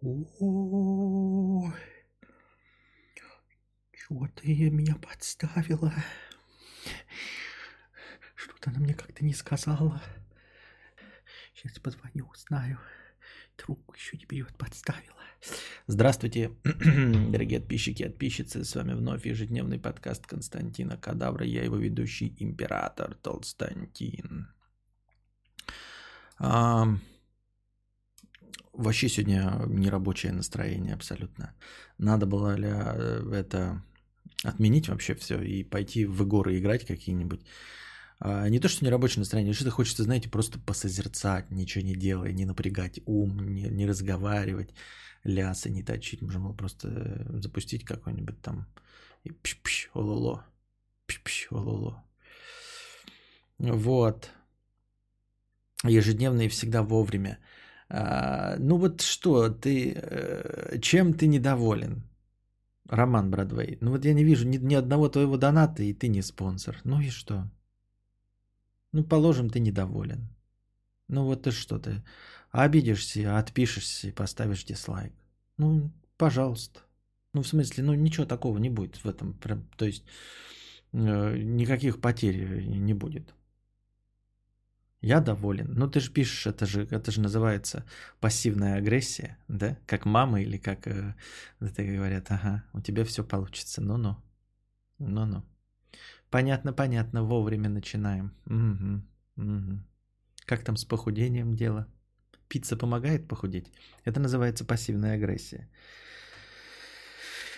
[0.00, 1.72] Ой,
[3.92, 5.92] чего ты меня подставила?
[8.36, 10.00] Что-то она мне как-то не сказала.
[11.52, 12.78] Сейчас позвоню, узнаю.
[13.56, 15.16] Трубку еще не берет, подставила.
[15.88, 18.62] Здравствуйте, дорогие подписчики и подписчицы.
[18.62, 21.44] С вами вновь ежедневный подкаст Константина Кадавра.
[21.44, 24.46] Я его ведущий император Толстантин.
[26.38, 26.86] А,
[28.78, 31.54] вообще сегодня нерабочее настроение абсолютно.
[31.98, 33.82] Надо было ли э, это
[34.44, 37.40] отменить вообще все и пойти в игры играть какие-нибудь.
[38.20, 42.46] А, не то, что нерабочее настроение, что-то хочется, знаете, просто посозерцать, ничего не делая, не
[42.46, 44.70] напрягать ум, не, не разговаривать,
[45.24, 46.22] лясы не точить.
[46.22, 48.66] Можно просто э, запустить какой-нибудь там
[49.24, 50.46] и пш-пш, ололо,
[51.06, 52.04] пш-пш, ололо.
[53.58, 54.30] Вот.
[55.84, 57.38] Ежедневно и всегда вовремя.
[57.90, 62.02] А, ну вот что, ты, э, чем ты недоволен?
[62.88, 63.78] Роман Бродвей.
[63.80, 66.78] Ну вот я не вижу ни, ни одного твоего доната, и ты не спонсор.
[66.84, 67.50] Ну и что?
[68.92, 70.28] Ну, положим, ты недоволен.
[71.08, 72.02] Ну вот ты что ты,
[72.50, 75.12] обидишься, отпишешься и поставишь дизлайк.
[75.58, 76.80] Ну, пожалуйста.
[77.34, 79.38] Ну, в смысле, ну ничего такого не будет в этом.
[79.76, 80.04] То есть,
[80.92, 83.34] э, никаких потерь не будет.
[85.00, 85.74] Я доволен.
[85.74, 87.84] Ну, ты же пишешь, это же, это же называется
[88.20, 89.76] пассивная агрессия, да?
[89.86, 91.14] Как мама или как э,
[91.60, 93.80] это говорят, ага, у тебя все получится.
[93.80, 94.16] Ну-ну.
[94.98, 95.44] Ну-ну.
[96.30, 98.34] Понятно, понятно, вовремя начинаем.
[98.46, 99.02] Угу,
[99.44, 99.78] угу.
[100.46, 101.86] Как там с похудением дело?
[102.48, 103.70] Пицца помогает похудеть?
[104.04, 105.68] Это называется пассивная агрессия.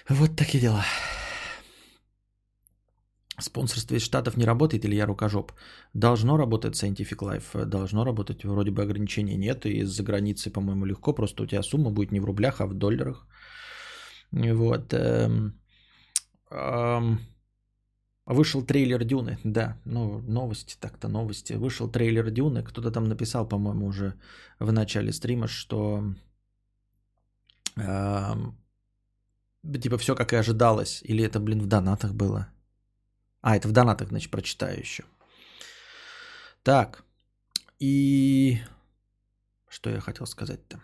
[0.08, 0.84] Вот такие дела.
[3.40, 5.52] Спонсорство из Штатов не работает или я рукожоп?
[5.94, 11.12] Должно работать Scientific Life, должно работать, вроде бы ограничений нет, и из-за границы, по-моему, легко,
[11.12, 13.26] просто у тебя сумма будет не в рублях, а в долларах.
[14.32, 14.94] Вот.
[14.94, 15.60] Эм,
[16.50, 17.20] эм,
[18.26, 21.54] вышел трейлер Дюны, да, ну, новости, так-то новости.
[21.54, 24.14] Вышел трейлер Дюны, кто-то там написал, по-моему, уже
[24.58, 26.04] в начале стрима, что
[27.76, 28.56] эм,
[29.80, 32.48] типа все как и ожидалось, или это, блин, в донатах было–
[33.42, 35.04] а, это в донатах, значит, прочитаю еще.
[36.62, 37.04] Так.
[37.78, 38.58] И
[39.68, 40.80] что я хотел сказать-то?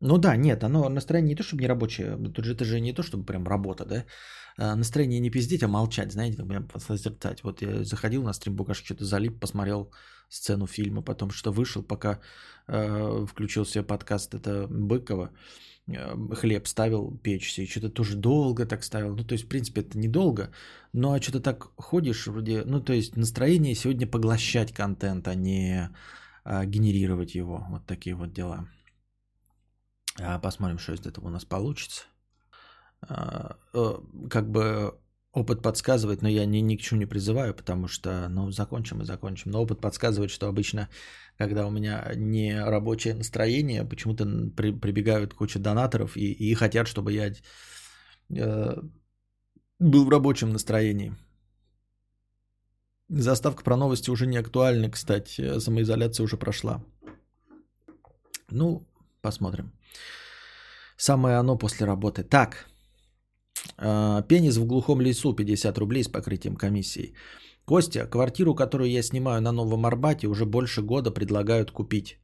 [0.00, 2.92] Ну да, нет, оно настроение не то, чтобы не рабочее, тут же это же не
[2.92, 4.04] то, чтобы прям работа, да?
[4.58, 7.42] А, настроение не пиздеть, а молчать, знаете, как прям созерцать.
[7.42, 9.90] Вот я заходил на стрим Букашки, что-то залип, посмотрел
[10.28, 12.20] сцену фильма, потом что вышел, пока
[12.68, 15.30] э, включил себе подкаст это Быкова,
[15.88, 19.14] хлеб ставил печься, и что-то тоже долго так ставил.
[19.14, 20.52] Ну, то есть, в принципе, это недолго,
[20.92, 25.90] но а что-то так ходишь вроде, ну, то есть, настроение сегодня поглощать контент, а не
[26.44, 27.66] э, генерировать его.
[27.70, 28.68] Вот такие вот дела.
[30.18, 32.04] А посмотрим, что из этого у нас получится.
[33.02, 33.94] А, э,
[34.30, 34.98] как бы
[35.32, 39.04] опыт подсказывает, но я ни, ни к чему не призываю, потому что, ну, закончим и
[39.04, 39.50] закончим.
[39.50, 40.88] Но опыт подсказывает, что обычно,
[41.38, 44.24] когда у меня не рабочее настроение, почему-то
[44.56, 47.32] при, прибегают куча донаторов и, и хотят, чтобы я
[48.30, 48.82] э,
[49.78, 51.14] был в рабочем настроении.
[53.08, 55.58] Заставка про новости уже не актуальна, кстати.
[55.58, 56.82] Самоизоляция уже прошла.
[58.50, 58.86] Ну,
[59.20, 59.72] посмотрим.
[60.96, 62.24] Самое оно после работы.
[62.24, 62.66] Так,
[63.78, 67.14] а, пенис в глухом лесу 50 рублей с покрытием комиссии.
[67.66, 72.20] Костя, квартиру, которую я снимаю на Новом Арбате, уже больше года предлагают купить.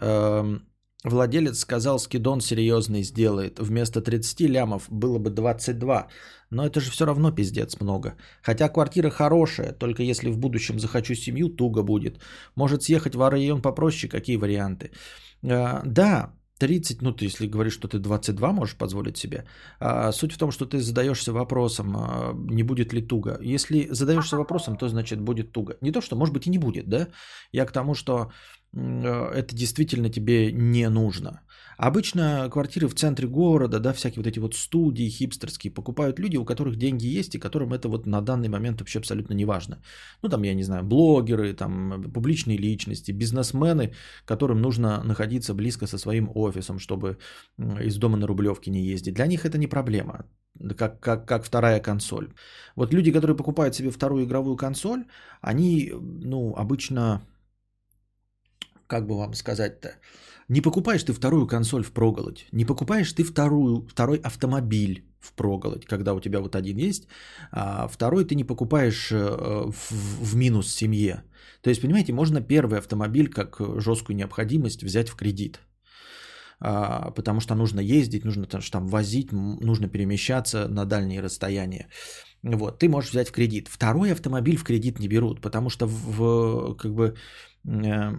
[0.00, 0.68] Эм,
[1.04, 3.58] владелец сказал, скидон серьезный сделает.
[3.58, 6.08] Вместо 30 лямов было бы 22.
[6.50, 8.16] Но это же все равно пиздец много.
[8.42, 12.20] Хотя квартира хорошая, только если в будущем захочу семью, туго будет.
[12.54, 14.90] Может съехать в район попроще, какие варианты?
[15.42, 19.44] Э, да, 30, ну ты если говоришь, что ты 22 можешь позволить себе,
[19.80, 23.38] а, суть в том, что ты задаешься вопросом, а, не будет ли туго.
[23.42, 25.76] Если задаешься вопросом, то значит будет туго.
[25.80, 27.08] Не то, что может быть и не будет, да?
[27.52, 28.30] Я к тому, что
[28.72, 31.40] это действительно тебе не нужно.
[31.76, 36.44] Обычно квартиры в центре города, да, всякие вот эти вот студии хипстерские покупают люди, у
[36.44, 39.82] которых деньги есть и которым это вот на данный момент вообще абсолютно не важно.
[40.22, 43.94] Ну, там, я не знаю, блогеры, там, публичные личности, бизнесмены,
[44.24, 47.18] которым нужно находиться близко со своим офисом, чтобы
[47.58, 49.14] из дома на Рублевке не ездить.
[49.14, 50.26] Для них это не проблема,
[50.76, 52.32] как, как, как вторая консоль.
[52.76, 55.04] Вот люди, которые покупают себе вторую игровую консоль,
[55.40, 57.20] они, ну, обычно,
[58.86, 59.96] как бы вам сказать-то,
[60.48, 65.86] не покупаешь ты вторую консоль в проголодь, не покупаешь ты вторую, второй автомобиль в проголодь,
[65.86, 67.08] когда у тебя вот один есть,
[67.50, 69.92] а второй ты не покупаешь э, в,
[70.24, 71.24] в минус семье.
[71.62, 75.60] То есть, понимаете, можно первый автомобиль как жесткую необходимость взять в кредит.
[76.60, 81.88] а, потому что нужно ездить, нужно там возить, нужно перемещаться на дальние расстояния.
[82.42, 83.68] Вот, ты можешь взять в кредит.
[83.68, 87.14] Второй автомобиль в кредит не берут, потому что в, как бы,
[87.66, 88.12] э,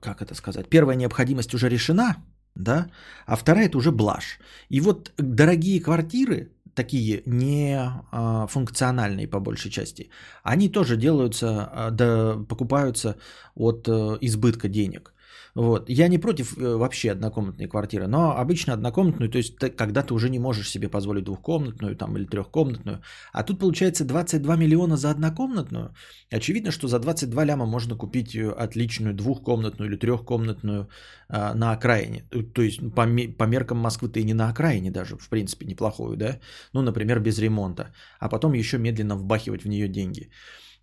[0.00, 2.16] как это сказать, первая необходимость уже решена,
[2.54, 2.88] да,
[3.26, 4.38] а вторая это уже блажь.
[4.68, 7.78] И вот дорогие квартиры, такие не
[8.12, 10.10] а, функциональные по большей части,
[10.42, 13.16] они тоже делаются, а, да, покупаются
[13.54, 15.12] от избытка денег.
[15.56, 15.88] Вот.
[15.88, 20.12] Я не против э, вообще однокомнатной квартиры, но обычно однокомнатную, то есть ты, когда ты
[20.12, 23.00] уже не можешь себе позволить двухкомнатную там, или трехкомнатную.
[23.32, 25.94] А тут получается 22 миллиона за однокомнатную.
[26.30, 30.88] Очевидно, что за 22 ляма можно купить э, отличную двухкомнатную или трехкомнатную
[31.28, 32.24] а, на окраине.
[32.54, 33.06] То есть по,
[33.38, 36.38] по меркам Москвы ты не на окраине даже, в принципе, неплохую, да?
[36.74, 37.94] Ну, например, без ремонта.
[38.20, 40.28] А потом еще медленно вбахивать в нее деньги.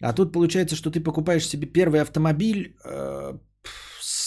[0.01, 3.37] А тут получается, что ты покупаешь себе первый автомобиль, э,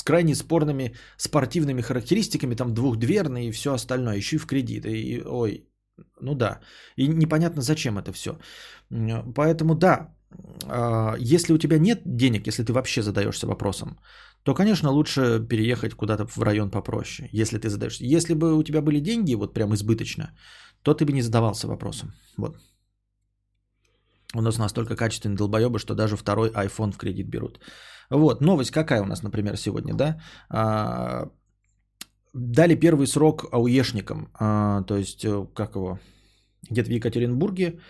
[0.07, 4.87] крайне спорными спортивными характеристиками, там двухдверный и все остальное, еще и в кредит.
[4.87, 5.69] И, ой,
[6.21, 6.61] ну да.
[6.97, 8.39] И непонятно, зачем это все.
[9.35, 10.15] Поэтому да,
[10.65, 13.99] а, если у тебя нет денег, если ты вообще задаешься вопросом,
[14.43, 18.05] то, конечно, лучше переехать куда-то в район попроще, если ты задаешься.
[18.05, 20.31] Если бы у тебя были деньги, вот прям избыточно,
[20.83, 22.13] то ты бы не задавался вопросом.
[22.37, 22.57] Вот.
[24.35, 27.61] У нас настолько качественные долбоебы, что даже второй iPhone в кредит берут.
[28.11, 30.21] Вот, новость какая у нас, например, сегодня, да?
[30.49, 31.31] А,
[32.33, 35.99] дали первый срок ауешникам, а, то есть, э, как его,
[36.71, 37.81] где-то в Екатеринбурге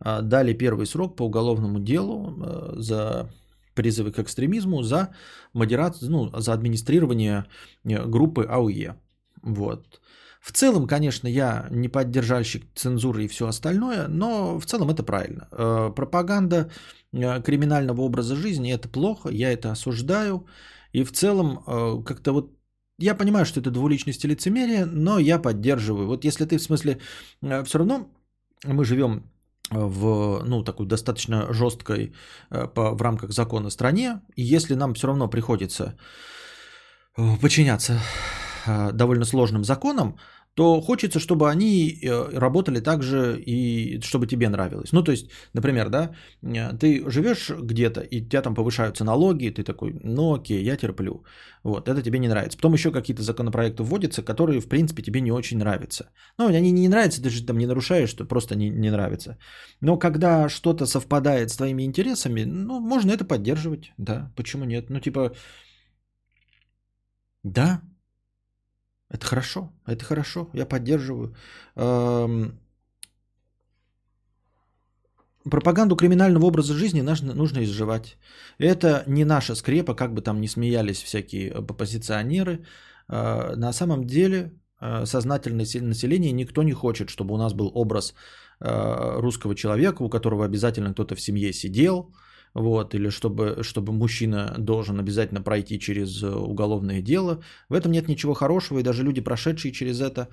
[0.00, 3.30] а, дали первый срок по уголовному делу а, за
[3.74, 5.14] призывы к экстремизму, за
[5.52, 7.44] модерацию, ну, за администрирование
[7.84, 8.96] э, группы АУЕ.
[9.42, 10.00] Вот.
[10.40, 15.48] В целом, конечно, я не поддержальщик цензуры и все остальное, но в целом это правильно.
[15.50, 16.70] Э, пропаганда
[17.12, 20.46] э, криминального образа жизни это плохо, я это осуждаю.
[20.92, 22.52] И в целом, э, как-то вот
[22.98, 26.06] я понимаю, что это двуличность и лицемерие, но я поддерживаю.
[26.06, 27.00] Вот если ты в смысле
[27.64, 28.08] все равно
[28.64, 29.30] мы живем
[29.70, 32.14] в ну, такой достаточно жесткой
[32.48, 35.98] по, в рамках закона стране, и если нам все равно приходится
[37.42, 38.00] подчиняться
[38.92, 40.16] довольно сложным законам,
[40.56, 44.92] то хочется, чтобы они э, работали так же и чтобы тебе нравилось.
[44.92, 49.50] Ну, то есть, например, да, э, ты живешь где-то, и тебя там повышаются налоги, и
[49.50, 51.24] ты такой, ну окей, я терплю.
[51.62, 52.56] Вот, это тебе не нравится.
[52.56, 56.04] Потом еще какие-то законопроекты вводятся, которые, в принципе, тебе не очень нравятся.
[56.38, 59.36] Ну, они не нравятся, ты же там не нарушаешь, что просто не, не нравится.
[59.82, 64.88] Но когда что-то совпадает с твоими интересами, ну, можно это поддерживать, да, почему нет?
[64.88, 65.32] Ну, типа,
[67.42, 67.82] да,
[69.10, 71.34] это хорошо, это хорошо, я поддерживаю.
[75.50, 78.18] Пропаганду криминального образа жизни нужно, изживать.
[78.58, 82.64] Это не наша скрепа, как бы там ни смеялись всякие оппозиционеры.
[83.08, 88.14] А, на самом деле а, сознательное население никто не хочет, чтобы у нас был образ
[88.60, 92.12] а, русского человека, у которого обязательно кто-то в семье сидел,
[92.56, 97.42] вот, или чтобы, чтобы мужчина должен обязательно пройти через э, уголовное дело.
[97.68, 100.28] В этом нет ничего хорошего, и даже люди, прошедшие через это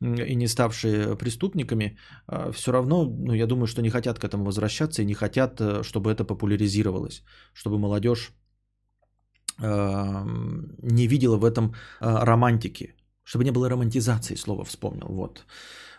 [0.00, 1.98] и не ставшие преступниками,
[2.28, 5.60] э, все равно, ну, я думаю, что не хотят к этому возвращаться и не хотят,
[5.60, 7.22] э, чтобы это популяризировалось,
[7.54, 8.32] чтобы молодежь
[9.60, 12.94] не видела в этом романтики,
[13.24, 15.46] чтобы не было романтизации, слово вспомнил, вот.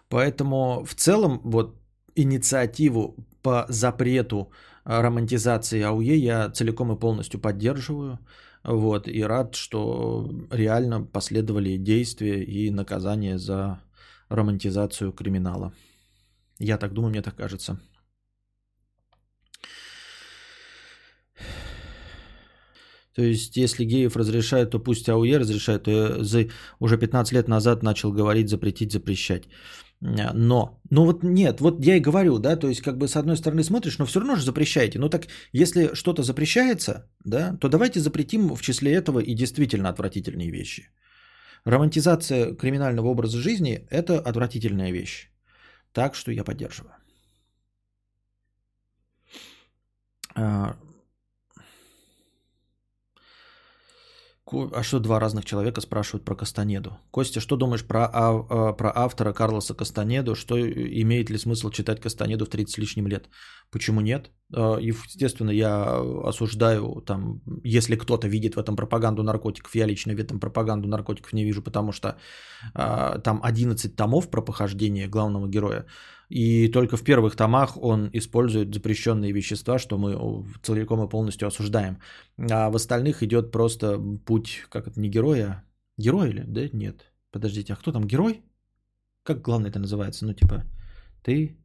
[0.08, 1.76] Поэтому в целом вот
[2.16, 4.52] инициативу по запрету
[4.84, 8.20] романтизации АУЕ я целиком и полностью поддерживаю.
[8.64, 13.82] Вот, и рад, что реально последовали действия и наказания за
[14.28, 15.74] романтизацию криминала.
[16.60, 17.80] Я так думаю, мне так кажется.
[23.16, 25.84] То есть, если геев разрешают, то пусть АУЕ разрешает.
[25.84, 29.44] То я уже 15 лет назад начал говорить, запретить, запрещать.
[30.02, 33.36] Но, ну вот нет, вот я и говорю, да, то есть как бы с одной
[33.36, 35.00] стороны смотришь, но все равно же запрещаете.
[35.00, 40.52] Ну так, если что-то запрещается, да, то давайте запретим в числе этого и действительно отвратительные
[40.52, 40.90] вещи.
[41.66, 45.30] Романтизация криминального образа жизни– это отвратительная вещь.
[45.92, 46.94] Так что я поддерживаю.
[54.52, 56.98] А, что два разных человека спрашивают про Кастанеду?
[57.12, 60.36] Костя, что думаешь про, а, про автора Карлоса Кастанеду?
[60.36, 63.30] Что имеет ли смысл читать Кастанеду в 30 с лишним лет?
[63.72, 64.32] Почему нет?
[64.54, 70.20] А, естественно, я осуждаю, там, если кто-то видит в этом пропаганду наркотиков, я лично в
[70.20, 72.18] этом пропаганду наркотиков не вижу, потому что
[72.74, 75.86] там 11 томов про похождение главного героя.
[76.30, 81.98] И только в первых томах он использует запрещенные вещества, что мы целиком и полностью осуждаем.
[82.52, 85.64] А в остальных идет просто путь, как это, не героя,
[85.98, 86.70] герой или, да?
[86.74, 87.12] Нет.
[87.32, 88.42] Подождите, а кто там герой?
[89.24, 90.26] Как главное это называется?
[90.26, 90.64] Ну, типа,
[91.24, 91.58] ты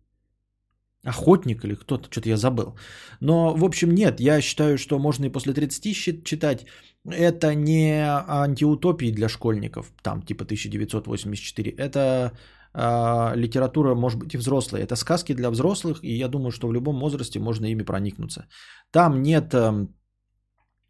[1.04, 2.76] охотник или кто-то, что-то я забыл.
[3.20, 6.66] Но, в общем, нет, я считаю, что можно и после 30 читать.
[7.04, 11.70] Это не антиутопии для школьников, там типа 1984.
[11.70, 12.32] Это
[12.74, 14.82] э, литература, может быть, и взрослая.
[14.82, 18.46] Это сказки для взрослых, и я думаю, что в любом возрасте можно ими проникнуться.
[18.90, 19.86] Там нет э,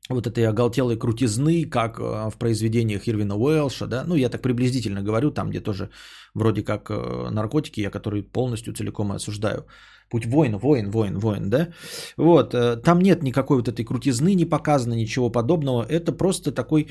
[0.09, 5.03] вот этой оголтелой крутизны, как э, в произведениях Ирвина Уэлша, да, ну я так приблизительно
[5.03, 5.91] говорю, там где тоже
[6.35, 9.67] вроде как э, наркотики, я которые полностью целиком осуждаю.
[10.11, 11.69] Путь воин, воин, воин, воин, да?
[12.17, 15.83] Вот, э, там нет никакой вот этой крутизны, не показано ничего подобного.
[15.83, 16.89] Это просто такой,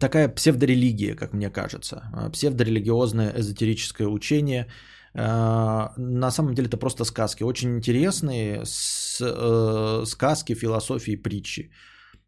[0.00, 2.30] такая псевдорелигия, как мне кажется.
[2.32, 4.66] Псевдорелигиозное эзотерическое учение.
[5.14, 7.42] На самом деле это просто сказки.
[7.44, 11.70] Очень интересные сказки, философии, притчи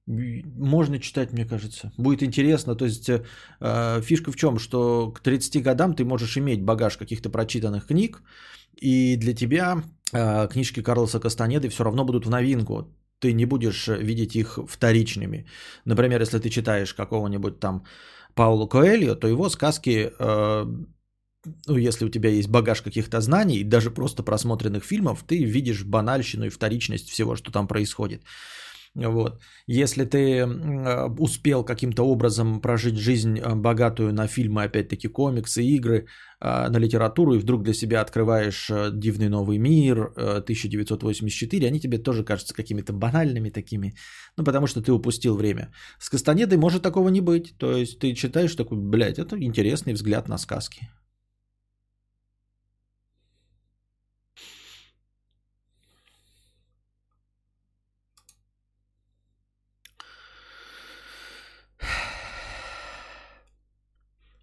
[0.08, 1.92] можно читать, мне кажется.
[1.98, 2.74] Будет интересно.
[2.74, 7.30] То есть э, фишка в чем, что к 30 годам ты можешь иметь багаж каких-то
[7.30, 8.22] прочитанных книг,
[8.80, 12.88] и для тебя э, книжки Карлоса Кастанеды все равно будут в новинку.
[13.20, 15.46] Ты не будешь видеть их вторичными.
[15.84, 17.84] Например, если ты читаешь какого-нибудь там
[18.34, 20.66] Паулу Коэльо, то его сказки, э,
[21.66, 26.46] ну, если у тебя есть багаж каких-то знаний, даже просто просмотренных фильмов, ты видишь банальщину
[26.46, 28.22] и вторичность всего, что там происходит.
[28.94, 29.40] Вот.
[29.66, 36.06] Если ты э, успел каким-то образом прожить жизнь э, богатую на фильмы, опять-таки комиксы, игры,
[36.40, 42.24] э, на литературу, и вдруг для себя открываешь «Дивный новый мир», 1984, они тебе тоже
[42.24, 43.94] кажутся какими-то банальными такими,
[44.36, 45.72] ну, потому что ты упустил время.
[45.98, 47.54] С Кастанедой может такого не быть.
[47.58, 50.88] То есть ты читаешь такой, блядь, это интересный взгляд на сказки.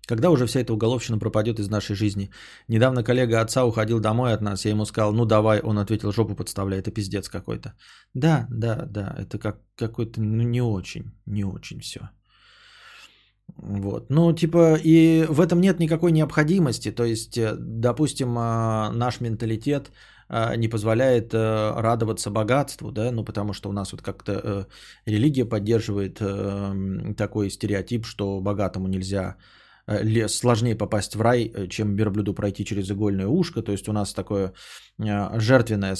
[0.07, 2.29] Когда уже вся эта уголовщина пропадет из нашей жизни?
[2.67, 6.35] Недавно коллега отца уходил домой от нас, я ему сказал, ну давай, он ответил, жопу
[6.35, 7.73] подставляй, это пиздец какой-то.
[8.13, 12.09] Да, да, да, это как какой-то, ну не очень, не очень все.
[13.57, 14.09] Вот.
[14.09, 16.91] Ну, типа, и в этом нет никакой необходимости.
[16.91, 19.91] То есть, э, допустим, а, наш менталитет
[20.27, 24.65] а, не позволяет э, радоваться богатству, да, ну, потому что у нас вот как-то э,
[25.05, 26.21] религия поддерживает
[27.17, 29.37] такой стереотип, что богатому нельзя
[30.27, 33.61] сложнее попасть в рай, э, чем верблюду пройти через игольное ушко.
[33.61, 34.53] То есть у нас такое
[34.99, 35.95] э, жертвенное,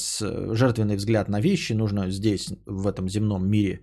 [0.54, 1.74] жертвенный взгляд на вещи.
[1.74, 3.82] Нужно здесь, в этом земном мире,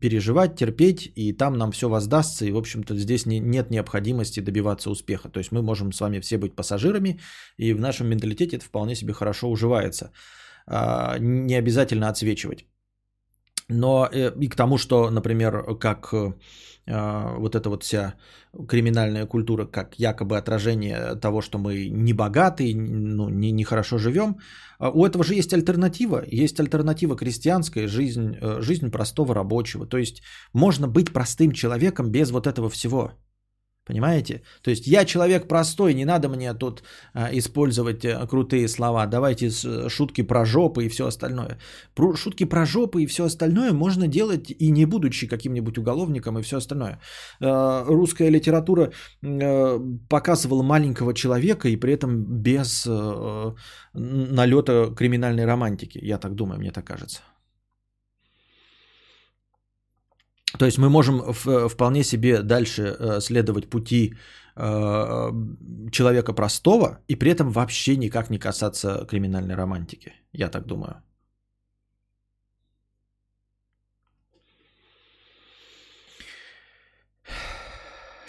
[0.00, 4.88] переживать, терпеть, и там нам все воздастся, и, в общем-то, здесь не, нет необходимости добиваться
[4.88, 5.28] успеха.
[5.28, 7.20] То есть мы можем с вами все быть пассажирами,
[7.58, 10.12] и в нашем менталитете это вполне себе хорошо уживается.
[10.66, 12.66] А, не обязательно отсвечивать.
[13.68, 16.14] Но и к тому, что, например, как
[16.86, 18.14] вот эта вот вся
[18.68, 24.36] криминальная культура как якобы отражение того, что мы не богаты, ну, не, не хорошо живем.
[24.78, 26.24] А у этого же есть альтернатива.
[26.26, 29.86] Есть альтернатива крестьянская, жизнь, э, жизнь простого рабочего.
[29.86, 30.22] То есть
[30.52, 33.12] можно быть простым человеком без вот этого всего.
[33.86, 34.42] Понимаете?
[34.62, 39.06] То есть я человек простой, не надо мне тут а, использовать а, крутые слова.
[39.06, 41.58] Давайте э, шутки про жопы и все остальное.
[41.94, 46.42] Про, шутки про жопы и все остальное можно делать и не будучи каким-нибудь уголовником и
[46.42, 46.98] все остальное.
[47.40, 48.90] Русская литература
[50.08, 52.86] показывала маленького человека и при этом без
[53.94, 55.98] налета криминальной романтики.
[56.02, 57.20] Я так думаю, мне так кажется.
[60.58, 61.20] То есть мы можем
[61.68, 64.14] вполне себе дальше э, следовать пути
[64.56, 65.32] э,
[65.90, 70.12] человека простого и при этом вообще никак не касаться криминальной романтики.
[70.32, 71.02] Я так думаю.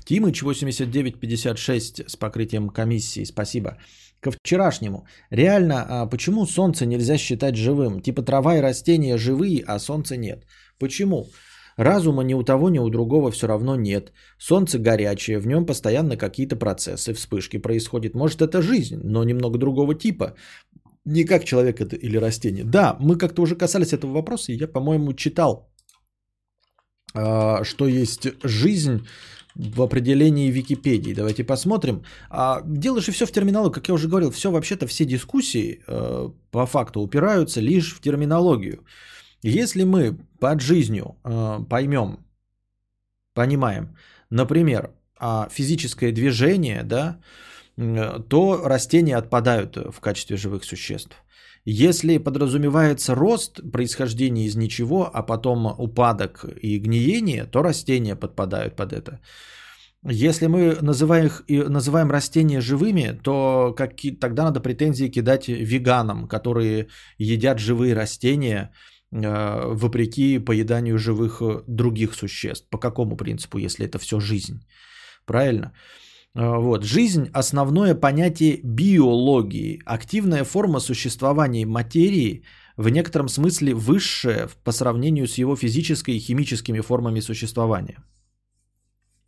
[0.05, 3.25] Тимыч 8956 с покрытием комиссии.
[3.25, 3.77] Спасибо.
[4.20, 5.08] Ко вчерашнему.
[5.32, 8.01] Реально, а почему солнце нельзя считать живым?
[8.01, 10.46] Типа трава и растения живые, а солнца нет.
[10.79, 11.27] Почему?
[11.77, 14.12] Разума ни у того, ни у другого все равно нет.
[14.38, 18.15] Солнце горячее, в нем постоянно какие-то процессы, вспышки происходят.
[18.15, 20.36] Может это жизнь, но немного другого типа.
[21.05, 22.63] Не как человек это или растение.
[22.63, 25.70] Да, мы как-то уже касались этого вопроса, и я, по-моему, читал,
[27.13, 29.05] а, что есть жизнь
[29.55, 31.13] в определении Википедии.
[31.13, 32.03] Давайте посмотрим.
[32.29, 33.74] А, дело же все в терминологии.
[33.74, 38.84] Как я уже говорил, все вообще-то все дискуссии э, по факту упираются лишь в терминологию.
[39.48, 42.25] Если мы под жизнью э, поймем,
[43.36, 43.96] понимаем,
[44.32, 47.20] например, э, физическое движение, да,
[48.30, 51.16] то растения отпадают в качестве живых существ.
[51.64, 58.94] Если подразумевается рост, происхождение из ничего, а потом упадок и гниение, то растения подпадают под
[58.94, 59.20] это.
[60.04, 66.88] Если мы называем, их, называем растения живыми, то как, тогда надо претензии кидать веганам, которые
[67.18, 72.69] едят живые растения, э, вопреки поеданию живых э, других существ.
[72.69, 74.60] По какому принципу, если это все жизнь?
[75.25, 75.72] Правильно?
[76.36, 76.84] Э, вот.
[76.84, 82.43] Жизнь– основное понятие биологии, активная форма существования материи,
[82.77, 87.98] в некотором смысле высшая по сравнению с его физической и химическими формами существования.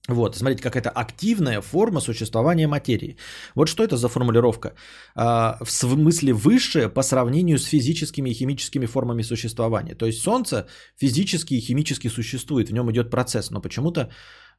[0.08, 3.18] Вот, смотрите, как это активная форма существования материи.
[3.56, 4.74] Вот что это за формулировка?
[5.16, 9.96] А, в смысле высшая по сравнению с физическими и химическими формами существования.
[9.96, 14.10] То есть Солнце физически и химически существует, в нем идет процесс, но почему-то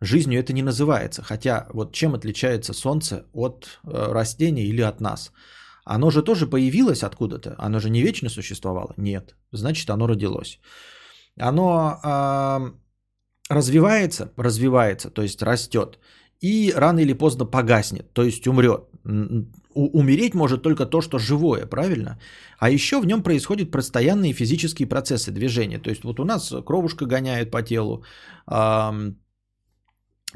[0.01, 1.23] Жизнью это не называется.
[1.23, 5.33] Хотя вот чем отличается Солнце от э, растений или от нас?
[5.85, 7.55] Оно же тоже появилось откуда-то.
[7.59, 8.95] Оно же не вечно существовало.
[8.97, 9.35] Нет.
[9.53, 10.61] Значит, оно родилось.
[11.41, 12.71] Оно э,
[13.49, 15.99] развивается, развивается, то есть растет.
[16.41, 18.83] И рано или поздно погаснет, то есть умрет.
[19.75, 22.19] Умереть может только то, что живое, правильно?
[22.59, 25.79] А еще в нем происходят постоянные физические процессы движения.
[25.79, 28.05] То есть вот у нас кровушка гоняет по телу,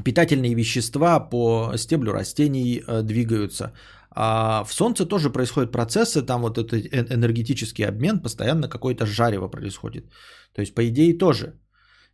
[0.04, 3.73] питательные вещества по стеблю растений э, двигаются.
[4.14, 6.73] А в Солнце тоже происходят процессы, там вот этот
[7.11, 10.11] энергетический обмен, постоянно какое-то жарево происходит.
[10.54, 11.54] То есть, по идее, тоже.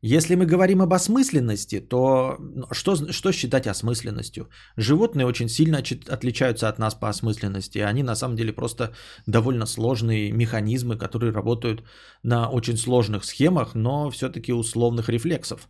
[0.00, 4.48] Если мы говорим об осмысленности, то ну, что, что считать осмысленностью?
[4.76, 7.78] Животные очень сильно отличаются от нас по осмысленности.
[7.78, 8.92] Они на самом деле просто
[9.26, 11.82] довольно сложные механизмы, которые работают
[12.22, 15.68] на очень сложных схемах, но все-таки условных рефлексов.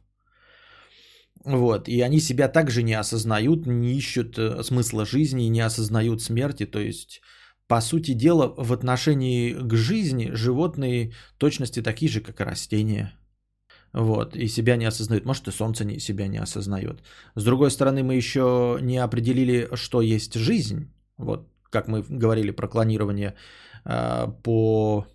[1.44, 6.66] Вот, и они себя также не осознают, не ищут э, смысла жизни, не осознают смерти.
[6.66, 7.22] То есть,
[7.66, 13.18] по сути дела, в отношении к жизни животные точности такие же, как и растения.
[13.92, 15.24] Вот, и себя не осознают.
[15.24, 17.02] Может, и солнце не, себя не осознает.
[17.34, 20.92] С другой стороны, мы еще не определили, что есть жизнь.
[21.16, 23.34] Вот, как мы говорили про клонирование
[23.84, 25.06] э, по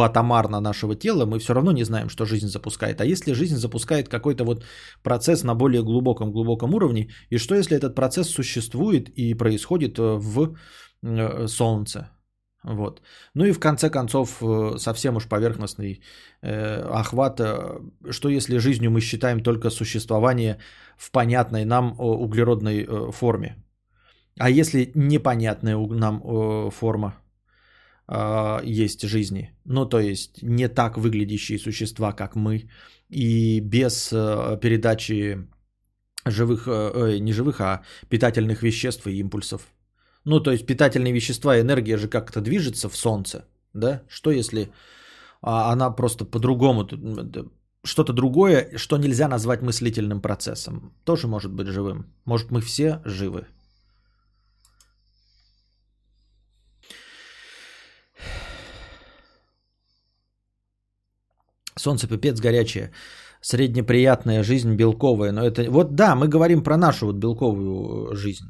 [0.00, 3.00] атомарно нашего тела, мы все равно не знаем, что жизнь запускает.
[3.00, 4.64] А если жизнь запускает какой-то вот
[5.02, 10.56] процесс на более глубоком-глубоком уровне, и что если этот процесс существует и происходит э, в
[11.02, 12.11] э, Солнце?
[12.64, 13.02] Вот.
[13.34, 16.00] Ну и в конце концов, э, совсем уж поверхностный
[16.42, 17.40] э, охват,
[18.10, 20.58] что если жизнью мы считаем только существование
[20.96, 23.56] в понятной нам углеродной э, форме?
[24.38, 27.22] А если непонятная нам э, форма?
[28.08, 29.50] э, есть жизни.
[29.64, 32.68] Ну, то есть не так выглядящие существа, как мы,
[33.08, 35.46] и без э, передачи
[36.26, 39.62] живых, э, не живых, а питательных веществ и импульсов.
[40.24, 44.02] Ну, то есть питательные вещества энергия же как-то движется в Солнце, да?
[44.08, 44.72] Что если
[45.40, 46.86] а, она просто по-другому,
[47.84, 52.06] что-то другое, что нельзя назвать мыслительным процессом, тоже может быть живым.
[52.24, 53.46] Может, мы все живы.
[61.76, 62.92] Солнце пипец горячее.
[63.40, 65.32] Среднеприятная жизнь белковая.
[65.32, 65.68] Но это...
[65.70, 68.46] Вот да, мы говорим про нашу вот белковую жизнь.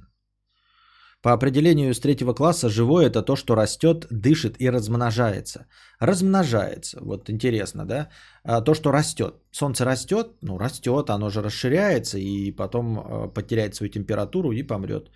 [1.22, 5.66] По определению с третьего класса живое это то, что растет, дышит и размножается.
[6.00, 6.98] Размножается.
[7.00, 8.08] Вот интересно, да?
[8.44, 9.35] А то, что растет.
[9.52, 15.11] Солнце растет, ну растет, оно же расширяется и потом а, потеряет свою температуру и помрет.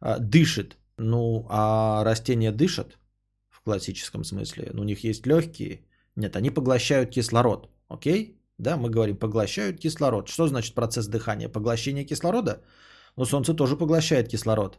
[0.00, 0.76] А, дышит.
[0.98, 2.98] Ну, а растения дышат
[3.48, 4.70] в классическом смысле.
[4.72, 5.80] Ну, у них есть легкие,
[6.16, 7.68] нет, они поглощают кислород.
[7.88, 8.40] Окей?
[8.58, 10.28] Да, мы говорим, поглощают кислород.
[10.28, 11.48] Что значит процесс дыхания?
[11.48, 12.62] Поглощение кислорода?
[13.16, 14.78] Но Солнце тоже поглощает кислород.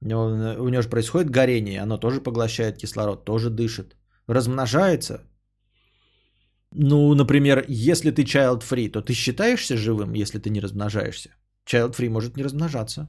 [0.00, 0.26] Него,
[0.60, 3.96] у него же происходит горение, оно тоже поглощает кислород, тоже дышит.
[4.26, 5.22] Размножается.
[6.72, 11.30] Ну, например, если ты child free, то ты считаешься живым, если ты не размножаешься?
[11.66, 13.08] Child free может не размножаться.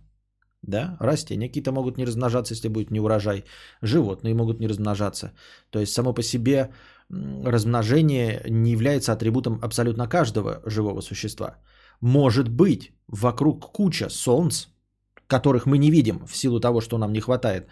[0.63, 3.43] Да, растения какие-то могут не размножаться, если будет не урожай.
[3.81, 5.33] Животные могут не размножаться.
[5.69, 6.69] То есть само по себе
[7.09, 11.57] размножение не является атрибутом абсолютно каждого живого существа.
[12.01, 14.67] Может быть, вокруг куча солнц,
[15.27, 17.67] которых мы не видим в силу того, что нам не хватает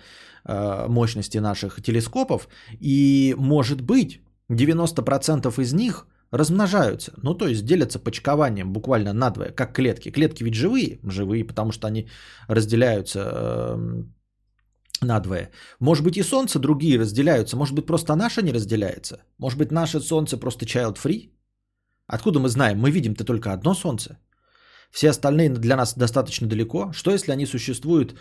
[0.46, 2.48] э, мощности наших телескопов,
[2.80, 9.74] и может быть 90% из них размножаются, ну то есть делятся почкованием буквально надвое, как
[9.74, 10.12] клетки.
[10.12, 12.10] Клетки ведь живые, живые, потому что они
[12.48, 14.04] разделяются э,
[15.02, 15.52] надвое.
[15.80, 19.24] Может быть и Солнце другие разделяются, может быть просто наше не разделяется.
[19.38, 21.30] Может быть наше Солнце просто child free?
[22.08, 22.80] Откуда мы знаем?
[22.80, 24.18] Мы видим-то только одно Солнце.
[24.92, 26.92] Все остальные для нас достаточно далеко.
[26.94, 28.16] Что если они существуют э,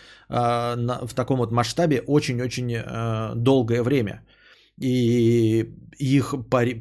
[0.76, 4.26] на, в таком вот масштабе очень-очень э, долгое время?
[4.80, 6.34] И их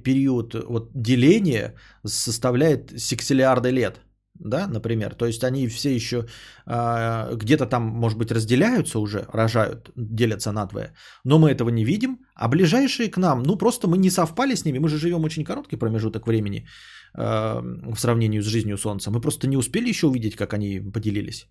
[0.04, 4.02] период вот, деления составляет сексиллиарды лет
[4.40, 5.16] да, например.
[5.16, 6.26] То есть они все еще
[6.66, 10.94] э, где-то там, может быть, разделяются уже, рожают, делятся надвое,
[11.24, 14.66] но мы этого не видим, а ближайшие к нам, ну просто мы не совпали с
[14.66, 16.68] ними, мы же живем очень короткий промежуток времени
[17.14, 21.48] в сравнении с жизнью Солнца, мы просто не успели еще увидеть, как они поделились.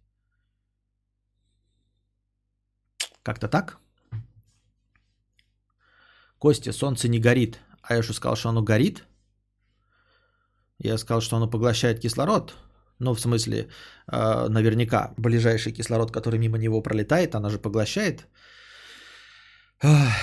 [3.22, 3.78] Как-то так?
[6.38, 7.60] Костя, Солнце не горит.
[7.82, 9.04] А я что сказал, что оно горит?
[10.78, 12.54] Я сказал, что оно поглощает кислород.
[12.98, 13.68] Ну, в смысле,
[14.12, 18.26] э, наверняка ближайший кислород, который мимо него пролетает, она же поглощает,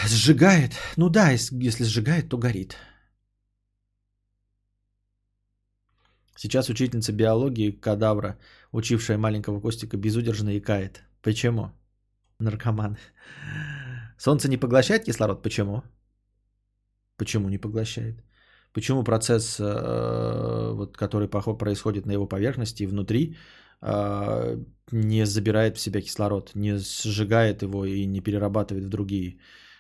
[0.08, 0.72] сжигает.
[0.98, 2.78] Ну да, если сжигает, то горит.
[6.42, 8.38] Сейчас учительница биологии кадавра,
[8.72, 11.04] учившая маленького Костика, безудержно икает.
[11.22, 11.72] Почему?
[12.40, 12.98] Наркоман.
[14.18, 15.44] Солнце не поглощает кислород?
[15.44, 15.84] Почему?
[17.18, 18.24] Почему не поглощает?
[18.72, 23.36] Почему процесс, э, вот, который происходит на его поверхности и внутри,
[23.82, 29.40] э, не забирает в себя кислород, не сжигает его и не перерабатывает в другие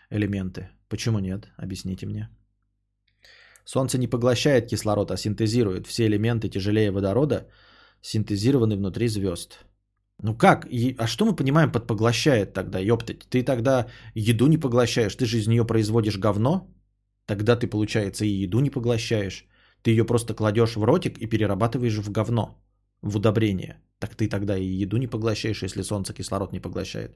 [0.10, 0.67] элементы?
[0.89, 1.48] Почему нет?
[1.56, 2.30] Объясните мне.
[3.69, 5.86] Солнце не поглощает кислород, а синтезирует.
[5.86, 7.47] Все элементы тяжелее водорода
[8.01, 9.60] синтезированы внутри звезд.
[10.23, 10.67] Ну как?
[10.97, 13.29] А что мы понимаем под поглощает тогда, ёптать?
[13.29, 16.67] Ты тогда еду не поглощаешь, ты же из нее производишь говно?
[17.27, 19.45] Тогда ты, получается, и еду не поглощаешь.
[19.84, 22.58] Ты ее просто кладешь в ротик и перерабатываешь в говно,
[23.03, 23.84] в удобрение.
[23.99, 27.12] Так ты тогда и еду не поглощаешь, если солнце кислород не поглощает.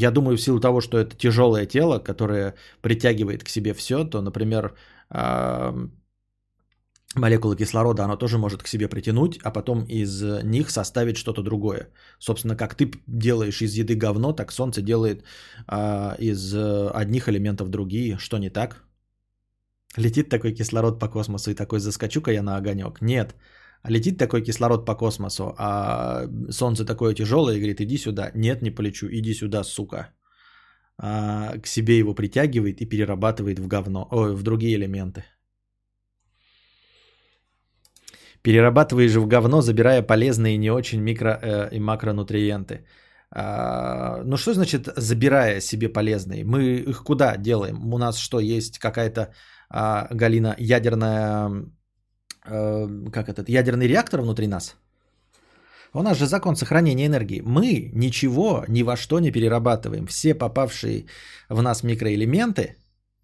[0.00, 4.22] Я думаю, в силу того, что это тяжелое тело, которое притягивает к себе все, то,
[4.22, 4.74] например,
[7.14, 11.88] молекулы кислорода оно тоже может к себе притянуть, а потом из них составить что-то другое.
[12.18, 15.24] Собственно, как ты делаешь из еды говно, так Солнце делает
[15.66, 18.18] а, из одних элементов другие.
[18.18, 18.84] Что не так?
[19.96, 23.00] Летит такой кислород по космосу и такой заскочу-ка я на огонек.
[23.00, 23.34] Нет.
[23.84, 28.30] Летит такой кислород по космосу, а солнце такое тяжелое и говорит, иди сюда.
[28.34, 30.08] Нет, не полечу, иди сюда, сука.
[31.00, 35.24] А, к себе его притягивает и перерабатывает в говно, ой, в другие элементы.
[38.42, 42.84] Перерабатываешь в говно, забирая полезные не очень микро э, и макронутриенты.
[43.30, 46.44] А, ну что значит забирая себе полезные?
[46.44, 47.92] Мы их куда делаем?
[47.92, 49.32] У нас что, есть какая-то
[49.70, 51.50] а, Галина, ядерная,
[52.50, 54.76] а, как этот, ядерный реактор внутри нас.
[55.94, 57.40] У нас же закон сохранения энергии.
[57.40, 60.06] Мы ничего ни во что не перерабатываем.
[60.06, 61.06] Все попавшие
[61.48, 62.76] в нас микроэлементы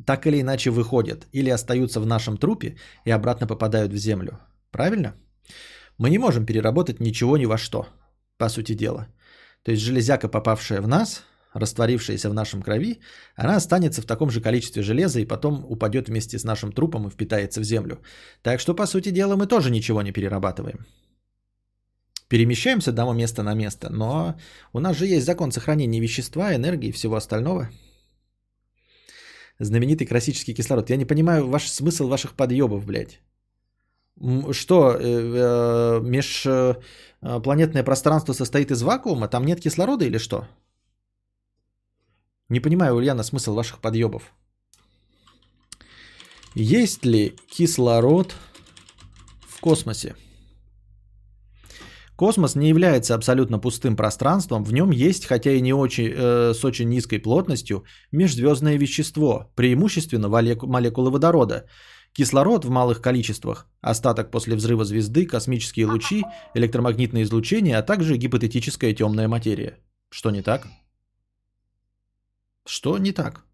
[0.07, 4.39] так или иначе выходят или остаются в нашем трупе и обратно попадают в землю.
[4.71, 5.15] Правильно?
[5.99, 7.87] Мы не можем переработать ничего ни во что,
[8.39, 9.07] по сути дела.
[9.63, 11.23] То есть железяка, попавшая в нас,
[11.55, 13.01] растворившаяся в нашем крови,
[13.37, 17.11] она останется в таком же количестве железа и потом упадет вместе с нашим трупом и
[17.11, 17.99] впитается в землю.
[18.43, 20.85] Так что, по сути дела, мы тоже ничего не перерабатываем.
[22.29, 24.35] Перемещаемся одного места на место, но
[24.73, 27.71] у нас же есть закон сохранения вещества, энергии и всего остального.
[29.61, 30.91] Знаменитый классический кислород.
[30.91, 33.21] Я не понимаю ваш смысл ваших подъебов, блядь.
[34.53, 39.29] Что, э, э, межпланетное пространство состоит из вакуума?
[39.29, 40.49] Там нет кислорода или что?
[42.49, 44.23] Не понимаю, Ульяна, смысл ваших подъебов.
[46.55, 48.35] Есть ли кислород
[49.49, 50.15] в космосе?
[52.17, 56.65] Космос не является абсолютно пустым пространством, в нем есть, хотя и не очень, э, с
[56.65, 61.67] очень низкой плотностью, межзвездное вещество, преимущественно молекулы водорода.
[62.13, 66.23] Кислород в малых количествах, остаток после взрыва звезды, космические лучи,
[66.55, 69.79] электромагнитное излучение, а также гипотетическая темная материя.
[70.11, 70.69] Что не так?
[72.67, 73.45] Что не так?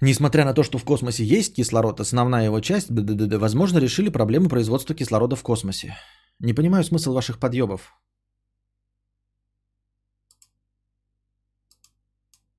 [0.00, 4.94] Несмотря на то, что в космосе есть кислород, основная его часть, возможно, решили проблему производства
[4.94, 5.96] кислорода в космосе.
[6.38, 7.94] Не понимаю смысл ваших подъебов.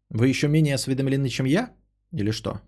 [0.09, 1.75] Вы еще менее осведомлены, чем я?
[2.11, 2.61] Или что?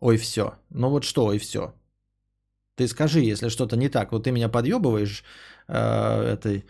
[0.00, 0.58] Ой, все.
[0.70, 1.74] Ну вот что, ой, все.
[2.74, 4.12] Ты скажи, если что-то не так.
[4.12, 5.24] Вот ты меня подъебываешь
[5.68, 5.76] э,
[6.34, 6.64] этой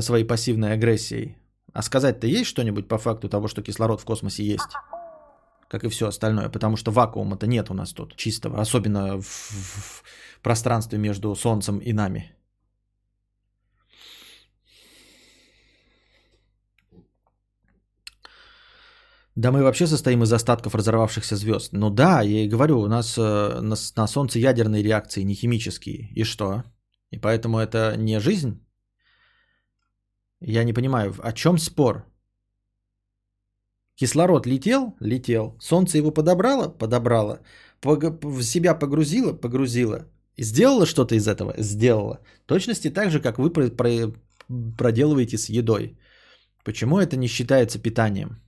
[0.00, 1.36] своей пассивной агрессией.
[1.72, 4.74] А сказать-то есть что-нибудь по факту того, что кислород в космосе есть?
[5.68, 10.02] Как и все остальное, потому что вакуума-то нет у нас тут чистого, особенно в, в
[10.42, 12.34] пространстве между Солнцем и нами.
[19.38, 21.72] Да мы вообще состоим из остатков разорвавшихся звезд.
[21.72, 26.10] Ну да, я и говорю, у нас э, на, на Солнце ядерные реакции, не химические.
[26.16, 26.64] И что?
[27.12, 28.67] И поэтому это не жизнь?
[30.40, 32.04] Я не понимаю, о чем спор?
[33.96, 34.94] Кислород летел?
[35.00, 35.56] Летел.
[35.60, 36.68] Солнце его подобрало?
[36.68, 37.40] Подобрало.
[37.82, 39.32] В себя погрузило?
[39.32, 40.06] Погрузило.
[40.36, 41.54] Сделала что-то из этого?
[41.58, 42.20] Сделала.
[42.46, 43.50] точности так же, как вы
[44.76, 45.98] проделываете с едой.
[46.64, 48.40] Почему это не считается питанием?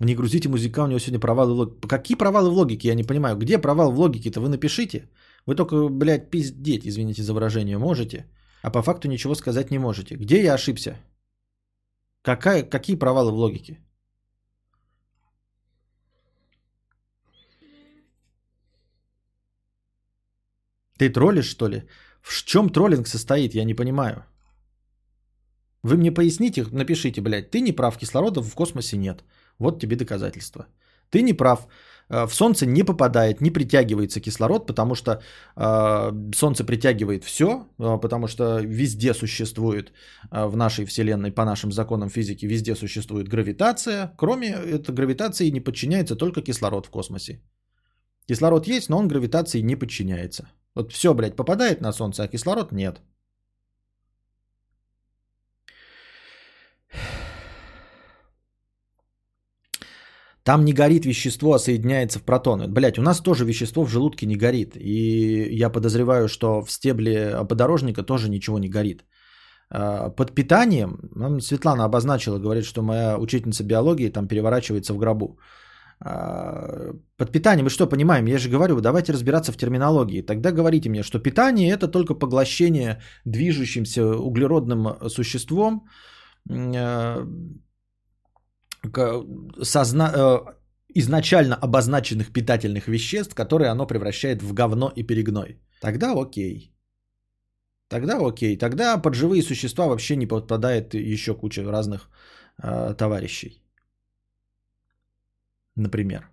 [0.00, 1.88] Не грузите музыка, у него сегодня провалы в логике.
[1.88, 2.88] Какие провалы в логике?
[2.88, 3.36] Я не понимаю.
[3.36, 4.40] Где провал в логике-то?
[4.40, 5.08] Вы напишите.
[5.46, 8.26] Вы только, блядь, пиздеть, извините за выражение, можете.
[8.62, 10.16] А по факту ничего сказать не можете.
[10.16, 10.96] Где я ошибся?
[12.22, 13.78] Какая, какие провалы в логике?
[20.98, 21.82] Ты троллишь, что ли?
[22.20, 24.24] В чем троллинг состоит, я не понимаю.
[25.82, 29.24] Вы мне поясните, напишите, блядь, ты не прав, кислорода в космосе нет.
[29.58, 30.66] Вот тебе доказательства.
[31.10, 31.68] Ты не прав.
[32.10, 35.10] Э, в Солнце не попадает, не притягивается кислород, потому что
[35.56, 37.46] э, Солнце притягивает все,
[37.78, 39.92] э, потому что везде существует
[40.30, 44.12] э, в нашей Вселенной, по нашим законам физики, везде существует гравитация.
[44.16, 47.40] Кроме этой гравитации не подчиняется только кислород в космосе.
[48.28, 50.48] Кислород есть, но он гравитации не подчиняется.
[50.74, 53.00] Вот все, блядь, попадает на Солнце, а кислород нет.
[60.48, 62.68] Там не горит вещество, а соединяется в протоны.
[62.68, 64.76] Блять, у нас тоже вещество в желудке не горит.
[64.76, 69.04] И я подозреваю, что в стебле подорожника тоже ничего не горит.
[69.70, 75.38] А, под питанием, Светлана обозначила, говорит, что моя учительница биологии там переворачивается в гробу.
[76.00, 78.26] А, под питанием мы что понимаем?
[78.26, 80.22] Я же говорю, давайте разбираться в терминологии.
[80.22, 85.82] Тогда говорите мне, что питание это только поглощение движущимся углеродным существом
[86.50, 87.26] а,
[89.62, 90.12] созна...
[90.14, 90.58] Э,
[90.94, 95.60] изначально обозначенных питательных веществ, которые оно превращает в говно и перегной.
[95.80, 96.72] Тогда окей.
[97.88, 98.58] Тогда окей.
[98.58, 102.08] Тогда под живые существа вообще не подпадает еще куча разных
[102.62, 103.62] э, товарищей.
[105.76, 106.28] Например.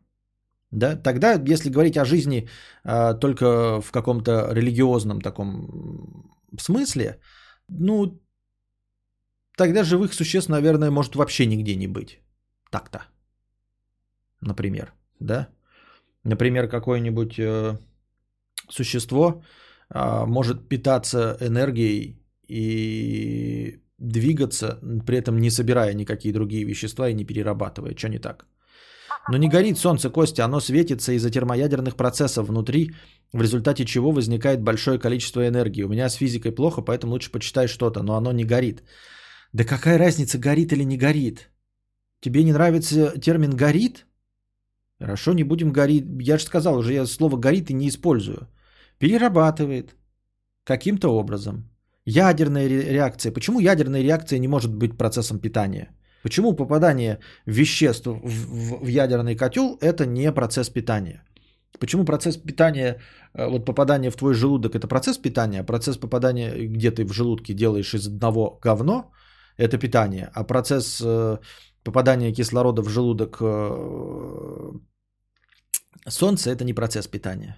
[0.72, 0.96] Да?
[0.96, 2.48] Тогда, если говорить о жизни
[2.84, 7.20] э, только в каком-то религиозном таком смысле,
[7.70, 8.20] ну,
[9.58, 12.25] тогда живых существ, наверное, может вообще нигде не быть
[12.76, 13.00] так-то.
[14.42, 15.48] Например, да?
[16.24, 17.78] Например, какое-нибудь э,
[18.70, 19.42] существо
[19.94, 22.18] э, может питаться энергией
[22.50, 27.96] и двигаться, при этом не собирая никакие другие вещества и не перерабатывая.
[27.96, 28.46] Что не так?
[29.32, 32.92] Но не горит солнце, Костя, оно светится из-за термоядерных процессов внутри,
[33.34, 35.86] в результате чего возникает большое количество энергии.
[35.86, 38.84] У меня с физикой плохо, поэтому лучше почитай что-то, но оно не горит.
[39.54, 41.50] Да какая разница, горит или не горит?
[42.22, 44.06] Тебе не нравится термин «горит»?
[45.00, 46.06] Хорошо, не будем горить.
[46.22, 48.48] Я же сказал уже, я слово «горит» и не использую.
[49.00, 49.96] Перерабатывает.
[50.64, 51.70] Каким-то образом.
[52.06, 53.32] Ядерная реакция.
[53.32, 55.90] Почему ядерная реакция не может быть процессом питания?
[56.24, 61.24] Почему попадание веществ в ядерный котел это не процесс питания?
[61.80, 63.00] Почему процесс питания,
[63.34, 67.14] э, вот попадание в твой желудок это процесс питания, а процесс попадания, где ты в
[67.14, 69.12] желудке делаешь из одного говно,
[69.58, 71.38] это питание, а процесс э,
[71.86, 74.72] попадание кислорода в желудок э,
[76.10, 77.58] Солнца– это не процесс питания.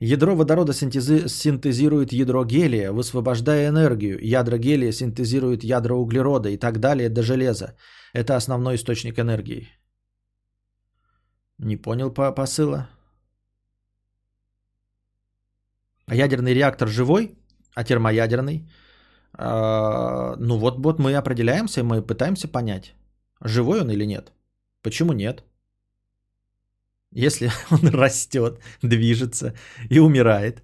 [0.00, 4.18] Ядро водорода синтезирует ядро гелия, высвобождая энергию.
[4.22, 7.76] Ядро гелия синтезирует ядро углерода и так далее до железа.
[8.12, 9.68] Это основной источник энергии.
[11.58, 12.88] Не понял по посыла.
[16.06, 17.36] А ядерный реактор живой,
[17.74, 18.70] а термоядерный–
[19.36, 22.94] ну вот, вот мы определяемся, мы пытаемся понять,
[23.40, 24.32] живой он или нет.
[24.82, 25.44] Почему нет?
[27.12, 29.54] Если он растет, движется
[29.90, 30.62] и умирает.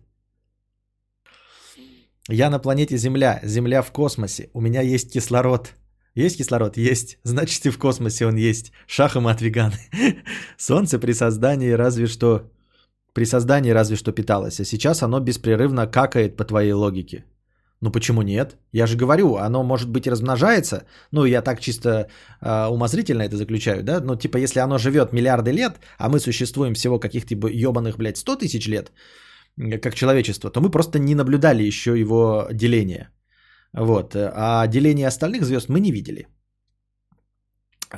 [2.28, 5.74] Я на планете Земля, Земля в космосе, у меня есть кислород.
[6.14, 6.76] Есть кислород?
[6.76, 7.18] Есть.
[7.24, 8.72] Значит и в космосе он есть.
[8.86, 9.78] Шахом от веганы.
[10.56, 12.50] Солнце при создании разве что...
[13.12, 17.24] При создании разве что питалось, а сейчас оно беспрерывно какает по твоей логике.
[17.84, 18.56] Ну почему нет?
[18.72, 20.84] Я же говорю, оно может быть размножается.
[21.12, 21.90] Ну, я так чисто
[22.40, 24.00] э, умозрительно это заключаю, да?
[24.00, 28.36] Ну, типа, если оно живет миллиарды лет, а мы существуем всего каких-то ебаных, блядь, 100
[28.36, 28.92] тысяч лет,
[29.82, 33.10] как человечество, то мы просто не наблюдали еще его деление.
[33.74, 34.16] Вот.
[34.16, 36.26] А деление остальных звезд мы не видели.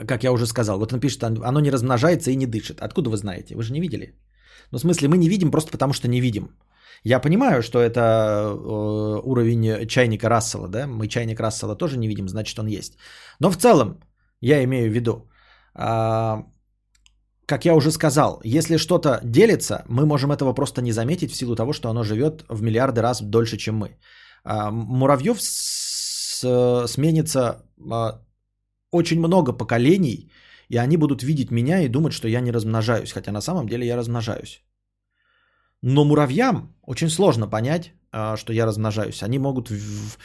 [0.09, 2.81] Как я уже сказал, вот он пишет, оно не размножается и не дышит.
[2.81, 3.55] Откуда вы знаете?
[3.55, 4.15] Вы же не видели?
[4.73, 6.51] Ну, в смысле, мы не видим просто потому, что не видим.
[7.07, 10.87] Я понимаю, что это э, уровень чайника Рассела, да?
[10.87, 12.99] Мы чайник Рассела тоже не видим, значит он есть.
[13.39, 14.01] Но в целом,
[14.41, 15.13] я имею в виду,
[15.77, 16.43] э,
[17.47, 21.55] как я уже сказал, если что-то делится, мы можем этого просто не заметить в силу
[21.55, 23.89] того, что оно живет в миллиарды раз дольше, чем мы.
[24.45, 26.43] Э, муравьев с,
[26.89, 28.19] сменится э,
[28.91, 30.33] очень много поколений,
[30.69, 33.87] и они будут видеть меня и думать, что я не размножаюсь, хотя на самом деле
[33.87, 34.67] я размножаюсь.
[35.89, 39.23] Но муравьям очень сложно понять, а, что я размножаюсь.
[39.23, 40.19] Они могут в,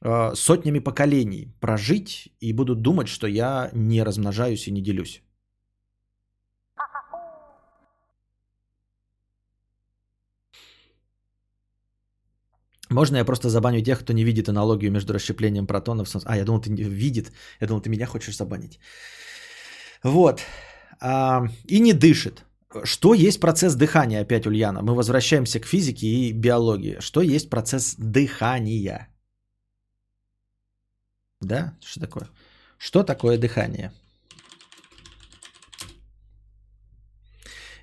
[0.00, 5.22] а, сотнями поколений прожить и будут думать, что я не размножаюсь и не делюсь.
[12.90, 16.14] Можно я просто забаню тех, кто не видит аналогию между расщеплением протонов?
[16.24, 17.32] А, я думал, ты видит.
[17.60, 18.78] Я думал, ты меня хочешь забанить.
[20.04, 20.40] Вот.
[21.00, 22.44] А, и не дышит.
[22.84, 24.82] Что есть процесс дыхания, опять Ульяна?
[24.82, 26.98] Мы возвращаемся к физике и биологии.
[27.00, 29.08] Что есть процесс дыхания?
[31.40, 31.74] Да?
[31.80, 32.28] Что такое?
[32.76, 33.92] Что такое дыхание?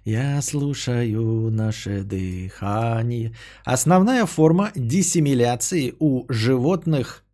[0.04, 3.36] Я слушаю наше дыхание.
[3.64, 7.26] Основная форма диссимиляции у животных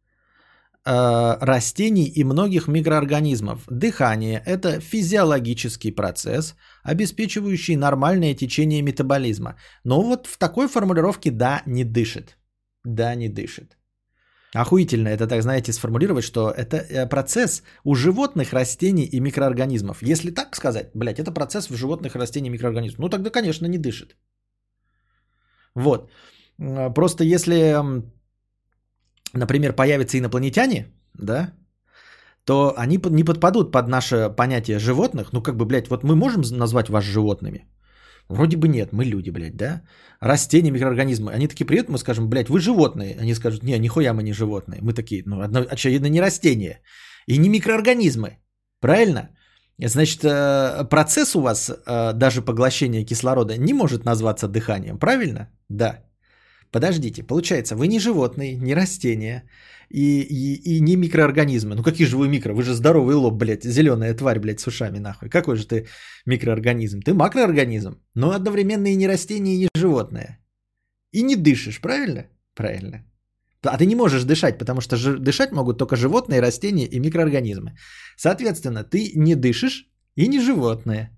[0.84, 3.60] Э, растений и многих микроорганизмов.
[3.70, 9.56] Дыхание– это физиологический процесс, обеспечивающий нормальное течение метаболизма.
[9.84, 12.38] Но вот в такой формулировке «да» не дышит.
[12.84, 13.78] Да, не дышит.
[14.54, 20.04] Охуительно это, так знаете, сформулировать, что это э, процесс у животных, растений и микроорганизмов.
[20.04, 23.00] Если так сказать, блядь, это процесс в животных, растений и микроорганизмов.
[23.00, 24.18] Ну тогда, конечно, не дышит.
[25.76, 26.12] Вот.
[26.94, 27.76] Просто если
[29.34, 31.54] например, появятся инопланетяне, да,
[32.46, 35.34] то они не подпадут под наше понятие животных.
[35.34, 37.68] Ну, как бы, блядь, вот мы можем назвать вас животными?
[38.30, 39.82] Вроде бы нет, мы люди, блядь, да?
[40.22, 41.32] Растения, микроорганизмы.
[41.32, 43.18] Они такие, привет, мы скажем, блядь, вы животные.
[43.20, 44.80] Они скажут, не, нихуя мы не животные.
[44.82, 46.80] Мы такие, ну, очевидно, не растения.
[47.28, 48.38] И не микроорганизмы.
[48.80, 49.30] Правильно?
[49.78, 54.98] Значит, э, процесс у вас, э, даже поглощение кислорода, не может назваться дыханием.
[54.98, 55.50] Правильно?
[55.70, 56.04] Да.
[56.72, 59.44] Подождите, получается, вы не животные, не растения
[59.90, 61.76] и, и, и не микроорганизмы.
[61.76, 62.54] Ну какие же вы микро?
[62.54, 65.30] Вы же здоровый лоб, блядь, зеленая тварь, блядь, с ушами нахуй.
[65.30, 65.88] Какой же ты
[66.26, 67.02] микроорганизм?
[67.02, 70.40] Ты макроорганизм, но одновременно и не растение, и не животное.
[71.12, 72.28] И не дышишь, правильно?
[72.56, 73.06] Правильно.
[73.64, 77.76] А ты не можешь дышать, потому что дышать могут только животные, растения и микроорганизмы.
[78.18, 81.10] Соответственно, ты не дышишь и не животное.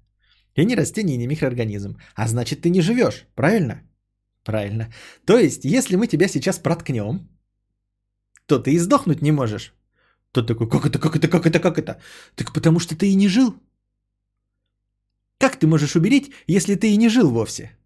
[0.56, 1.98] И не растение, и не микроорганизм.
[2.16, 3.82] А значит, ты не живешь, правильно?
[4.44, 4.92] Правильно.
[5.26, 7.28] То есть, если мы тебя сейчас проткнем,
[8.46, 9.74] то ты и сдохнуть не можешь.
[10.32, 12.02] Тот такой, как это, как это, как это, как это?
[12.36, 13.56] Так потому что ты и не жил.
[15.38, 17.78] Как ты можешь умереть, если ты и не жил вовсе?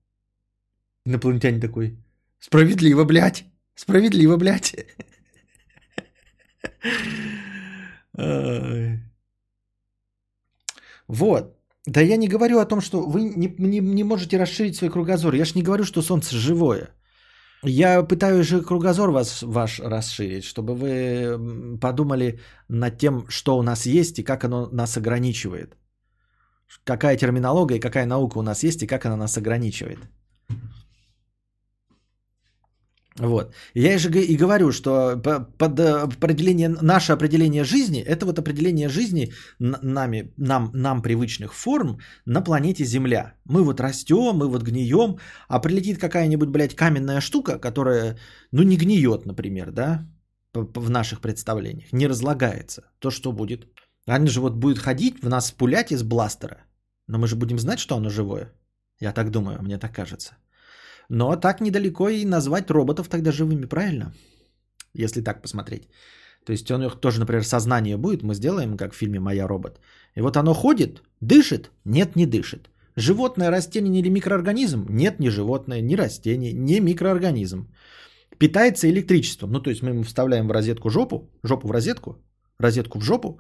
[1.06, 1.98] Инопланетянин такой,
[2.40, 4.76] справедливо, блядь, справедливо, блядь.
[11.08, 11.57] Вот.
[11.88, 15.34] Да я не говорю о том, что вы не, не, не можете расширить свой кругозор.
[15.36, 16.90] Я ж не говорю, что Солнце живое.
[17.64, 23.86] Я пытаюсь же кругозор вас, ваш расширить, чтобы вы подумали над тем, что у нас
[23.86, 25.78] есть и как оно нас ограничивает.
[26.84, 30.00] Какая терминология и какая наука у нас есть и как она нас ограничивает.
[33.20, 33.54] Вот.
[33.74, 35.18] Я же и говорю, что
[35.58, 41.98] под э, определение, наше определение жизни, это вот определение жизни нами, нам, нам привычных форм
[42.26, 43.34] на планете Земля.
[43.46, 48.18] Мы вот растем, мы вот гнием, а прилетит какая-нибудь, блядь, каменная штука, которая,
[48.52, 50.06] ну, не гниет, например, да,
[50.54, 52.82] в наших представлениях, не разлагается.
[53.00, 53.68] То что будет?
[54.06, 56.58] Они же вот будет ходить, в нас пулять из бластера.
[57.08, 58.54] Но мы же будем знать, что оно живое.
[59.00, 60.36] Я так думаю, мне так кажется.
[61.10, 64.14] Но так недалеко и назвать роботов тогда живыми, правильно?
[64.94, 65.88] Если так посмотреть.
[66.46, 69.80] То есть у них тоже, например, сознание будет, мы сделаем, как в фильме «Моя робот».
[70.16, 71.72] И вот оно ходит, дышит?
[71.86, 72.70] Нет, не дышит.
[72.96, 74.86] Животное, растение или микроорганизм?
[74.90, 77.68] Нет, не животное, не растение, не микроорганизм.
[78.38, 79.52] Питается электричеством.
[79.52, 82.16] Ну, то есть мы ему вставляем в розетку жопу, жопу в розетку,
[82.60, 83.40] розетку в жопу,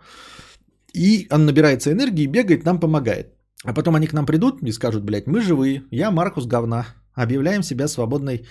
[0.93, 3.33] и он набирается энергии, бегает, нам помогает.
[3.63, 6.85] А потом они к нам придут и скажут, блядь, мы живые, я Маркус говна,
[7.17, 8.45] Объявляем себя свободной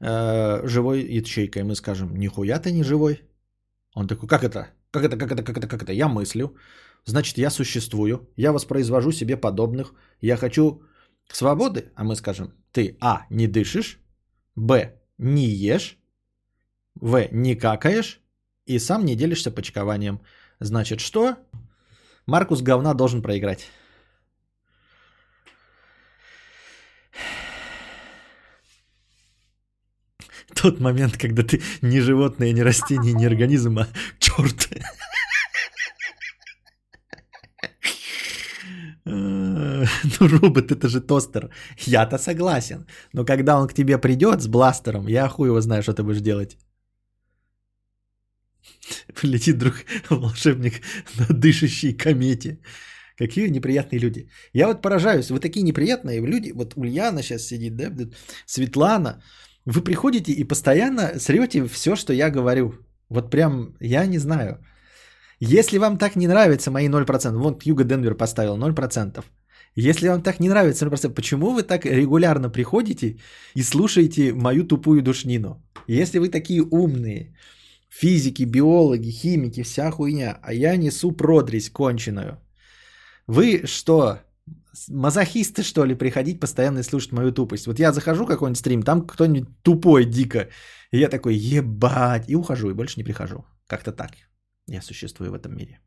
[0.00, 1.62] э, живой ячейкой.
[1.62, 3.22] Мы скажем, нихуя ты не живой.
[3.94, 4.68] Он такой, как это?
[4.90, 5.92] Как это, как это, как это, как это?
[5.92, 6.54] Я мыслю.
[7.06, 8.28] Значит, я существую.
[8.36, 9.94] Я воспроизвожу себе подобных.
[10.20, 10.82] Я хочу
[11.32, 11.92] свободы.
[11.96, 13.26] А мы скажем, ты А.
[13.30, 13.98] Не дышишь.
[14.54, 15.00] Б.
[15.18, 15.96] Не ешь.
[17.00, 17.28] В.
[17.32, 18.20] Не какаешь.
[18.66, 20.20] И сам не делишься почкованием.
[20.60, 21.36] Значит, что?
[22.26, 23.70] Маркус говна должен проиграть.
[30.62, 33.86] Тот момент, когда ты не животное, не растение, не организм, а
[34.18, 34.68] черт.
[39.04, 41.50] Ну, робот, это же тостер.
[41.86, 42.86] Я-то согласен.
[43.14, 46.20] Но когда он к тебе придет с бластером, я хуй его знаю, что ты будешь
[46.20, 46.58] делать.
[49.22, 49.74] Летит друг
[50.10, 50.82] волшебник
[51.18, 52.58] на дышащей комете.
[53.16, 54.28] Какие неприятные люди.
[54.52, 56.52] Я вот поражаюсь, вы такие неприятные люди.
[56.52, 57.90] Вот Ульяна сейчас сидит, да,
[58.46, 59.22] Светлана.
[59.66, 62.74] Вы приходите и постоянно срете все, что я говорю.
[63.08, 64.58] Вот прям, я не знаю.
[65.40, 69.24] Если вам так не нравятся мои 0%, вот Юга Денвер поставил 0%.
[69.76, 73.16] Если вам так не нравится 0%, почему вы так регулярно приходите
[73.54, 75.62] и слушаете мою тупую душнину?
[75.86, 77.34] Если вы такие умные,
[77.88, 82.38] физики, биологи, химики, вся хуйня, а я несу продресь конченую.
[83.26, 84.18] Вы что,
[84.88, 87.66] мазохисты, что ли, приходить постоянно и слушать мою тупость?
[87.66, 90.48] Вот я захожу какой-нибудь стрим, там кто-нибудь тупой дико,
[90.92, 93.44] и я такой, ебать, и ухожу, и больше не прихожу.
[93.66, 94.10] Как-то так
[94.66, 95.80] я существую в этом мире.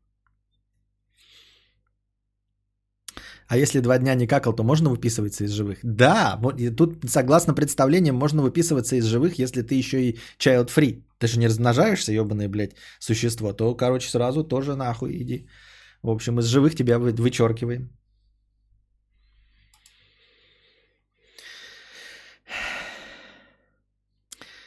[3.46, 5.78] А если два дня не какал, то можно выписываться из живых?
[5.82, 6.40] Да,
[6.76, 11.02] тут согласно представлениям можно выписываться из живых, если ты еще и child free.
[11.18, 13.52] Ты же не размножаешься, ебаное, блядь, существо.
[13.52, 15.46] То, короче, сразу тоже нахуй иди.
[16.02, 17.90] В общем, из живых тебя вычеркиваем.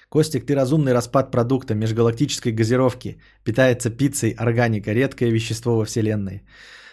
[0.09, 3.17] Костик, ты разумный распад продукта межгалактической газировки.
[3.43, 6.43] Питается пиццей, органика, редкое вещество во Вселенной.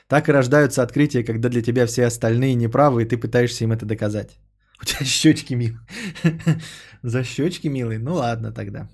[0.09, 3.87] Так и рождаются открытия, когда для тебя все остальные неправы, и ты пытаешься им это
[3.87, 4.39] доказать.
[4.83, 5.81] У тебя щечки милые.
[7.03, 7.99] За щечки милые?
[7.99, 8.89] Ну ладно тогда.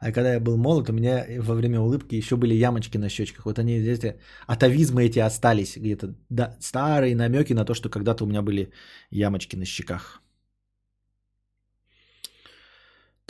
[0.00, 3.46] А когда я был молод, у меня во время улыбки еще были ямочки на щечках.
[3.46, 6.14] Вот они эти атовизмы эти остались где-то.
[6.28, 8.72] Да, старые намеки на то, что когда-то у меня были
[9.10, 10.21] ямочки на щеках.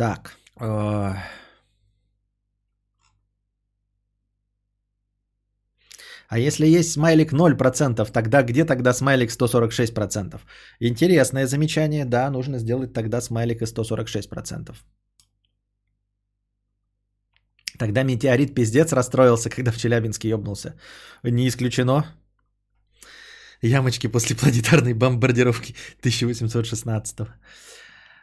[0.02, 0.36] Так.
[0.60, 1.14] Э,
[6.28, 10.40] а если есть смайлик 0%, тогда где тогда смайлик 146%?
[10.80, 14.74] Интересное замечание, да, нужно сделать тогда смайлик и 146%.
[17.78, 20.74] Тогда метеорит пиздец расстроился, когда в Челябинске ебнулся.
[21.22, 22.04] Не исключено.
[23.62, 27.28] Ямочки после планетарной бомбардировки 1816.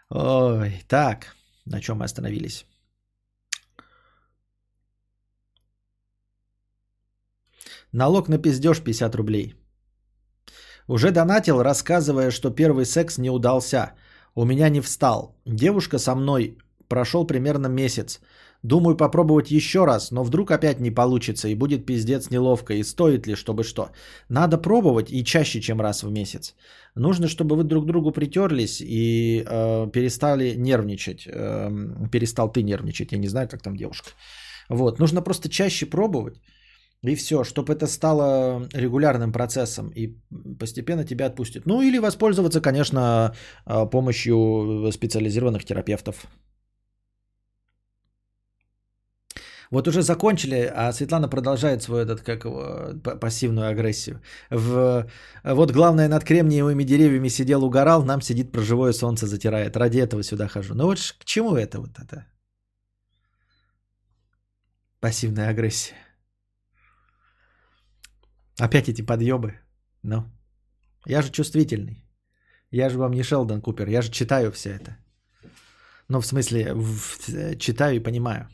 [0.10, 1.39] Ой, так.
[1.70, 2.66] На чем мы остановились?
[7.92, 9.56] Налог на пиздеж 50 рублей.
[10.88, 13.94] Уже донатил, рассказывая, что первый секс не удался.
[14.36, 15.36] У меня не встал.
[15.46, 16.58] Девушка со мной
[16.88, 18.20] прошел примерно месяц.
[18.64, 22.74] Думаю попробовать еще раз, но вдруг опять не получится и будет пиздец неловко.
[22.74, 23.90] И стоит ли, чтобы что?
[24.30, 26.56] Надо пробовать и чаще, чем раз в месяц.
[26.96, 31.26] Нужно, чтобы вы друг другу притерлись и э, перестали нервничать.
[31.26, 31.70] Э,
[32.12, 34.10] перестал ты нервничать, я не знаю, как там девушка.
[34.70, 36.42] Вот, нужно просто чаще пробовать.
[37.02, 40.18] И все, чтобы это стало регулярным процессом и
[40.60, 41.66] постепенно тебя отпустит.
[41.66, 43.34] Ну или воспользоваться, конечно,
[43.66, 46.28] э, помощью специализированных терапевтов.
[49.72, 54.20] Вот уже закончили, а Светлана продолжает свою этот, как его, пассивную агрессию.
[54.50, 55.06] В,
[55.44, 59.78] вот главное, над кремниевыми деревьями сидел, угорал, нам сидит про живое солнце затирает.
[59.78, 60.74] Ради этого сюда хожу.
[60.74, 62.26] Ну вот к чему это вот это?
[65.00, 65.96] Пассивная агрессия.
[68.60, 69.54] Опять эти подъебы.
[70.04, 70.26] Ну,
[71.06, 72.04] я же чувствительный.
[72.72, 74.98] Я же вам не Шелдон Купер, я же читаю все это.
[76.08, 78.48] Ну, в смысле, в, читаю и понимаю.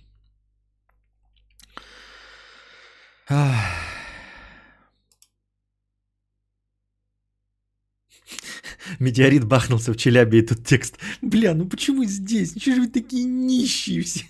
[8.99, 10.99] Метеорит бахнулся в Челябе, и тут текст.
[11.21, 12.51] Бля, ну почему здесь?
[12.51, 14.25] Что же вы такие нищие все?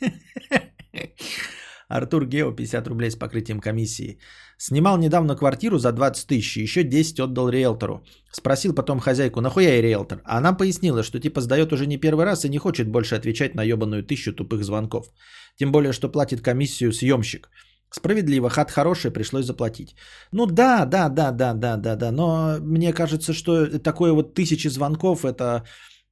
[1.87, 4.17] Артур Гео, 50 рублей с покрытием комиссии.
[4.57, 8.03] Снимал недавно квартиру за 20 тысяч, еще 10 отдал риэлтору.
[8.31, 10.21] Спросил потом хозяйку, нахуя и риэлтор?
[10.23, 13.55] А она пояснила, что типа сдает уже не первый раз и не хочет больше отвечать
[13.55, 15.11] на ебаную тысячу тупых звонков.
[15.59, 17.49] Тем более, что платит комиссию съемщик.
[17.95, 19.95] Справедливо, хат хороший, пришлось заплатить.
[20.31, 24.67] Ну да, да, да, да, да, да, да, но мне кажется, что такое вот тысячи
[24.69, 25.63] звонков, это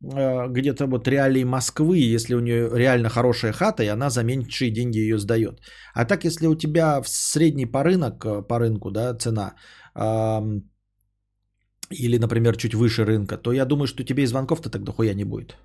[0.02, 4.72] э, где-то вот реалии Москвы, если у нее реально хорошая хата, и она за меньшие
[4.72, 5.60] деньги ее сдает.
[5.94, 9.56] А так, если у тебя в средний по, рынок, э, по рынку да, цена,
[9.96, 10.62] э,
[11.92, 15.26] или, например, чуть выше рынка, то я думаю, что тебе и звонков-то тогда хуя не
[15.26, 15.58] будет.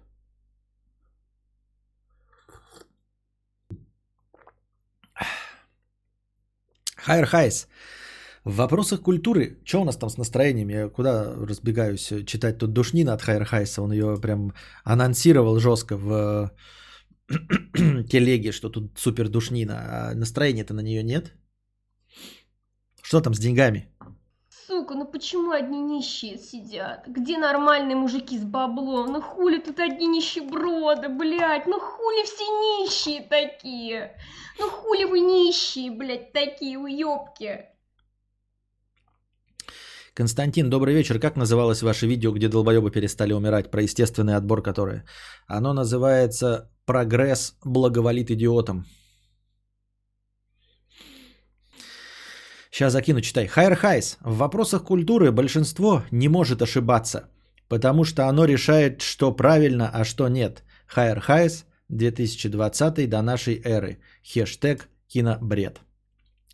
[7.05, 7.69] Хайр Хайс.
[8.45, 10.69] В вопросах культуры, что у нас там с настроением?
[10.69, 13.83] Я куда разбегаюсь читать тут Душнина от Хайр Хайса?
[13.83, 14.53] Он ее прям
[14.85, 16.51] анонсировал жестко в
[18.09, 19.75] телеге, что тут супер душнина.
[19.75, 21.35] А настроения-то на нее нет?
[23.03, 23.89] Что там с деньгами?
[24.69, 27.05] Сука, ну почему одни нищие сидят?
[27.07, 29.13] Где нормальные мужики с баблом?
[29.13, 31.67] Ну хули тут одни нищеброды, блядь?
[31.67, 34.15] Ну хули все нищие такие?
[34.59, 37.65] Ну хули вы нищие, блядь, такие уёбки?
[40.13, 41.19] Константин, добрый вечер.
[41.19, 45.07] Как называлось ваше видео, где долбоебы перестали умирать, про естественный отбор которое?
[45.47, 48.85] Оно называется «Прогресс благоволит идиотам».
[52.79, 53.49] Сейчас закину, читай.
[53.49, 54.19] Хайр Хайс.
[54.21, 57.23] В вопросах культуры большинство не может ошибаться,
[57.69, 60.63] потому что оно решает, что правильно, а что нет.
[60.87, 63.99] Хайр Хайс 2020 до нашей эры.
[64.23, 65.81] Хештег кинобред.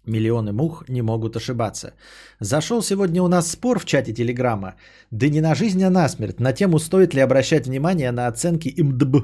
[0.06, 1.92] Миллионы мух не могут ошибаться.
[2.40, 4.76] Зашел сегодня у нас спор в чате Телеграма.
[5.10, 6.40] Да не на жизнь, а на смерть.
[6.40, 9.16] На тему, стоит ли обращать внимание на оценки МДБ.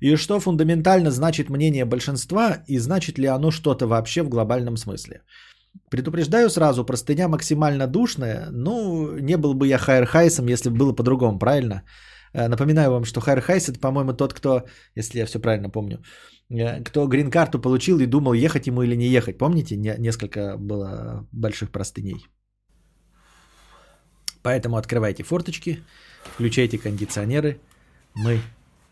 [0.00, 5.20] И что фундаментально значит мнение большинства и значит ли оно что-то вообще в глобальном смысле.
[5.90, 8.48] Предупреждаю сразу, простыня максимально душная.
[8.50, 11.82] Ну, не был бы я Хайр Хайсом, если бы было по-другому, правильно?
[12.34, 14.64] Э, напоминаю вам, что Хайр Хайс это, по-моему, тот, кто,
[14.96, 15.98] если я все правильно помню,
[16.50, 19.38] э, кто грин-карту получил и думал, ехать ему или не ехать.
[19.38, 22.26] Помните, несколько было больших простыней.
[24.42, 25.78] Поэтому открывайте форточки,
[26.34, 27.60] включайте кондиционеры.
[28.14, 28.40] Мы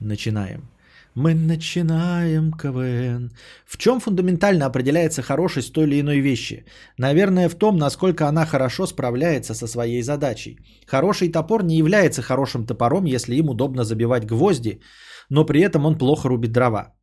[0.01, 0.68] начинаем.
[1.14, 3.32] Мы начинаем КВН.
[3.66, 6.64] В чем фундаментально определяется хорошесть той или иной вещи?
[6.96, 10.56] Наверное, в том, насколько она хорошо справляется со своей задачей.
[10.86, 14.80] Хороший топор не является хорошим топором, если им удобно забивать гвозди,
[15.28, 16.94] но при этом он плохо рубит дрова.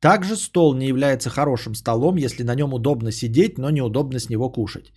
[0.00, 4.50] Также стол не является хорошим столом, если на нем удобно сидеть, но неудобно с него
[4.50, 4.92] кушать.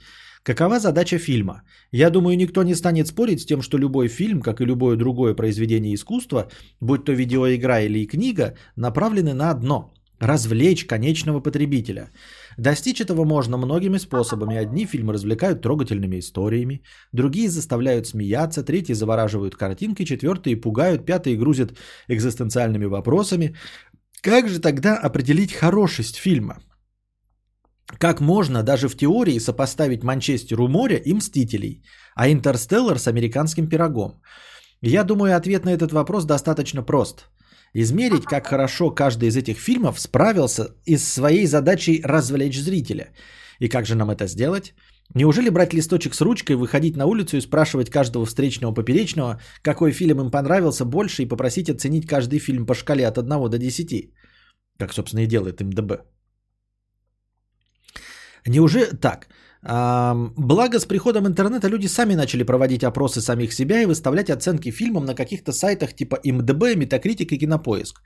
[0.48, 1.62] Какова задача фильма?
[1.92, 5.36] Я думаю, никто не станет спорить с тем, что любой фильм, как и любое другое
[5.36, 6.48] произведение искусства,
[6.80, 12.12] будь то видеоигра или книга, направлены на одно– развлечь конечного потребителя.
[12.58, 14.56] Достичь этого можно многими способами.
[14.56, 16.82] Одни фильмы развлекают трогательными историями,
[17.12, 21.74] другие заставляют смеяться, третьи завораживают картинкой, четвертые пугают, пятые грузят
[22.08, 23.54] экзистенциальными вопросами.
[24.22, 26.62] Как же тогда определить хорошесть фильма–
[28.00, 31.84] как можно даже в теории сопоставить Манчестер у моря и Мстителей,
[32.16, 34.22] а Интерстеллар с американским пирогом?
[34.82, 37.30] Я думаю, ответ на этот вопрос достаточно прост.
[37.74, 43.14] Измерить, как хорошо каждый из этих фильмов справился и с своей задачей развлечь зрителя.
[43.60, 44.74] И как же нам это сделать?
[45.16, 50.20] Неужели брать листочек с ручкой, выходить на улицу и спрашивать каждого встречного поперечного, какой фильм
[50.20, 54.12] им понравился больше и попросить оценить каждый фильм по шкале от 1 до 10?
[54.78, 56.17] Как, собственно, и делает МДБ.
[58.48, 59.28] Неужели так?
[59.64, 65.06] Благо с приходом интернета люди сами начали проводить опросы самих себя и выставлять оценки фильмам
[65.06, 68.02] на каких-то сайтах типа МДБ, Метакритик и Кинопоиск.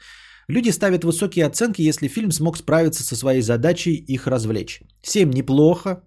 [0.48, 4.82] Люди ставят высокие оценки, если фильм смог справиться со своей задачей их развлечь.
[5.04, 6.04] 7 неплохо,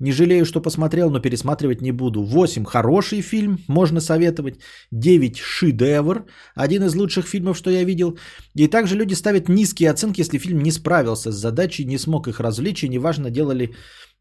[0.00, 2.22] не жалею, что посмотрел, но пересматривать не буду.
[2.22, 4.60] 8 хороший фильм, можно советовать.
[4.92, 8.18] 9 шедевр, один из лучших фильмов, что я видел.
[8.54, 12.40] И также люди ставят низкие оценки, если фильм не справился с задачей, не смог их
[12.40, 13.64] развлечь, и неважно, делали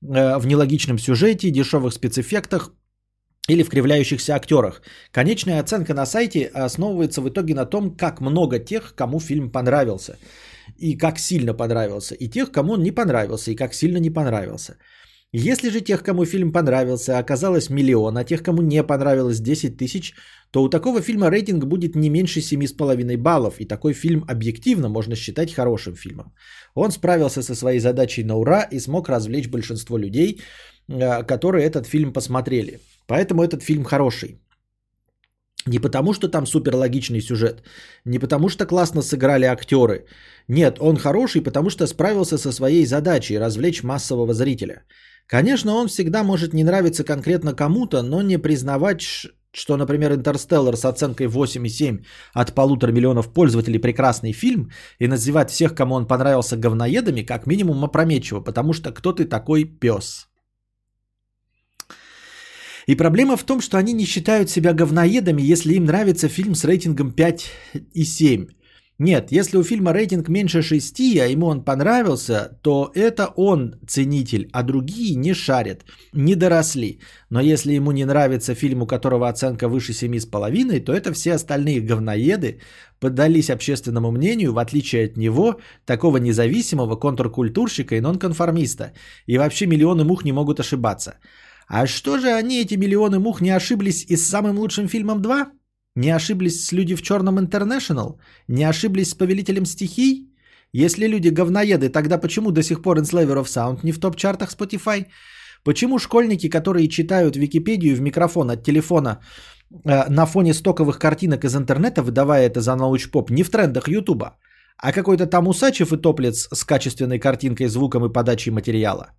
[0.02, 2.72] э, в нелогичном сюжете, дешевых спецэффектах
[3.50, 4.82] или в кривляющихся актерах.
[5.12, 10.18] Конечная оценка на сайте основывается в итоге на том, как много тех, кому фильм понравился.
[10.78, 12.16] И как сильно понравился.
[12.16, 13.52] И тех, кому он не понравился.
[13.52, 14.78] И как сильно не понравился.
[15.38, 20.14] Если же тех, кому фильм понравился, оказалось миллион, а тех, кому не понравилось 10 тысяч,
[20.52, 25.16] то у такого фильма рейтинг будет не меньше 7,5 баллов, и такой фильм объективно можно
[25.16, 26.34] считать хорошим фильмом.
[26.74, 30.40] Он справился со своей задачей на ура и смог развлечь большинство людей,
[30.88, 32.80] э, которые этот фильм посмотрели.
[33.06, 34.40] Поэтому этот фильм хороший.
[35.68, 37.64] Не потому, что там супер логичный сюжет,
[38.06, 40.06] не потому, что классно сыграли актеры.
[40.48, 44.84] Нет, он хороший, потому что справился со своей задачей развлечь массового зрителя.
[45.28, 49.02] Конечно, он всегда может не нравиться конкретно кому-то, но не признавать,
[49.52, 54.70] что, например, «Интерстеллар» с оценкой 8,7 от полутора миллионов пользователей прекрасный фильм
[55.00, 59.64] и называть всех, кому он понравился говноедами, как минимум опрометчиво, потому что кто ты такой
[59.66, 60.28] пес.
[62.88, 66.64] И проблема в том, что они не считают себя говноедами, если им нравится фильм с
[66.66, 67.52] рейтингом 5
[67.94, 68.48] и 7.
[68.98, 74.48] Нет, если у фильма рейтинг меньше 6, а ему он понравился, то это он ценитель,
[74.54, 75.84] а другие не шарят,
[76.14, 77.00] не доросли.
[77.30, 81.82] Но если ему не нравится фильм, у которого оценка выше 7,5, то это все остальные
[81.82, 82.62] говноеды
[83.02, 88.94] поддались общественному мнению, в отличие от него, такого независимого контркультурщика и нонконформиста.
[89.28, 91.20] И вообще миллионы мух не могут ошибаться.
[91.68, 95.52] А что же они, эти миллионы мух, не ошиблись и с самым лучшим фильмом 2?
[95.96, 98.20] Не ошиблись «Люди в черном Интернешнл»?
[98.50, 100.30] Не ошиблись с «Повелителем стихий»?
[100.74, 105.06] Если люди говноеды, тогда почему до сих пор Enslaver of Sound не в топ-чартах Spotify?
[105.64, 109.22] Почему школьники, которые читают Википедию в микрофон от телефона
[109.86, 114.38] э, на фоне стоковых картинок из интернета, выдавая это за научпоп, не в трендах Ютуба,
[114.78, 119.12] а какой-то там Усачев и Топлец с качественной картинкой, звуком и подачей материала?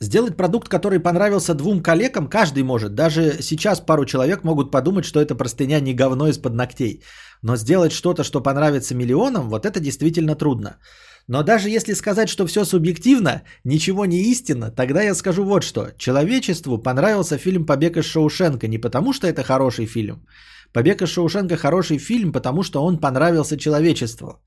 [0.00, 2.94] Сделать продукт, который понравился двум коллегам, каждый может.
[2.94, 7.02] Даже сейчас пару человек могут подумать, что это простыня не говно из-под ногтей.
[7.42, 10.76] Но сделать что-то, что понравится миллионам, вот это действительно трудно.
[11.28, 15.90] Но даже если сказать, что все субъективно, ничего не истинно, тогда я скажу вот что.
[15.98, 20.26] Человечеству понравился фильм «Побег из Шоушенка» не потому, что это хороший фильм.
[20.72, 24.40] «Побег из Шоушенка» хороший фильм, потому что он понравился человечеству.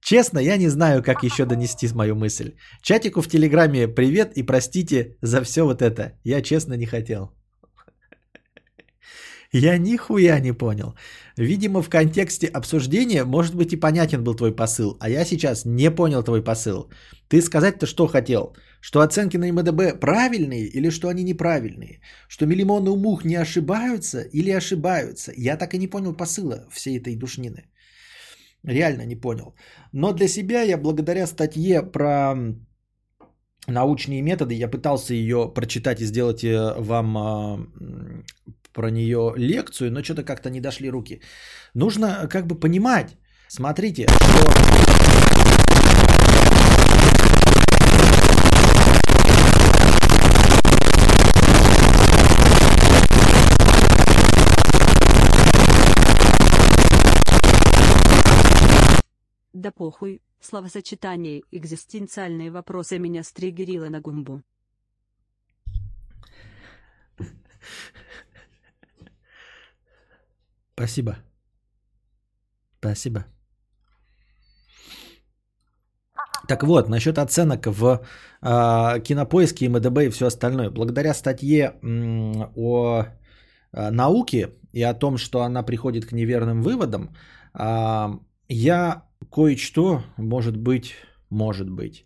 [0.00, 2.54] Честно, я не знаю, как еще донести мою мысль.
[2.82, 6.12] Чатику в Телеграме привет и простите за все вот это.
[6.24, 7.30] Я честно не хотел.
[9.52, 10.94] Я нихуя не понял.
[11.36, 15.90] Видимо, в контексте обсуждения, может быть, и понятен был твой посыл, а я сейчас не
[15.90, 16.88] понял твой посыл.
[17.28, 18.54] Ты сказать-то что хотел?
[18.80, 22.00] Что оценки на МДБ правильные или что они неправильные?
[22.28, 25.32] Что миллионы мух не ошибаются или ошибаются?
[25.36, 27.64] Я так и не понял посыла всей этой душнины.
[28.64, 29.54] Реально не понял.
[29.92, 32.34] Но для себя я благодаря статье про
[33.66, 37.58] научные методы, я пытался ее прочитать и сделать э, вам а,
[38.72, 41.20] про нее лекцию, но что-то как-то не дошли руки.
[41.74, 43.16] Нужно как бы понимать,
[43.48, 45.29] смотрите, что
[59.52, 64.42] Да похуй, словосочетание экзистенциальные вопросы меня стригерило на гумбу.
[70.74, 71.16] Спасибо.
[72.78, 73.24] Спасибо.
[76.48, 78.00] Так вот, насчет оценок в
[78.42, 80.70] э, кинопоиске, МДБ и все остальное.
[80.70, 83.04] Благодаря статье м, о
[83.72, 87.14] э, науке и о том, что она приходит к неверным выводам,
[87.54, 88.08] э,
[88.48, 90.94] я кое-что, может быть,
[91.30, 92.04] может быть,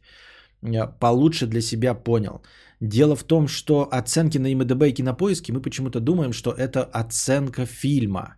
[1.01, 2.43] получше для себя понял.
[2.81, 7.67] Дело в том, что оценки на ИМДБ и Кинопоиске мы почему-то думаем, что это оценка
[7.67, 8.37] фильма.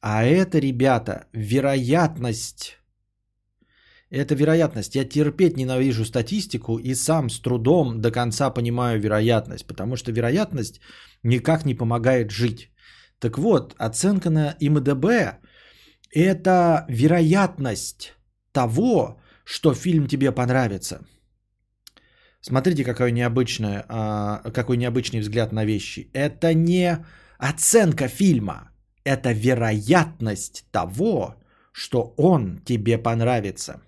[0.00, 2.78] А это, ребята, вероятность.
[4.10, 4.94] Это вероятность.
[4.94, 10.80] Я терпеть ненавижу статистику и сам с трудом до конца понимаю вероятность, потому что вероятность
[11.22, 12.70] никак не помогает жить.
[13.18, 15.40] Так вот, оценка на ИМДБ
[16.24, 18.14] это вероятность
[18.52, 21.04] того, что фильм тебе понравится.
[22.40, 26.08] Смотрите, какой необычный, а, какой необычный взгляд на вещи.
[26.14, 27.04] Это не
[27.38, 28.70] оценка фильма,
[29.04, 31.34] это вероятность того,
[31.72, 33.82] что он тебе понравится.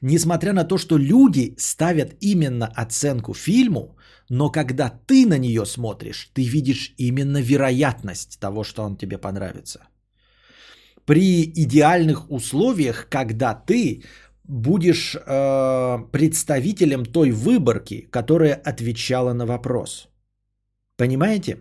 [0.00, 3.96] Несмотря на то, что люди ставят именно оценку фильму,
[4.30, 9.86] но когда ты на нее смотришь, ты видишь именно вероятность того, что он тебе понравится
[11.04, 14.02] при идеальных условиях, когда ты
[14.44, 20.08] будешь э, представителем той выборки, которая отвечала на вопрос.
[20.96, 21.58] Понимаете?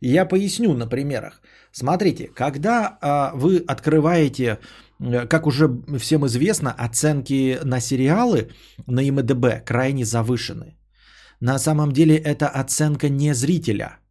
[0.00, 1.40] Я поясню на примерах.
[1.72, 4.58] Смотрите, когда э, вы открываете,
[5.00, 5.68] э, как уже
[5.98, 8.50] всем известно, оценки на сериалы
[8.86, 10.76] на ИМДБ крайне завышены.
[11.40, 13.98] На самом деле это оценка не зрителя–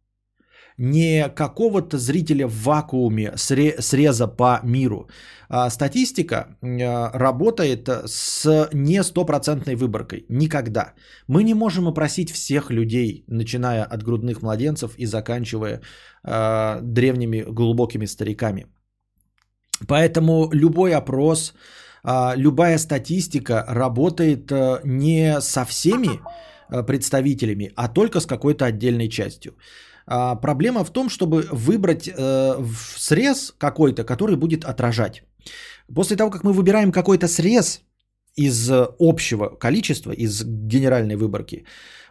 [0.78, 5.08] не какого-то зрителя в вакууме среза по миру.
[5.48, 10.26] А статистика а, работает с не стопроцентной выборкой.
[10.28, 10.92] Никогда.
[11.28, 15.80] Мы не можем опросить всех людей, начиная от грудных младенцев и заканчивая
[16.24, 18.66] э, древними глубокими стариками.
[19.86, 21.54] Поэтому любой опрос,
[22.04, 24.52] э, любая статистика работает
[24.84, 26.20] не со всеми
[26.86, 29.52] представителями, а только с какой-то отдельной частью.
[30.06, 32.64] А, проблема в том, чтобы выбрать э,
[32.96, 35.22] срез какой-то, который будет отражать.
[35.94, 37.82] После того, как мы выбираем какой-то срез
[38.36, 41.64] из общего количества, из генеральной выборки,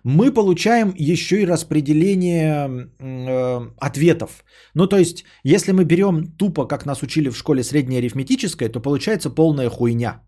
[0.04, 4.44] мы получаем еще и распределение э, ответов.
[4.76, 9.30] Ну, то есть, если мы берем тупо, как нас учили в школе среднеарифметическое, то получается
[9.30, 10.22] полная хуйня.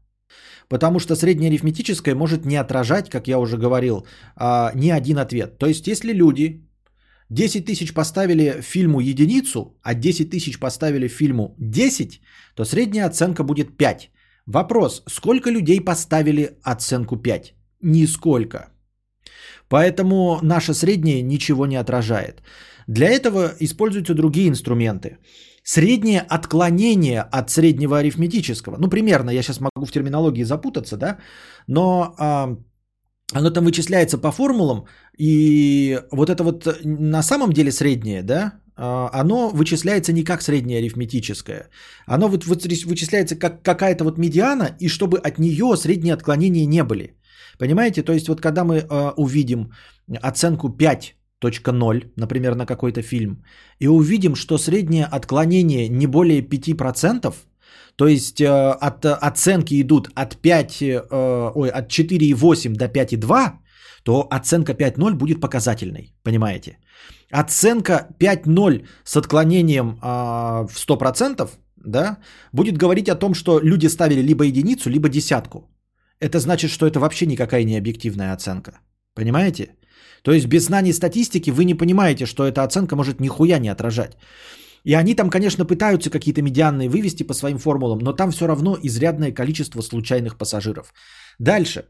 [0.68, 4.06] Потому что среднеарифметическое может не отражать, как я уже говорил,
[4.40, 5.58] э, ни один ответ.
[5.60, 6.67] То есть, если люди
[7.30, 12.22] 10 тысяч поставили фильму единицу, а 10 тысяч поставили фильму 10,
[12.56, 14.12] то средняя оценка будет 5.
[14.46, 17.54] Вопрос, сколько людей поставили оценку 5?
[17.82, 18.70] Нисколько.
[19.70, 22.42] Поэтому наше среднее ничего не отражает.
[22.88, 25.18] Для этого используются другие инструменты.
[25.64, 28.78] Среднее отклонение от среднего арифметического.
[28.80, 31.18] Ну, примерно, я сейчас могу в терминологии запутаться, да,
[31.68, 32.58] но а,
[33.34, 34.86] оно там вычисляется по формулам,
[35.18, 40.80] и вот это вот на самом деле среднее, да, а, оно вычисляется не как среднее
[40.80, 41.70] арифметическое.
[42.06, 47.16] Оно вот вычисляется как какая-то вот медиана, и чтобы от нее средние отклонения не были.
[47.58, 48.04] Понимаете?
[48.04, 49.72] То есть вот когда мы э, увидим
[50.22, 53.44] оценку 5.0, например, на какой-то фильм,
[53.80, 57.34] и увидим, что среднее отклонение не более 5%,
[57.98, 63.52] то есть э, от оценки идут от 5, э, ой, от 4,8 до 5,2,
[64.04, 66.78] то оценка 5.0 будет показательной, понимаете?
[67.32, 71.50] Оценка 5.0 с отклонением э, в 100%,
[71.86, 72.18] да,
[72.54, 75.70] будет говорить о том, что люди ставили либо единицу, либо десятку
[76.20, 78.80] это значит, что это вообще никакая не объективная оценка.
[79.14, 79.76] Понимаете?
[80.24, 84.18] То есть без знаний статистики вы не понимаете, что эта оценка может нихуя не отражать.
[84.88, 88.78] И они там, конечно, пытаются какие-то медианные вывести по своим формулам, но там все равно
[88.84, 90.94] изрядное количество случайных пассажиров.
[91.40, 91.84] Дальше.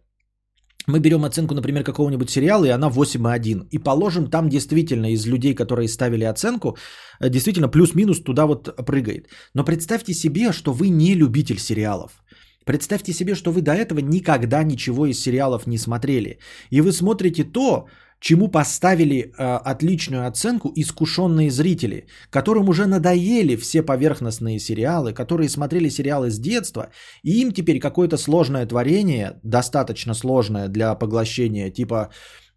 [0.87, 3.67] Мы берем оценку, например, какого-нибудь сериала, и она 8,1.
[3.71, 6.77] И положим, там действительно из людей, которые ставили оценку,
[7.19, 9.27] э, действительно плюс-минус туда вот прыгает.
[9.53, 12.23] Но представьте себе, что вы не любитель сериалов.
[12.65, 16.39] Представьте себе, что вы до этого никогда ничего из сериалов не смотрели.
[16.71, 17.85] И вы смотрите то,
[18.19, 25.89] чему поставили э, отличную оценку искушенные зрители, которым уже надоели все поверхностные сериалы, которые смотрели
[25.89, 26.89] сериалы с детства,
[27.23, 32.09] и им теперь какое-то сложное творение, достаточно сложное для поглощения, типа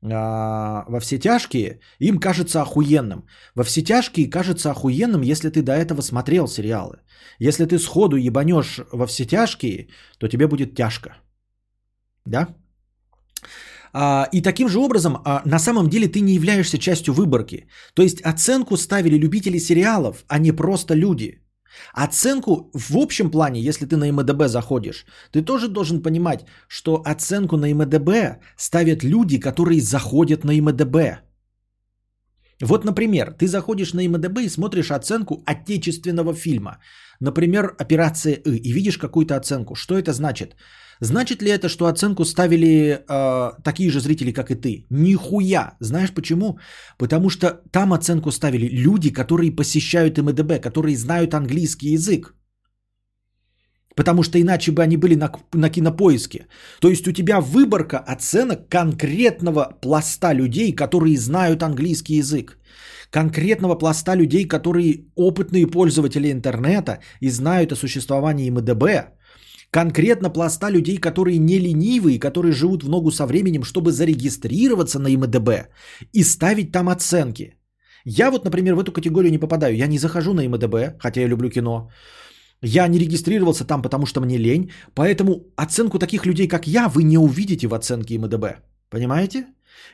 [0.03, 3.27] а, во все тяжкие, им кажется охуенным.
[3.55, 7.01] Во все тяжкие кажется охуенным, если ты до этого смотрел сериалы.
[7.39, 9.89] Если ты сходу ебанешь во все тяжкие,
[10.19, 11.17] то тебе будет тяжко.
[12.25, 12.49] Да?
[13.93, 17.67] А, и таким же образом, а, на самом деле ты не являешься частью выборки.
[17.95, 21.41] То есть оценку ставили любители сериалов, а не просто люди.
[21.95, 27.57] Оценку в общем плане, если ты на МДБ заходишь, ты тоже должен понимать, что оценку
[27.57, 31.30] на МДБ ставят люди, которые заходят на МДБ.
[32.63, 36.79] Вот, например, ты заходишь на МДБ и смотришь оценку отечественного фильма.
[37.21, 39.75] Например, «Операция И» и видишь какую-то оценку.
[39.75, 40.57] Что это значит?
[41.01, 44.87] Значит ли это, что оценку ставили э, такие же зрители, как и ты?
[44.91, 45.77] Нихуя.
[45.81, 46.59] Знаешь почему?
[46.99, 52.35] Потому что там оценку ставили люди, которые посещают МДБ, которые знают английский язык.
[54.01, 56.47] Потому что иначе бы они были на, на кинопоиске.
[56.81, 62.57] То есть у тебя выборка оценок конкретного пласта людей, которые знают английский язык.
[63.11, 69.11] Конкретного пласта людей, которые опытные пользователи интернета и знают о существовании МДБ
[69.71, 75.09] конкретно пласта людей, которые не ленивые, которые живут в ногу со временем, чтобы зарегистрироваться на
[75.09, 75.69] МДБ
[76.15, 77.55] и ставить там оценки.
[78.05, 79.77] Я вот, например, в эту категорию не попадаю.
[79.77, 81.91] Я не захожу на МДБ, хотя я люблю кино.
[82.63, 84.71] Я не регистрировался там, потому что мне лень.
[84.95, 88.45] Поэтому оценку таких людей, как я, вы не увидите в оценке МДБ.
[88.91, 89.47] Понимаете?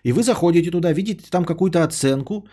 [0.02, 2.46] И вы заходите туда, видите там какую-то оценку,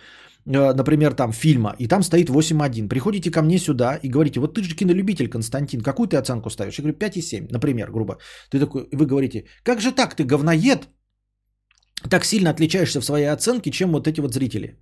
[0.46, 2.88] Э, например, там фильма, и там стоит 8.1.
[2.88, 6.80] Приходите ко мне сюда и говорите, вот ты же кинолюбитель, Константин, какую ты оценку ставишь?
[6.80, 8.18] Я говорю, 5,7, например, грубо.
[8.50, 10.90] Ты такой, вы говорите, как же так, ты говноед,
[12.10, 14.78] так сильно отличаешься в своей оценке, чем вот эти вот зрители.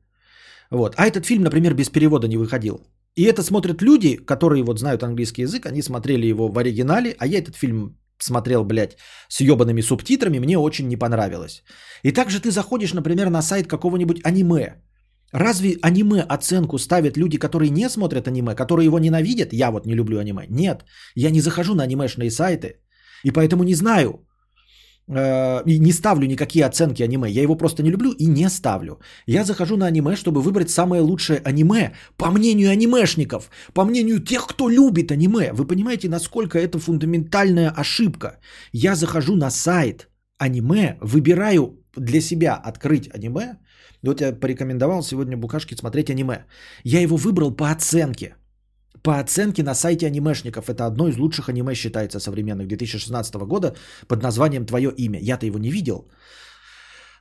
[0.71, 0.95] Вот.
[0.97, 2.79] А этот фильм, например, без перевода не выходил.
[3.15, 7.27] И это смотрят люди, которые вот знают английский язык, они смотрели его в оригинале, а
[7.27, 8.97] я этот фильм смотрел, блядь,
[9.27, 11.63] с ебаными субтитрами, мне очень не понравилось.
[12.03, 14.81] И также ты заходишь, например, на сайт какого-нибудь аниме,
[15.31, 19.53] Разве аниме оценку ставят люди, которые не смотрят аниме, которые его ненавидят?
[19.53, 20.45] Я вот не люблю аниме.
[20.49, 20.83] Нет,
[21.15, 22.81] я не захожу на анимешные сайты,
[23.23, 24.27] и поэтому не знаю,
[25.11, 27.29] и не ставлю никакие оценки аниме.
[27.29, 28.99] Я его просто не люблю и не ставлю.
[29.27, 34.47] Я захожу на аниме, чтобы выбрать самое лучшее аниме, по мнению анимешников, по мнению тех,
[34.47, 35.51] кто любит аниме.
[35.53, 38.39] Вы понимаете, насколько это фундаментальная ошибка?
[38.71, 40.07] Я захожу на сайт
[40.37, 43.57] аниме, выбираю для себя открыть аниме,
[44.03, 46.45] вот я порекомендовал сегодня Букашке смотреть аниме.
[46.83, 48.35] Я его выбрал по оценке.
[49.03, 50.69] По оценке на сайте анимешников.
[50.69, 53.75] Это одно из лучших аниме считается современных 2016 года
[54.07, 55.19] под названием «Твое имя».
[55.19, 56.07] Я-то его не видел.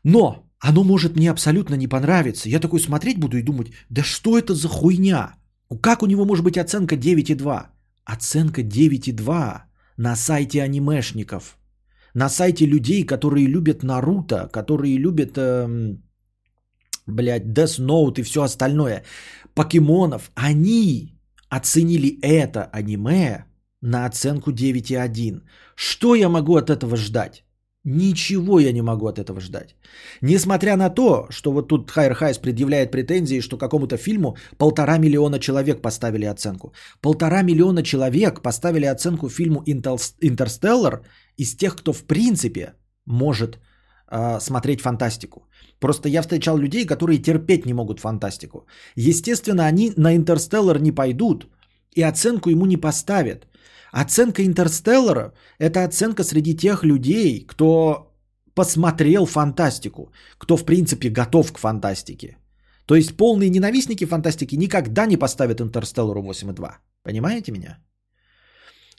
[0.05, 2.49] Но оно может мне абсолютно не понравиться.
[2.49, 5.35] Я такой смотреть буду и думать, да что это за хуйня?
[5.81, 7.67] Как у него может быть оценка 9,2?
[8.05, 9.63] Оценка 9,2
[9.97, 11.57] на сайте анимешников.
[12.15, 16.03] На сайте людей, которые любят Наруто, которые любят, эм,
[17.07, 19.05] блядь, Death Note и все остальное.
[19.55, 20.31] Покемонов.
[20.35, 21.20] Они
[21.51, 23.45] оценили это аниме
[23.83, 25.43] на оценку 9,1.
[25.75, 27.45] Что я могу от этого ждать?
[27.85, 29.75] Ничего я не могу от этого ждать.
[30.21, 35.39] Несмотря на то, что вот тут Хайр Хайс предъявляет претензии, что какому-то фильму полтора миллиона
[35.39, 36.75] человек поставили оценку.
[37.01, 41.03] Полтора миллиона человек поставили оценку фильму «Интерстеллар»
[41.39, 42.75] из тех, кто в принципе
[43.07, 43.59] может
[44.41, 45.49] смотреть фантастику.
[45.79, 48.67] Просто я встречал людей, которые терпеть не могут фантастику.
[48.97, 51.47] Естественно, они на «Интерстеллар» не пойдут
[51.97, 53.47] и оценку ему не поставят.
[53.93, 58.13] Оценка «Интерстеллара»– это оценка среди тех людей, кто
[58.55, 62.37] посмотрел фантастику, кто в принципе готов к фантастике.
[62.87, 66.71] То есть полные ненавистники фантастики никогда не поставят «Интерстеллару» 8,2.
[67.03, 67.79] Понимаете меня?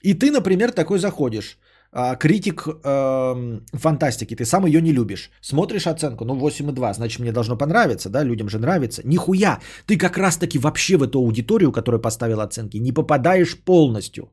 [0.03, 1.70] И ты, например, такой заходишь, а,
[2.19, 5.29] критик э, фантастики, ты сам ее не любишь.
[5.41, 9.01] Смотришь оценку, ну 8,2, значит мне должно понравиться, да, людям же нравится.
[9.05, 14.31] Нихуя, ты как раз таки вообще в эту аудиторию, которая поставила оценки, не попадаешь полностью.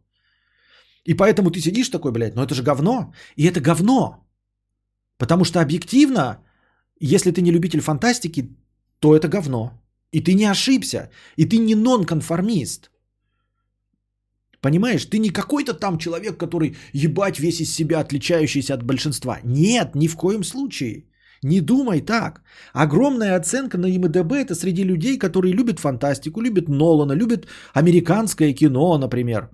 [1.04, 3.12] И поэтому ты сидишь такой, блядь, ну это же говно.
[3.36, 4.24] И это говно.
[5.18, 6.38] Потому что объективно,
[7.00, 8.56] если ты не любитель фантастики,
[9.00, 9.72] то это говно.
[10.12, 11.10] И ты не ошибся.
[11.36, 12.90] И ты не нонконформист.
[14.60, 19.38] Понимаешь, ты не какой-то там человек, который ебать весь из себя отличающийся от большинства.
[19.44, 21.04] Нет, ни в коем случае.
[21.42, 22.42] Не думай так.
[22.72, 28.98] Огромная оценка на ИМДБ это среди людей, которые любят фантастику, любят Нолана, любят американское кино,
[28.98, 29.48] например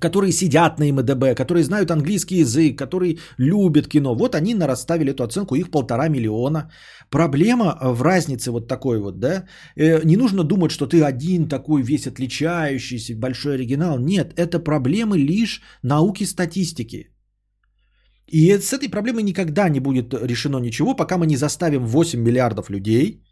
[0.00, 4.14] которые сидят на МДБ, которые знают английский язык, которые любят кино.
[4.14, 6.70] Вот они нарасставили эту оценку, их полтора миллиона.
[7.10, 9.44] Проблема в разнице вот такой вот, да.
[9.76, 13.98] Э, не нужно думать, что ты один такой весь отличающийся, большой оригинал.
[13.98, 17.10] Нет, это проблемы лишь науки статистики.
[18.26, 22.70] И с этой проблемой никогда не будет решено ничего, пока мы не заставим 8 миллиардов
[22.70, 23.22] людей,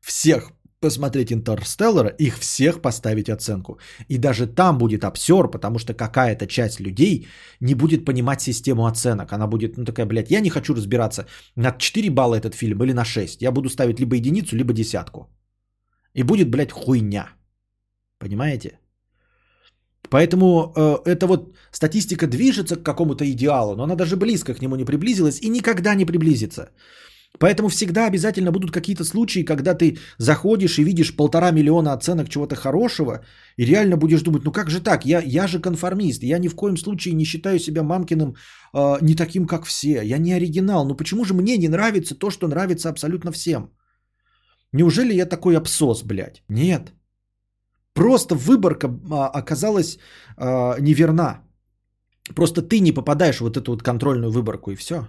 [0.00, 0.52] всех
[0.82, 3.78] посмотреть Интерстеллара, их всех поставить оценку.
[4.08, 7.26] И даже там будет обсер, потому что какая-то часть людей
[7.60, 9.32] не будет понимать систему оценок.
[9.32, 11.26] Она будет, ну такая, блядь, я не хочу разбираться,
[11.56, 13.42] на 4 балла этот фильм или на 6.
[13.42, 15.30] Я буду ставить либо единицу, либо десятку.
[16.14, 17.26] И будет, блядь, хуйня.
[18.18, 18.78] Понимаете?
[20.10, 24.76] Поэтому э, эта вот статистика движется к какому-то идеалу, но она даже близко к нему
[24.76, 26.70] не приблизилась и никогда не приблизится.
[27.42, 32.54] Поэтому всегда обязательно будут какие-то случаи, когда ты заходишь и видишь полтора миллиона оценок чего-то
[32.54, 33.24] хорошего,
[33.58, 36.54] и реально будешь думать, ну как же так, я, я же конформист, я ни в
[36.54, 38.36] коем случае не считаю себя мамкиным
[38.74, 42.30] э, не таким, как все, я не оригинал, ну почему же мне не нравится то,
[42.30, 43.72] что нравится абсолютно всем?
[44.72, 46.44] Неужели я такой абсос, блядь?
[46.48, 46.92] Нет.
[47.92, 49.98] Просто выборка а, оказалась
[50.36, 51.40] а, неверна.
[52.36, 55.08] Просто ты не попадаешь в вот эту вот контрольную выборку и все.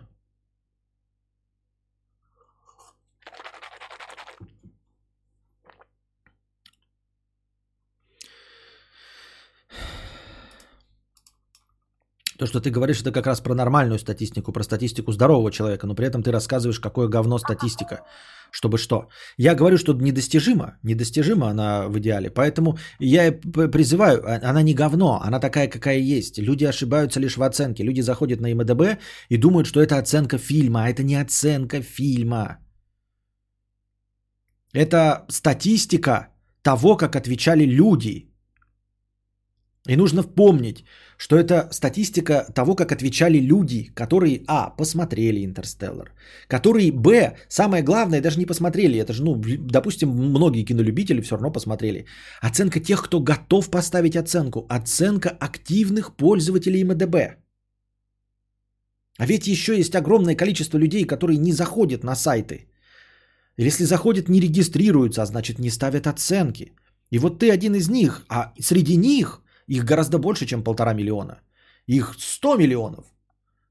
[12.37, 15.95] То, что ты говоришь, это как раз про нормальную статистику, про статистику здорового человека, но
[15.95, 18.01] при этом ты рассказываешь, какое говно статистика.
[18.51, 19.07] Чтобы что?
[19.37, 22.29] Я говорю, что недостижима, недостижима она в идеале.
[22.29, 26.37] Поэтому я призываю, а, она не говно, она такая, какая есть.
[26.37, 27.83] Люди ошибаются лишь в оценке.
[27.83, 32.57] Люди заходят на МДБ и думают, что это оценка фильма, а это не оценка фильма.
[34.73, 36.27] Это статистика
[36.61, 38.32] того, как отвечали люди.
[39.89, 40.85] И нужно помнить,
[41.17, 46.13] что это статистика того, как отвечали люди, которые, а, посмотрели «Интерстеллар»,
[46.47, 51.51] которые, б, самое главное, даже не посмотрели, это же, ну, допустим, многие кинолюбители все равно
[51.51, 52.05] посмотрели.
[52.41, 57.35] Оценка тех, кто готов поставить оценку, оценка активных пользователей МДБ.
[59.19, 62.67] А ведь еще есть огромное количество людей, которые не заходят на сайты.
[63.57, 66.71] Если заходят, не регистрируются, а значит не ставят оценки.
[67.11, 71.41] И вот ты один из них, а среди них их гораздо больше, чем полтора миллиона.
[71.87, 73.05] Их 100 миллионов.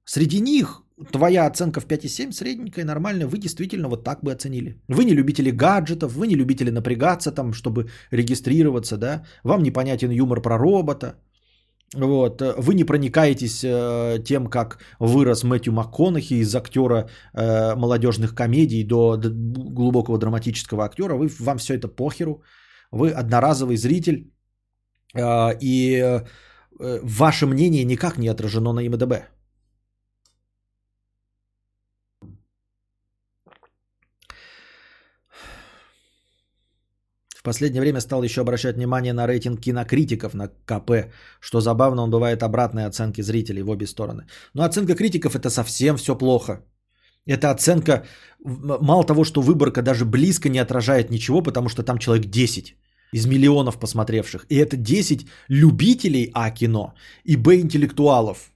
[0.05, 0.82] Среди них
[1.12, 4.80] твоя оценка в 5,7 средненькая, нормальная, вы действительно вот так бы оценили.
[4.88, 10.43] Вы не любители гаджетов, вы не любители напрягаться там, чтобы регистрироваться, да, вам непонятен юмор
[10.43, 11.14] про робота,
[11.95, 12.40] вот.
[12.40, 19.16] Вы не проникаетесь э, тем, как вырос Мэтью МакКонахи из актера э, молодежных комедий до,
[19.16, 21.16] до глубокого драматического актера.
[21.16, 22.43] Вы, вам все это похеру.
[22.90, 24.32] Вы одноразовый зритель,
[25.14, 26.22] и
[26.82, 29.12] э, ваше мнение никак не отражено на ИМДБ.
[37.42, 42.10] В последнее время стал еще обращать внимание на рейтинг кинокритиков на КП, что забавно, он
[42.10, 44.26] бывает обратной оценки зрителей в обе стороны.
[44.54, 46.64] Но оценка критиков это совсем все плохо.
[47.26, 48.04] Это оценка,
[48.44, 52.76] мало того, что выборка даже близко не отражает ничего, потому что там человек 10
[53.12, 54.46] из миллионов посмотревших.
[54.48, 56.94] И это 10 любителей А кино
[57.24, 58.52] и Б интеллектуалов.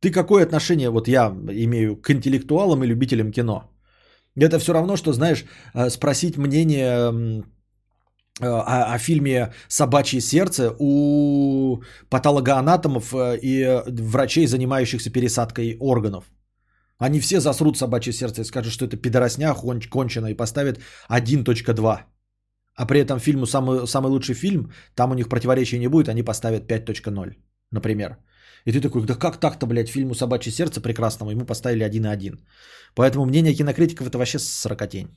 [0.00, 3.70] Ты какое отношение, вот я имею к интеллектуалам и любителям кино?
[4.34, 7.42] Это все равно, что, знаешь, э, спросить мнение
[8.40, 16.24] Э, о, о фильме «Собачье сердце» у патологоанатомов э, и врачей, занимающихся пересадкой органов.
[16.98, 19.54] Они все засрут «Собачье сердце» и скажут, что это пидоросня
[19.90, 20.78] кончено и поставят
[21.10, 21.98] 1.2.
[22.74, 26.22] А при этом фильму самый, самый лучший фильм, там у них противоречия не будет, они
[26.22, 27.36] поставят 5.0,
[27.70, 28.16] например.
[28.64, 32.38] И ты такой, да как так-то, блядь, фильму «Собачье сердце» прекрасному, ему поставили 1.1.
[32.94, 35.08] Поэтому мнение кинокритиков это вообще сорокотень.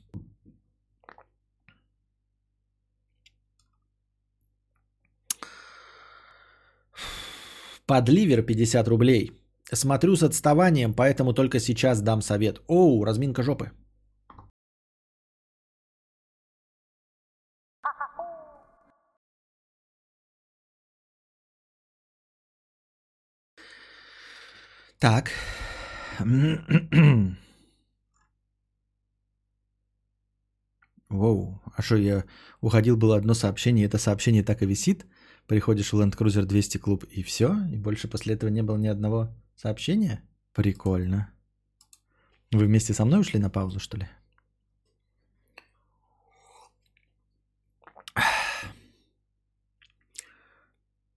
[7.88, 9.32] Подливер 50 рублей.
[9.72, 12.62] Смотрю с отставанием, поэтому только сейчас дам совет.
[12.68, 13.72] Оу, разминка жопы.
[25.06, 25.30] Так.
[31.10, 32.26] Воу, а что я
[32.60, 35.06] уходил, было одно сообщение, это сообщение так и висит?
[35.46, 37.56] приходишь в Land Cruiser 200 клуб и все?
[37.72, 40.24] И больше после этого не было ни одного сообщения?
[40.54, 41.32] Прикольно.
[42.52, 44.08] Вы вместе со мной ушли на паузу, что ли?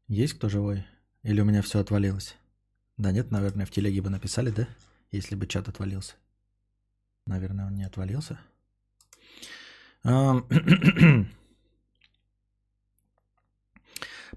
[0.08, 0.84] Есть кто живой?
[1.22, 2.36] Или у меня все отвалилось?
[2.98, 4.66] Да нет, наверное, в телеге бы написали, да?
[5.12, 6.14] Если бы чат отвалился.
[7.26, 8.38] Наверное, он не отвалился.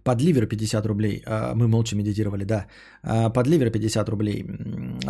[0.04, 1.24] Подливер 50 рублей.
[1.26, 2.68] А, мы молча медитировали, да.
[3.04, 4.46] А, Подливер 50 рублей.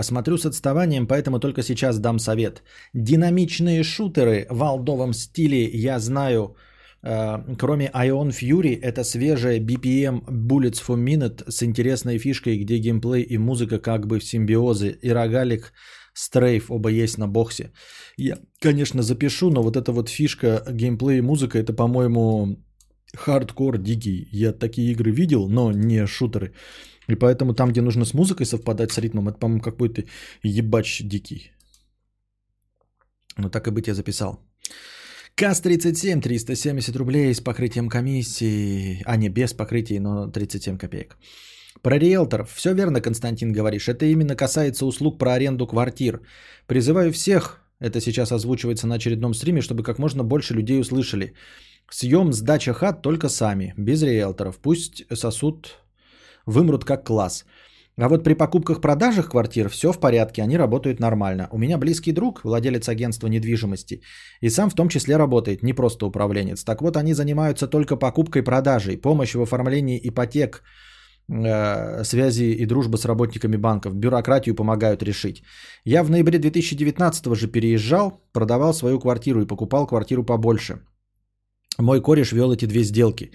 [0.02, 2.64] Смотрю с отставанием, поэтому только сейчас дам совет.
[2.94, 6.56] Динамичные шутеры в алдовом стиле я знаю.
[7.04, 13.24] А, кроме Ion Fury, это свежая BPM Bullets for Minute с интересной фишкой, где геймплей
[13.24, 14.98] и музыка как бы в симбиозе.
[15.02, 15.74] И рогалик
[16.14, 17.72] Стрейф оба есть на боксе.
[18.18, 22.58] Я, конечно, запишу, но вот эта вот фишка геймплей и музыка, это, по-моему,
[23.16, 24.28] хардкор дикий.
[24.32, 26.54] Я такие игры видел, но не шутеры.
[27.08, 30.04] И поэтому там, где нужно с музыкой совпадать с ритмом, это, по-моему, какой-то
[30.44, 31.52] ебач дикий.
[33.38, 34.51] Ну так и быть я записал.
[35.36, 39.02] КАС-37, 370 рублей с покрытием комиссии.
[39.06, 41.18] А, не, без покрытия, но 37 копеек.
[41.82, 42.52] Про риэлторов.
[42.54, 43.88] Все верно, Константин, говоришь.
[43.88, 46.22] Это именно касается услуг про аренду квартир.
[46.68, 51.34] Призываю всех, это сейчас озвучивается на очередном стриме, чтобы как можно больше людей услышали.
[51.90, 54.60] Съем сдача хат только сами, без риэлторов.
[54.60, 55.80] Пусть сосуд
[56.46, 57.46] вымрут как класс.
[57.98, 61.48] А вот при покупках-продажах квартир все в порядке, они работают нормально.
[61.52, 64.02] У меня близкий друг, владелец агентства недвижимости,
[64.42, 66.64] и сам в том числе работает, не просто управленец.
[66.64, 70.64] Так вот, они занимаются только покупкой-продажей, помощь в оформлении ипотек,
[71.30, 75.44] э, связи и дружба с работниками банков, бюрократию помогают решить.
[75.86, 80.80] Я в ноябре 2019 же переезжал, продавал свою квартиру и покупал квартиру побольше–
[81.82, 83.32] мой кореш вел эти две сделки.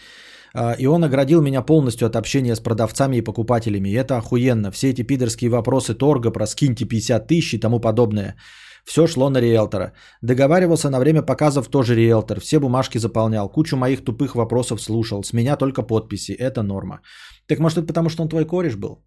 [0.58, 3.90] А, и он оградил меня полностью от общения с продавцами и покупателями.
[3.90, 4.70] И это охуенно.
[4.70, 8.36] Все эти пидорские вопросы торга про скиньте 50 тысяч и тому подобное.
[8.84, 9.92] Все шло на риэлтора.
[10.22, 12.40] Договаривался на время показов тоже риэлтор.
[12.40, 13.50] Все бумажки заполнял.
[13.50, 15.22] Кучу моих тупых вопросов слушал.
[15.22, 16.32] С меня только подписи.
[16.32, 17.00] Это норма.
[17.46, 19.04] Так может это потому, что он твой кореш был?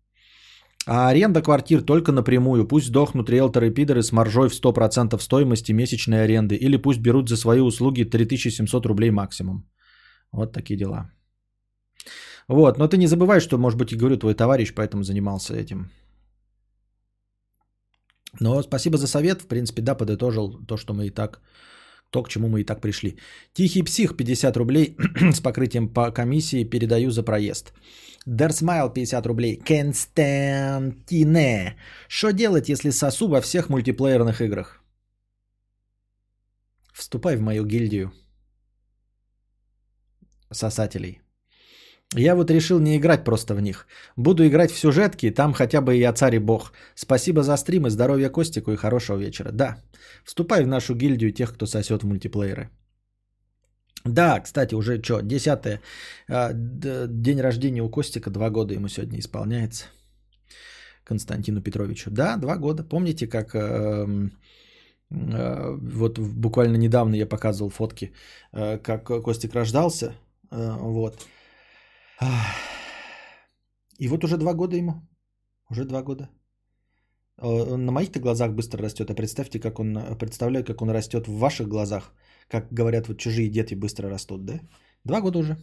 [0.86, 2.68] А аренда квартир только напрямую.
[2.68, 6.56] Пусть сдохнут риэлторы-пидоры с маржой в 100% стоимости месячной аренды.
[6.56, 9.64] Или пусть берут за свои услуги 3700 рублей максимум.
[10.32, 11.10] Вот такие дела.
[12.48, 15.92] Вот, но ты не забывай, что, может быть, и говорю, твой товарищ поэтому занимался этим.
[18.40, 19.42] Но спасибо за совет.
[19.42, 21.42] В принципе, да, подытожил то, что мы и так,
[22.10, 23.18] то, к чему мы и так пришли.
[23.54, 24.96] Тихий псих, 50 рублей
[25.34, 27.74] с покрытием по комиссии передаю за проезд.
[28.26, 29.58] Дерсмайл 50 рублей.
[29.58, 30.46] Константине.
[32.08, 34.82] Что делать, если сосу во всех мультиплеерных играх?
[36.94, 38.12] Вступай в мою гильдию
[40.52, 41.22] сосателей.
[42.16, 43.88] Я вот решил не играть просто в них.
[44.18, 46.74] Буду играть в сюжетки, там хотя бы и я царь и бог.
[46.96, 49.52] Спасибо за стрим и здоровья Костику и хорошего вечера.
[49.52, 49.78] Да,
[50.24, 52.70] вступай в нашу гильдию тех, кто сосет в мультиплееры.
[54.06, 55.80] Да, кстати, уже что, 10
[56.28, 59.86] день рождения у Костика, два года ему сегодня исполняется.
[61.04, 62.10] Константину Петровичу.
[62.12, 62.84] Да, два года.
[62.84, 63.60] Помните, как э,
[65.12, 68.12] э, вот буквально недавно я показывал фотки,
[68.54, 70.14] э, как Костик рождался.
[70.52, 71.16] Э, вот.
[74.00, 74.94] И вот уже два года ему.
[75.70, 76.30] Уже два года.
[77.42, 81.38] Э, на моих-то глазах быстро растет, а представьте, как он, представляю, как он растет в
[81.38, 82.14] ваших глазах,
[82.48, 84.60] как говорят, вот чужие дети быстро растут, да?
[85.06, 85.58] Два года уже.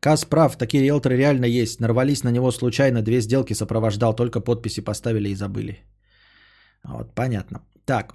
[0.00, 1.80] Каз прав, такие риэлторы реально есть.
[1.80, 5.78] Нарвались на него случайно, две сделки сопровождал, только подписи поставили и забыли.
[6.84, 7.60] Вот, понятно.
[7.84, 8.14] Так,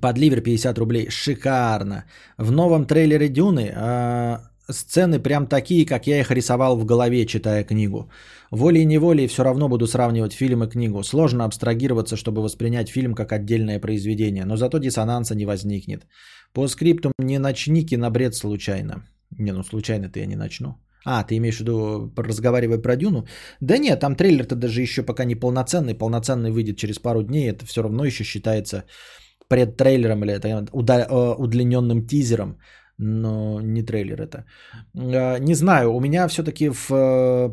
[0.00, 1.10] Подливер 50 рублей.
[1.10, 2.04] Шикарно.
[2.38, 4.38] В новом трейлере Дюны э,
[4.68, 8.10] сцены прям такие, как я их рисовал в голове, читая книгу.
[8.50, 11.02] Волей-неволей все равно буду сравнивать фильм и книгу.
[11.02, 16.06] Сложно абстрагироваться, чтобы воспринять фильм как отдельное произведение, но зато диссонанса не возникнет.
[16.52, 19.04] По скрипту не начни кинобред случайно.
[19.38, 20.74] Не, ну случайно-то я не начну.
[21.04, 23.26] А, ты имеешь в виду, разговаривая про Дюну?
[23.60, 25.94] Да нет, там трейлер-то даже еще пока не полноценный.
[25.94, 27.50] Полноценный выйдет через пару дней.
[27.50, 28.84] Это все равно еще считается
[29.52, 32.56] предтрейлером или это э, удлиненным тизером,
[32.98, 34.44] но не трейлер это.
[34.94, 37.50] Э, не знаю, у меня все-таки в э,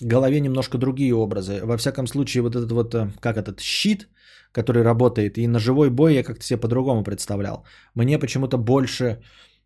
[0.00, 1.60] голове немножко другие образы.
[1.64, 4.08] Во всяком случае, вот этот вот, как этот, щит,
[4.52, 7.64] который работает, и на живой бой я как-то себе по-другому представлял.
[7.94, 9.18] Мне почему-то больше,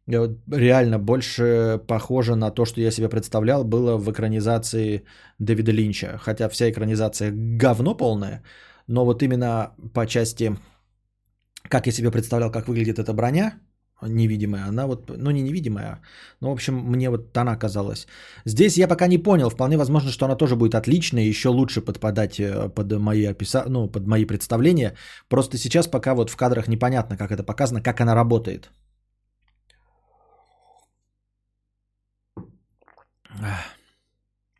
[0.06, 5.04] реально больше похоже на то, что я себе представлял, было в экранизации
[5.38, 6.18] Дэвида Линча.
[6.18, 8.42] Хотя вся экранизация говно полная,
[8.88, 10.56] но вот именно по части
[11.68, 13.60] как я себе представлял, как выглядит эта броня,
[14.02, 16.00] невидимая, она вот, ну не невидимая,
[16.40, 18.06] но в общем мне вот она казалась.
[18.44, 22.38] Здесь я пока не понял, вполне возможно, что она тоже будет отличная, еще лучше подпадать
[22.38, 23.64] э, под мои описа...
[23.68, 24.96] ну, под мои представления.
[25.28, 28.70] Просто сейчас пока вот в кадрах непонятно, как это показано, как она работает.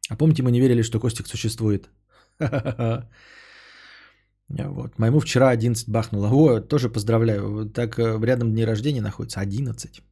[0.09, 1.89] А помните, мы не верили, что Костик существует?
[4.49, 4.99] Вот.
[4.99, 6.29] Моему вчера 11 бахнуло.
[6.31, 7.69] О, тоже поздравляю.
[7.71, 10.03] Так э, рядом дни рождения находится 11.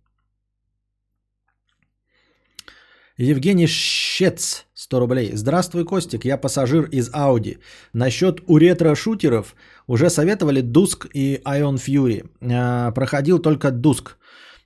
[3.16, 5.30] Евгений Щец, 100 рублей.
[5.34, 7.58] Здравствуй, Костик, я пассажир из Audi.
[7.92, 9.54] Насчет у ретро-шутеров
[9.86, 12.28] уже советовали Дуск и Ion Fury.
[12.42, 14.16] А, проходил только Дуск.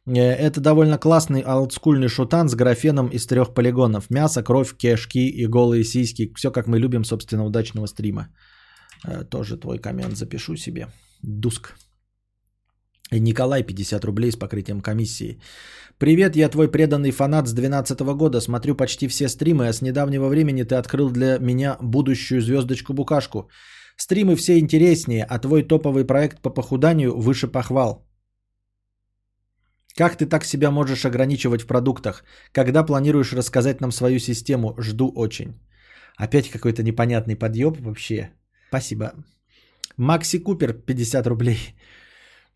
[0.06, 4.08] Э, это довольно классный олдскульный шутан с графеном из трех полигонов.
[4.08, 6.32] Мясо, кровь, кишки и голые сиськи.
[6.34, 8.28] Все как мы любим, собственно, удачного стрима.
[9.06, 10.86] Э, тоже твой коммент запишу себе.
[11.22, 11.74] Дуск.
[13.10, 15.40] Николай, 50 рублей с покрытием комиссии.
[15.98, 18.40] Привет, я твой преданный фанат с 2012 года.
[18.40, 23.48] Смотрю почти все стримы, а с недавнего времени ты открыл для меня будущую звездочку-букашку.
[23.96, 28.06] Стримы все интереснее, а твой топовый проект по похуданию выше похвал.
[29.96, 32.22] Как ты так себя можешь ограничивать в продуктах?
[32.52, 34.74] Когда планируешь рассказать нам свою систему?
[34.78, 35.60] Жду очень.
[36.16, 38.30] Опять какой-то непонятный подъеб вообще.
[38.68, 39.12] Спасибо.
[39.96, 41.58] Макси Купер, 50 рублей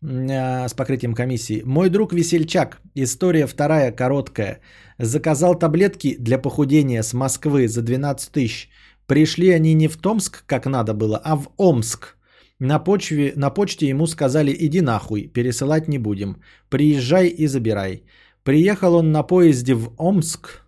[0.03, 1.61] а, с покрытием комиссии.
[1.65, 4.59] Мой друг Весельчак, история вторая, короткая.
[4.99, 8.69] Заказал таблетки для похудения с Москвы за 12 тысяч.
[9.07, 12.17] Пришли они не в Томск, как надо было, а в Омск.
[12.59, 16.41] На, почве, на почте ему сказали, иди нахуй, пересылать не будем.
[16.69, 18.03] Приезжай и забирай.
[18.43, 20.61] Приехал он на поезде в Омск.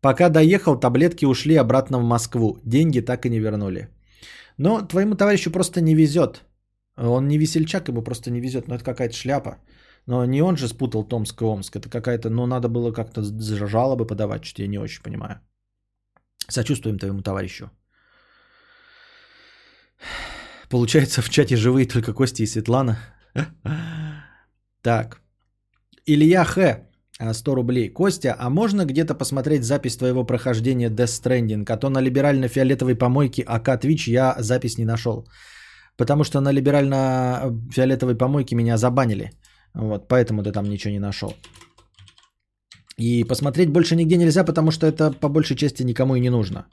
[0.00, 2.58] Пока доехал, таблетки ушли обратно в Москву.
[2.64, 3.88] Деньги так и не вернули.
[4.58, 6.44] Но твоему товарищу просто не везет.
[6.96, 8.68] Он не весельчак, ему просто не везет.
[8.68, 9.58] Но это какая-то шляпа.
[10.06, 11.76] Но не он же спутал Томск и Омск.
[11.76, 13.22] Это какая-то, ну, надо было как-то
[13.68, 15.40] жалобы подавать, что я не очень понимаю.
[16.48, 17.70] Сочувствуем твоему товарищу.
[20.68, 22.98] Получается, в чате живые только Кости и Светлана.
[24.82, 25.22] Так.
[26.04, 26.86] Илья Х.
[27.20, 27.88] 100 рублей.
[27.92, 31.64] Костя, а можно где-то посмотреть запись твоего прохождения Death Stranding?
[31.68, 35.24] А то на либерально-фиолетовой помойке АК Twitch я запись не нашел.
[35.96, 39.30] Потому что на либерально-фиолетовой помойке меня забанили.
[39.74, 41.34] Вот, поэтому ты там ничего не нашел.
[42.96, 46.66] И посмотреть больше нигде нельзя, потому что это по большей части никому и не нужно.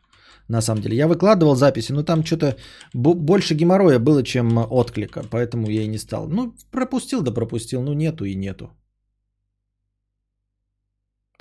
[0.47, 0.95] На самом деле.
[0.95, 2.55] Я выкладывал записи, но там что-то
[2.93, 5.23] больше геморроя было, чем отклика.
[5.29, 6.27] Поэтому я и не стал.
[6.27, 7.81] Ну, пропустил да пропустил.
[7.81, 8.71] Ну, нету и нету.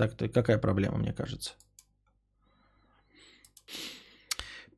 [0.00, 1.50] Так-то какая проблема, мне кажется?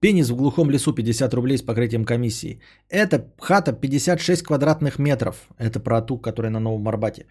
[0.00, 2.60] Пенис в глухом лесу 50 рублей с покрытием комиссии.
[2.88, 5.36] Это хата 56 квадратных метров.
[5.58, 7.26] Это про ту, которая на Новом Арбате.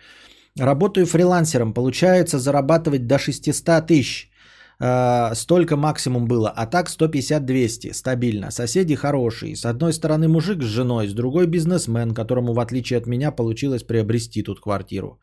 [0.60, 1.74] Работаю фрилансером.
[1.74, 4.32] Получается зарабатывать до 600 тысяч.
[4.80, 8.52] Э, столько максимум было, а так 150-200, стабильно.
[8.52, 9.56] Соседи хорошие.
[9.56, 13.84] С одной стороны мужик с женой, с другой бизнесмен, которому в отличие от меня получилось
[13.84, 15.20] приобрести тут квартиру.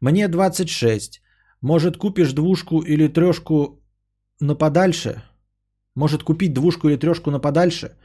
[0.00, 1.22] Мне 26.
[1.62, 3.80] Может купишь двушку или трешку
[4.40, 5.22] на подальше?
[5.94, 7.96] Может купить двушку или трешку на подальше?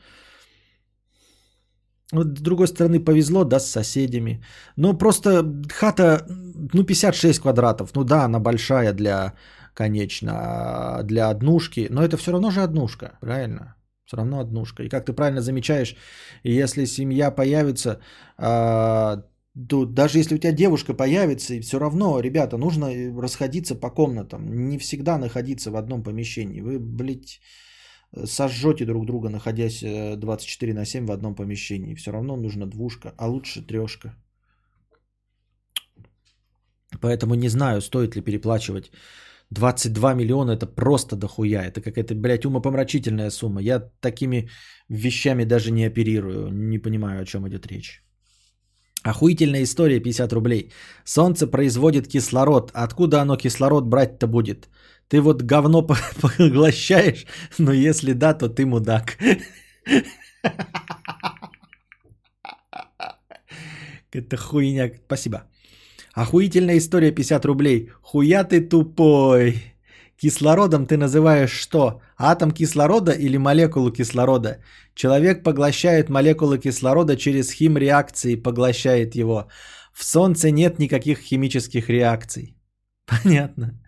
[2.13, 4.43] Вот, с другой стороны, повезло, да, с соседями.
[4.77, 5.43] Но просто
[5.73, 6.25] хата,
[6.73, 7.95] ну, 56 квадратов.
[7.95, 9.33] Ну да, она большая для,
[9.73, 11.87] конечно, для однушки.
[11.89, 13.75] Но это все равно же однушка, правильно?
[14.05, 14.83] Все равно однушка.
[14.83, 15.95] И как ты правильно замечаешь,
[16.43, 17.99] если семья появится,
[18.37, 19.23] а,
[19.69, 22.89] то даже если у тебя девушка появится, и все равно, ребята, нужно
[23.21, 24.69] расходиться по комнатам.
[24.69, 26.61] Не всегда находиться в одном помещении.
[26.61, 27.41] Вы, блядь,
[28.25, 29.83] сожжете друг друга, находясь
[30.17, 31.95] 24 на 7 в одном помещении.
[31.95, 34.15] Все равно нужна двушка, а лучше трешка.
[37.01, 38.91] Поэтому не знаю, стоит ли переплачивать
[39.51, 41.63] 22 миллиона это просто дохуя.
[41.63, 43.61] Это какая-то, блядь, умопомрачительная сумма.
[43.61, 44.49] Я такими
[44.89, 46.49] вещами даже не оперирую.
[46.51, 48.06] Не понимаю, о чем идет речь.
[49.03, 50.71] Охуительная история, 50 рублей.
[51.05, 52.71] Солнце производит кислород.
[52.73, 54.69] Откуда оно кислород брать-то будет?
[55.07, 55.81] Ты вот говно
[56.21, 57.25] поглощаешь,
[57.57, 59.17] но если да, то ты мудак.
[64.11, 64.91] Это хуйня.
[65.05, 65.43] Спасибо.
[66.13, 67.89] Охуительная история 50 рублей.
[68.01, 69.76] Хуя ты тупой.
[70.17, 72.01] Кислородом ты называешь что?
[72.17, 74.57] Атом кислорода или молекулу кислорода?
[74.95, 79.47] Человек поглощает молекулы кислорода через химреакции, поглощает его.
[79.93, 82.57] В Солнце нет никаких химических реакций.
[83.05, 83.79] Понятно.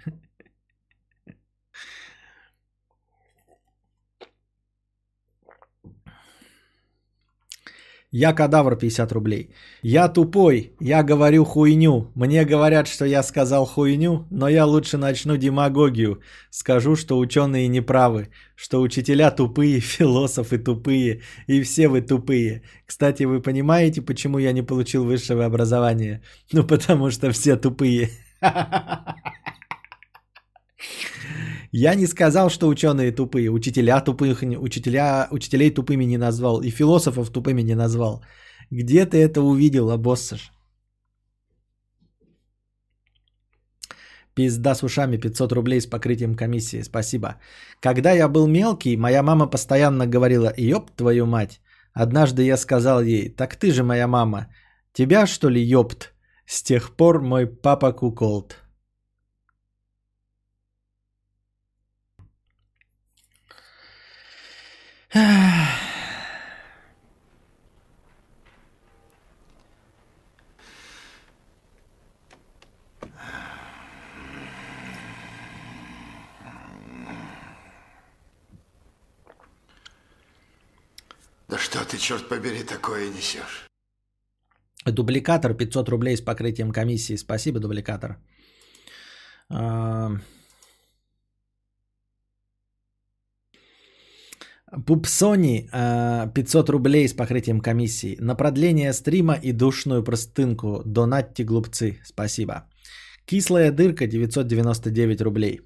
[8.12, 9.50] Я кадавр 50 рублей.
[9.84, 12.12] Я тупой, я говорю хуйню.
[12.16, 16.20] Мне говорят, что я сказал хуйню, но я лучше начну демагогию.
[16.50, 22.64] Скажу, что ученые не правы, что учителя тупые, философы тупые, и все вы тупые.
[22.88, 26.24] Кстати, вы понимаете, почему я не получил высшего образования?
[26.52, 28.10] Ну, потому что все тупые.
[31.72, 37.30] Я не сказал, что ученые тупые, учителя тупых, учителя, учителей тупыми не назвал, и философов
[37.30, 38.24] тупыми не назвал.
[38.72, 40.52] Где ты это увидел, обоссаж?
[44.34, 46.82] Пизда с ушами 500 рублей с покрытием комиссии.
[46.82, 47.36] Спасибо.
[47.82, 51.62] Когда я был мелкий, моя мама постоянно говорила, ёб твою мать.
[51.94, 54.48] Однажды я сказал ей, так ты же моя мама.
[54.94, 56.14] Тебя что ли ёпт?
[56.46, 58.59] С тех пор мой папа куколд.
[65.14, 65.22] Да
[81.58, 83.68] что ты, черт побери, такое несешь?
[84.86, 87.18] Дубликатор 500 рублей с покрытием комиссии.
[87.18, 88.18] Спасибо, дубликатор.
[89.50, 90.12] А,
[94.86, 95.68] Пупсони
[96.36, 98.18] 500 рублей с покрытием комиссии.
[98.20, 100.84] На продление стрима и душную простынку.
[100.86, 102.00] Донатьте глупцы.
[102.06, 102.54] Спасибо.
[103.26, 105.62] Кислая дырка 999 рублей.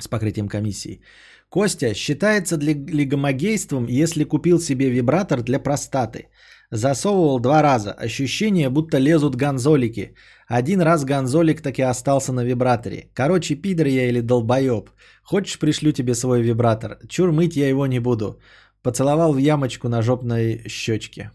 [0.00, 1.00] С покрытием комиссии.
[1.48, 6.28] Костя, считается ли гомогейством, если купил себе вибратор для простаты?
[6.70, 7.92] Засовывал два раза.
[7.92, 10.14] Ощущение, будто лезут гонзолики.
[10.52, 13.08] Один раз гонзолик таки остался на вибраторе.
[13.14, 14.90] Короче, пидор я или долбоеб.
[15.22, 16.98] Хочешь, пришлю тебе свой вибратор?
[17.08, 18.38] Чур, мыть я его не буду.
[18.82, 21.30] Поцеловал в ямочку на жопной щечке.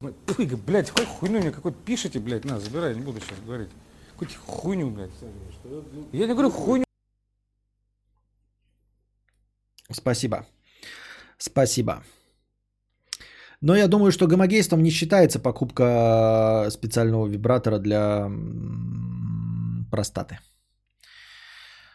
[0.00, 0.14] Ой,
[0.66, 3.68] блядь, какой хуйню мне какой-то пишите, блядь, на, забирай, не буду сейчас говорить.
[4.12, 5.10] Какую-то хуйню, блядь.
[6.12, 6.84] Я не говорю хуйню.
[9.92, 10.46] Спасибо.
[11.36, 12.02] Спасибо.
[13.66, 18.30] Но я думаю, что гомогейством не считается покупка специального вибратора для
[19.90, 20.38] простаты.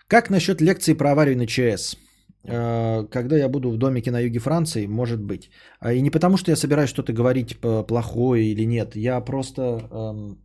[0.07, 1.95] Как насчет лекции про аварию на ЧС?
[2.43, 5.49] Э, когда я буду в домике на юге Франции, может быть.
[5.79, 7.57] А и не потому, что я собираюсь что-то говорить
[7.87, 8.95] плохое или нет.
[8.95, 10.37] Я просто эм,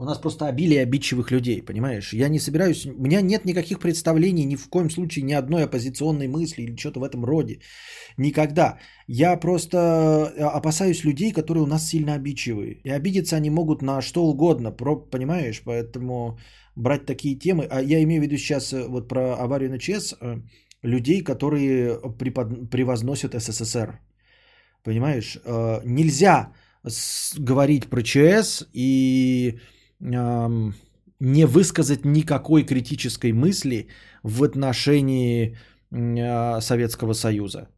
[0.00, 2.12] у нас просто обилие обидчивых людей, понимаешь?
[2.12, 6.28] Я не собираюсь, у меня нет никаких представлений, ни в коем случае ни одной оппозиционной
[6.28, 7.58] мысли или что-то в этом роде.
[8.16, 8.78] Никогда.
[9.08, 12.80] Я просто э, опасаюсь людей, которые у нас сильно обидчивые.
[12.84, 15.62] И обидеться они могут на что угодно, понимаешь?
[15.64, 16.38] Поэтому
[16.76, 20.14] брать такие темы, а я имею в виду сейчас э, вот про аварию на ЧС,
[20.20, 20.36] э,
[20.82, 22.70] людей, которые препод...
[22.70, 23.98] превозносят СССР.
[24.84, 25.38] Понимаешь?
[25.84, 26.52] Нельзя
[27.36, 29.58] говорить про ЧС и
[30.00, 33.88] не высказать никакой критической мысли
[34.22, 35.56] в отношении
[35.92, 37.68] а, Советского Союза.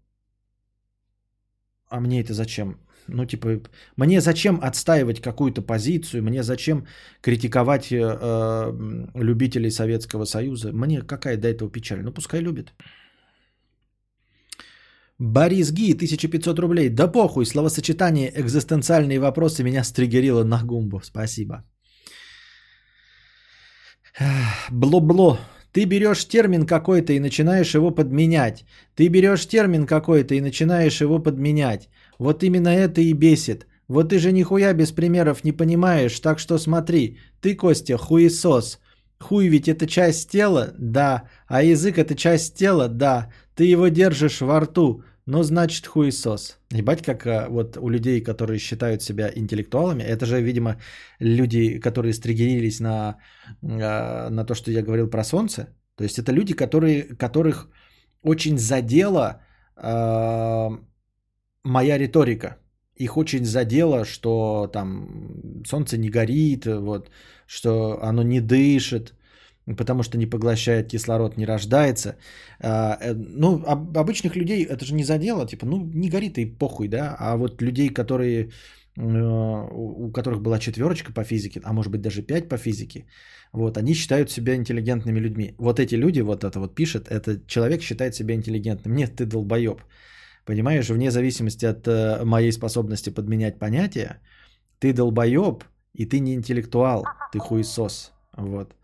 [1.88, 2.76] А мне это зачем?
[3.08, 3.48] Ну, типа,
[3.96, 6.86] мне зачем отстаивать какую-то позицию, мне зачем
[7.22, 8.72] критиковать э, э,
[9.14, 10.72] любителей Советского Союза?
[10.72, 12.02] Мне какая до этого печаль?
[12.02, 12.72] Ну, пускай любит.
[15.18, 16.88] Борис Ги, 1500 рублей.
[16.88, 21.00] Да похуй, словосочетание «экзистенциальные вопросы» меня стригерило на гумбу.
[21.02, 21.64] Спасибо.
[24.70, 25.38] Бло-бло.
[25.72, 28.64] Ты берешь термин какой-то и начинаешь его подменять.
[28.96, 31.88] Ты берешь термин какой-то и начинаешь его подменять.
[32.18, 33.66] Вот именно это и бесит.
[33.86, 37.18] Вот ты же нихуя без примеров не понимаешь, так что смотри.
[37.40, 38.80] Ты, Костя, хуесос.
[39.20, 40.74] Хуй ведь это часть тела?
[40.78, 41.28] Да.
[41.46, 42.88] А язык это часть тела?
[42.88, 43.30] Да.
[43.54, 45.02] Ты его держишь во рту.
[45.30, 46.58] Ну, значит, хуесос.
[46.72, 50.76] Ебать, как а, вот у людей, которые считают себя интеллектуалами, это же, видимо,
[51.20, 53.16] люди, которые стригерились на,
[53.62, 55.68] а, на то, что я говорил про солнце.
[55.94, 57.68] То есть это люди, которые, которых
[58.22, 59.40] очень задела
[59.76, 60.70] а,
[61.62, 62.56] моя риторика.
[62.96, 67.10] Их очень задело, что там солнце не горит, вот,
[67.46, 69.14] что оно не дышит,
[69.76, 72.16] потому что не поглощает кислород, не рождается.
[72.60, 76.46] А, э, Ну, об- обычных людей это же не задело, типа, ну, не горит и
[76.46, 77.16] похуй, да.
[77.18, 78.50] А вот людей, которые,
[78.96, 83.04] э, у которых была четверочка по физике, а может быть даже пять по физике,
[83.52, 85.54] вот, они считают себя интеллигентными людьми.
[85.58, 88.94] Вот эти люди, вот это вот пишет, это человек считает себя интеллигентным.
[88.94, 89.82] Нет, ты долбоеб.
[90.44, 94.20] Понимаешь, вне зависимости от э, моей способности подменять понятия,
[94.78, 95.64] ты долбоеб,
[95.94, 98.12] и ты не интеллектуал, ты хуесос.
[98.36, 98.74] Вот.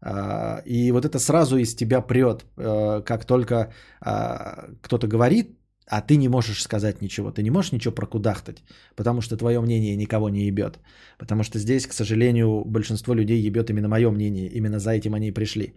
[0.00, 5.58] А, И вот это сразу из тебя прет, э, как только а, кто-то говорит,
[5.90, 8.62] а ты не можешь сказать ничего, ты не можешь ничего прокудахтать,
[8.94, 10.78] потому что твое мнение никого не ебет.
[11.18, 15.28] Потому что здесь, к сожалению, большинство людей ебет именно мое мнение, именно за этим они
[15.28, 15.74] и пришли.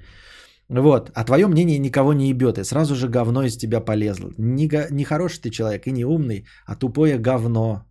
[0.69, 4.31] Вот, а твое мнение никого не ебет, и сразу же говно из тебя полезло.
[4.37, 7.83] Не, не хороший ты человек и не умный, а тупое говно,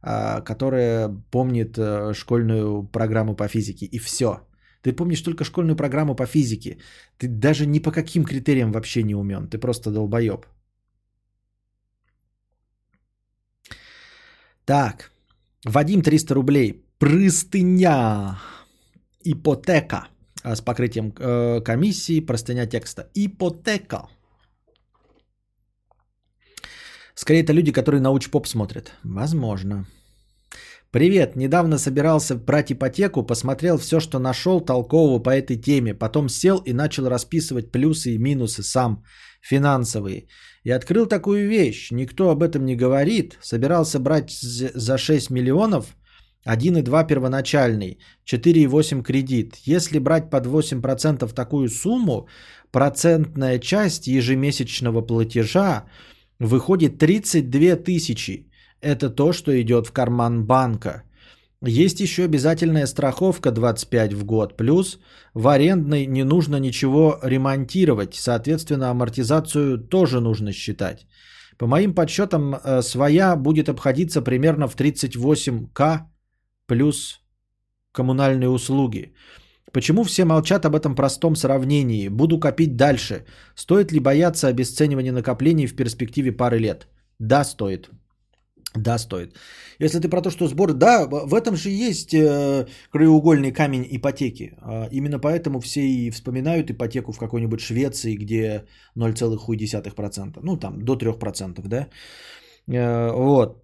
[0.00, 4.40] а, которое помнит э, школьную программу по физике, и все.
[4.82, 6.78] Ты помнишь только школьную программу по физике.
[7.18, 9.48] Ты даже ни по каким критериям вообще не умен.
[9.48, 10.46] Ты просто долбоеб.
[14.64, 15.12] Так.
[15.64, 16.84] Вадим 300 рублей.
[16.98, 18.38] Прыстыня.
[19.24, 20.08] Ипотека.
[20.42, 22.26] А, С покрытием э, комиссии.
[22.26, 23.08] Простыня текста.
[23.14, 24.08] Ипотека.
[27.14, 28.92] Скорее, это люди, которые науч-поп смотрят.
[29.04, 29.86] Возможно.
[30.92, 36.58] Привет, недавно собирался брать ипотеку, посмотрел все, что нашел толкового по этой теме, потом сел
[36.58, 39.02] и начал расписывать плюсы и минусы сам,
[39.40, 40.26] финансовые.
[40.64, 45.96] И открыл такую вещь, никто об этом не говорит, собирался брать за 6 миллионов,
[46.46, 47.98] 1,2 первоначальный,
[48.30, 49.56] 4,8 кредит.
[49.64, 52.28] Если брать под 8% такую сумму,
[52.70, 55.86] процентная часть ежемесячного платежа
[56.38, 58.51] выходит 32 тысячи.
[58.82, 61.04] Это то, что идет в карман банка.
[61.64, 64.56] Есть еще обязательная страховка 25 в год.
[64.56, 64.98] Плюс
[65.34, 68.14] в арендной не нужно ничего ремонтировать.
[68.14, 71.06] Соответственно, амортизацию тоже нужно считать.
[71.58, 76.00] По моим подсчетам, э, своя будет обходиться примерно в 38к
[76.66, 77.20] плюс
[77.92, 79.14] коммунальные услуги.
[79.72, 82.08] Почему все молчат об этом простом сравнении?
[82.08, 83.24] Буду копить дальше.
[83.54, 86.88] Стоит ли бояться обесценивания накоплений в перспективе пары лет?
[87.20, 87.90] Да, стоит.
[88.74, 89.36] Да, стоит.
[89.78, 90.72] Если ты про то, что сбор...
[90.72, 94.54] Да, в этом же есть э, краеугольный камень ипотеки.
[94.62, 98.64] А, именно поэтому все и вспоминают ипотеку в какой-нибудь Швеции, где
[98.96, 100.40] 0,1%.
[100.42, 101.88] Ну, там, до 3%, да?
[102.66, 103.62] Э, вот.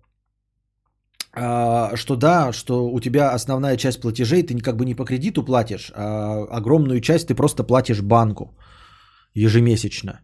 [1.35, 5.45] А, что да, что у тебя основная часть платежей ты как бы не по кредиту
[5.45, 8.57] платишь, а огромную часть ты просто платишь банку
[9.35, 10.21] ежемесячно.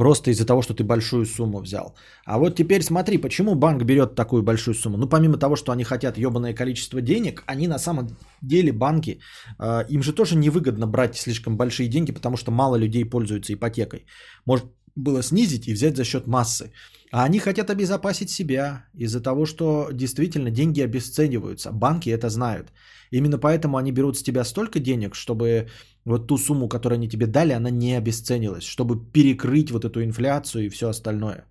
[0.00, 1.94] Просто из-за того, что ты большую сумму взял.
[2.24, 4.96] А вот теперь смотри, почему банк берет такую большую сумму.
[4.96, 8.06] Ну, помимо того, что они хотят ебаное количество денег, они на самом
[8.40, 9.20] деле, банки,
[9.58, 14.06] э, им же тоже невыгодно брать слишком большие деньги, потому что мало людей пользуются ипотекой.
[14.46, 14.66] Может
[14.96, 16.72] было снизить и взять за счет массы.
[17.12, 21.72] А они хотят обезопасить себя из-за того, что действительно деньги обесцениваются.
[21.72, 22.72] Банки это знают.
[23.10, 25.68] Именно поэтому они берут с тебя столько денег, чтобы
[26.04, 30.66] вот ту сумму, которую они тебе дали, она не обесценилась, чтобы перекрыть вот эту инфляцию
[30.66, 31.44] и все остальное.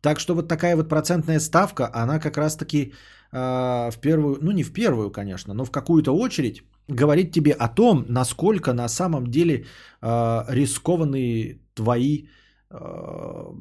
[0.00, 2.92] Так что вот такая вот процентная ставка, она как раз-таки
[3.32, 7.68] э, в первую, ну не в первую, конечно, но в какую-то очередь говорит тебе о
[7.68, 9.64] том, насколько на самом деле
[10.02, 12.26] э, рискованные твои
[12.70, 13.52] э,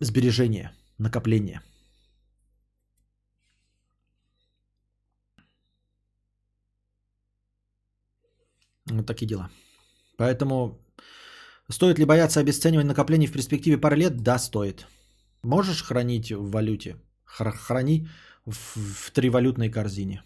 [0.00, 1.60] сбережения, накопления.
[8.90, 9.50] Вот такие дела.
[10.16, 10.78] Поэтому
[11.68, 14.22] стоит ли бояться обесценивания накоплений в перспективе пары лет?
[14.22, 14.86] Да, стоит.
[15.42, 16.96] Можешь хранить в валюте?
[17.24, 18.08] Хр- храни
[18.46, 20.22] в, в тривалютной корзине.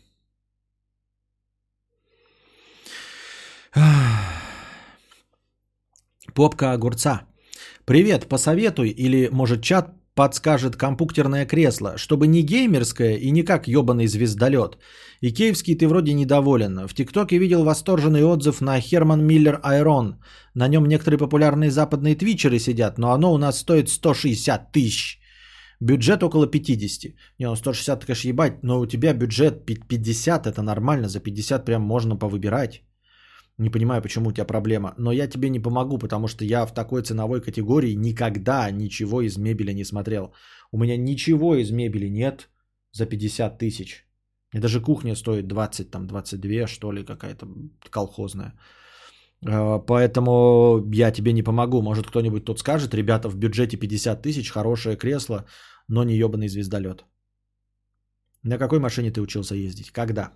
[6.34, 7.26] Попка огурца.
[7.84, 14.06] Привет, посоветуй или, может, чат подскажет компьютерное кресло, чтобы не геймерское и не как ебаный
[14.06, 14.78] звездолет.
[15.20, 16.88] И киевский ты вроде недоволен.
[16.88, 20.16] В ТикТоке видел восторженный отзыв на Херман Миллер Айрон.
[20.54, 25.20] На нем некоторые популярные западные твичеры сидят, но оно у нас стоит 160 тысяч.
[25.80, 27.14] Бюджет около 50.
[27.38, 31.82] Не, ну 160, конечно, ебать, но у тебя бюджет 50, это нормально, за 50 прям
[31.82, 32.82] можно повыбирать.
[33.58, 34.94] Не понимаю, почему у тебя проблема.
[34.98, 39.38] Но я тебе не помогу, потому что я в такой ценовой категории никогда ничего из
[39.38, 40.32] мебели не смотрел.
[40.72, 42.50] У меня ничего из мебели нет
[42.92, 44.06] за 50 тысяч.
[44.54, 47.46] И даже кухня стоит 20, там 22, что ли, какая-то
[47.90, 48.52] колхозная.
[49.46, 51.82] Э, Поэтому я тебе не помогу.
[51.82, 55.46] Может, кто-нибудь тут скажет, ребята, в бюджете 50 тысяч, хорошее кресло,
[55.88, 57.04] но не ебаный звездолет.
[58.42, 59.90] На какой машине ты учился ездить?
[59.90, 60.32] Когда?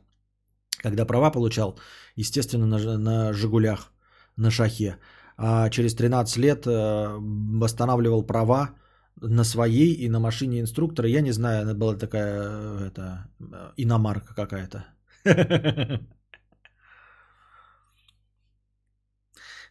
[0.83, 1.79] Когда права получал,
[2.17, 3.93] естественно, на, на «Жигулях»,
[4.37, 4.97] на «Шахе».
[5.37, 7.17] А через 13 лет э,
[7.61, 8.71] восстанавливал права
[9.23, 11.09] на своей и на машине инструктора.
[11.09, 14.85] Я не знаю, она была такая э, это, э, иномарка какая-то.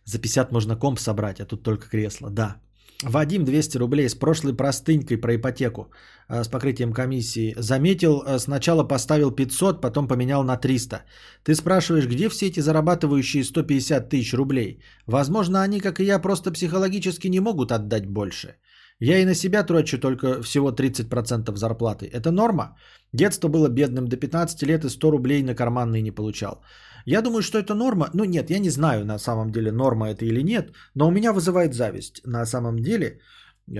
[0.06, 2.30] За 50 можно комп собрать, а тут только кресло.
[2.30, 2.56] Да.
[3.04, 5.92] Вадим 200 рублей с прошлой простынькой про ипотеку
[6.28, 7.56] э, с покрытием комиссии.
[7.58, 11.04] Заметил, э, сначала поставил 500, потом поменял на 300.
[11.44, 14.84] Ты спрашиваешь, где все эти зарабатывающие 150 тысяч рублей?
[15.08, 18.56] Возможно, они, как и я, просто психологически не могут отдать больше.
[19.00, 22.06] Я и на себя трачу только всего 30% зарплаты.
[22.06, 22.76] Это норма?
[23.14, 26.62] Детство было бедным, до 15 лет и 100 рублей на карманные не получал.
[27.06, 28.10] Я думаю, что это норма.
[28.14, 31.34] Ну нет, я не знаю на самом деле, норма это или нет, но у меня
[31.34, 33.80] вызывает зависть на самом деле э,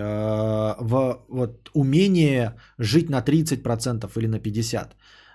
[0.80, 4.90] в вот, умение жить на 30% или на 50%.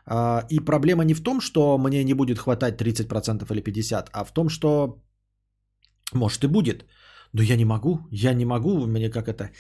[0.06, 4.24] А, И проблема не в том, что мне не будет хватать 30% или 50%, а
[4.24, 5.02] в том, что
[6.12, 6.85] может и будет.
[7.32, 9.51] Но я не могу, я не могу, мне как это,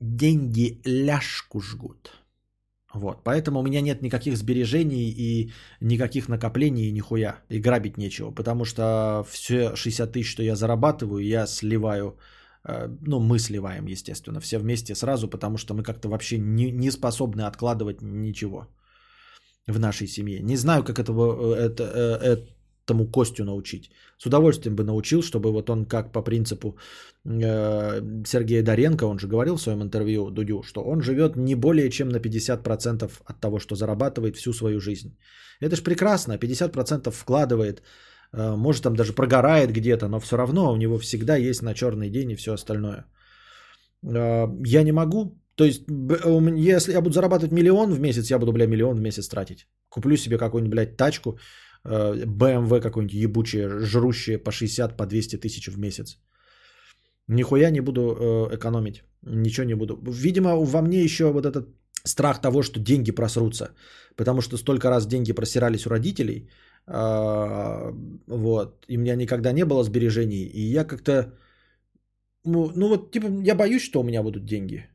[0.00, 2.10] деньги ляжку жгут.
[2.98, 8.64] Вот, поэтому у меня нет никаких сбережений и никаких накоплений, нихуя, и грабить нечего, потому
[8.64, 12.18] что все 60 тысяч, что я зарабатываю, я сливаю,
[12.64, 16.90] э, ну, мы сливаем, естественно, все вместе сразу, потому что мы как-то вообще не, не
[16.90, 18.66] способны откладывать ничего
[19.66, 20.40] в нашей семье.
[20.40, 21.84] Не знаю, как этого, э, это,
[22.88, 23.90] э, этому Костю научить.
[24.18, 26.76] С удовольствием бы научил, чтобы вот он как по принципу
[27.24, 31.90] э, Сергея Доренко, он же говорил в своем интервью Дудю, что он живет не более
[31.90, 35.16] чем на 50% от того, что зарабатывает всю свою жизнь.
[35.60, 37.82] Это ж прекрасно, 50% вкладывает,
[38.32, 42.10] э, может там даже прогорает где-то, но все равно у него всегда есть на черный
[42.10, 43.04] день и все остальное.
[44.02, 48.38] Э, я не могу, то есть, меня- если я буду зарабатывать миллион в месяц, я
[48.38, 49.66] буду, бля, миллион в месяц тратить.
[49.90, 51.36] Куплю себе какую-нибудь, блядь, тачку, э,
[51.88, 56.18] BMW какую-нибудь ебучее, жрущее по 60, по 200 тысяч в месяц.
[57.28, 59.02] Нихуя не буду э, экономить.
[59.22, 59.98] Ничего не буду.
[60.10, 61.68] Видимо, во мне еще вот этот
[62.04, 63.70] страх того, что деньги просрутся.
[64.16, 66.48] Потому что столько раз деньги просирались у родителей.
[66.86, 67.92] а,
[68.26, 68.84] вот.
[68.88, 70.44] И у меня никогда не было сбережений.
[70.46, 71.34] И я как-то...
[72.44, 74.88] Ну, ну вот, типа, я боюсь, что у меня будут деньги.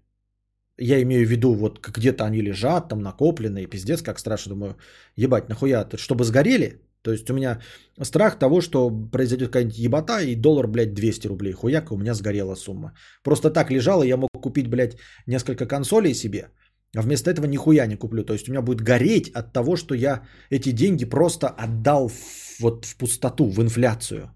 [0.78, 4.50] Я имею в виду, вот где-то они лежат, там накопленные, пиздец, как страшно.
[4.50, 4.78] Думаю,
[5.16, 6.82] ебать, нахуя, чтобы сгорели?
[7.04, 7.60] То есть у меня
[8.02, 11.54] страх того, что произойдет какая-нибудь ебота и доллар, блядь, 200 рублей.
[11.54, 12.94] Хуяка, у меня сгорела сумма.
[13.24, 14.98] Просто так лежала, я мог купить, блядь,
[15.28, 16.50] несколько консолей себе,
[16.96, 18.24] а вместо этого нихуя не куплю.
[18.24, 22.12] То есть у меня будет гореть от того, что я эти деньги просто отдал
[22.60, 24.32] вот в пустоту, в инфляцию.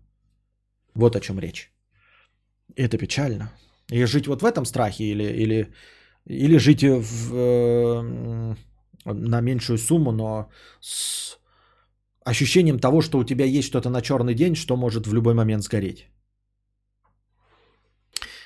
[0.94, 1.72] Вот о чем речь.
[2.76, 3.52] Это печально.
[3.92, 5.74] И жить вот в этом страхе или, или,
[6.30, 8.56] или жить в, э,
[9.06, 10.49] на меньшую сумму, но
[10.82, 11.38] с
[12.26, 15.64] ощущением того, что у тебя есть что-то на черный день, что может в любой момент
[15.64, 16.08] сгореть.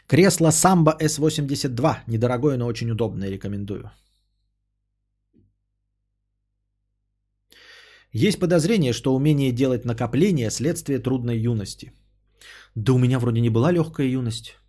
[0.08, 1.95] Кресло Самбо S82.
[2.08, 3.30] Недорогое, но очень удобное.
[3.30, 3.91] Рекомендую.
[8.14, 11.94] Есть подозрение, что умение делать накопления– следствие трудной юности.
[12.76, 14.61] Да у меня вроде не была легкая юность.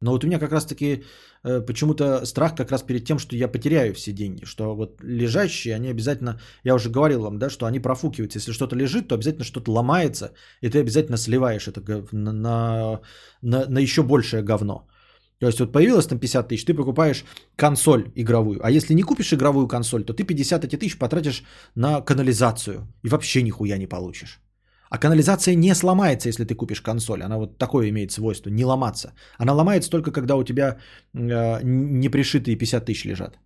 [0.00, 1.04] Но вот у меня как раз-таки
[1.42, 4.44] э, почему-то страх как раз перед тем, что я потеряю все деньги.
[4.44, 8.38] Что вот лежащие, они обязательно, я уже говорил вам, да, что они профукиваются.
[8.38, 13.00] Если что-то лежит, то обязательно что-то ломается, и ты обязательно сливаешь это гов- на, на,
[13.42, 14.86] на, на еще большее говно.
[15.38, 17.24] То есть вот появилось там 50 тысяч, ты покупаешь
[17.56, 18.60] консоль игровую.
[18.62, 21.42] А если не купишь игровую консоль, то ты 50 эти тысяч потратишь
[21.74, 22.86] на канализацию.
[23.02, 24.40] И вообще нихуя не получишь.
[24.90, 27.22] А канализация не сломается, если ты купишь консоль.
[27.22, 29.12] Она вот такое имеет свойство, не ломаться.
[29.38, 30.78] Она ломается только, когда у тебя
[31.14, 33.38] э, непришитые 50 тысяч лежат.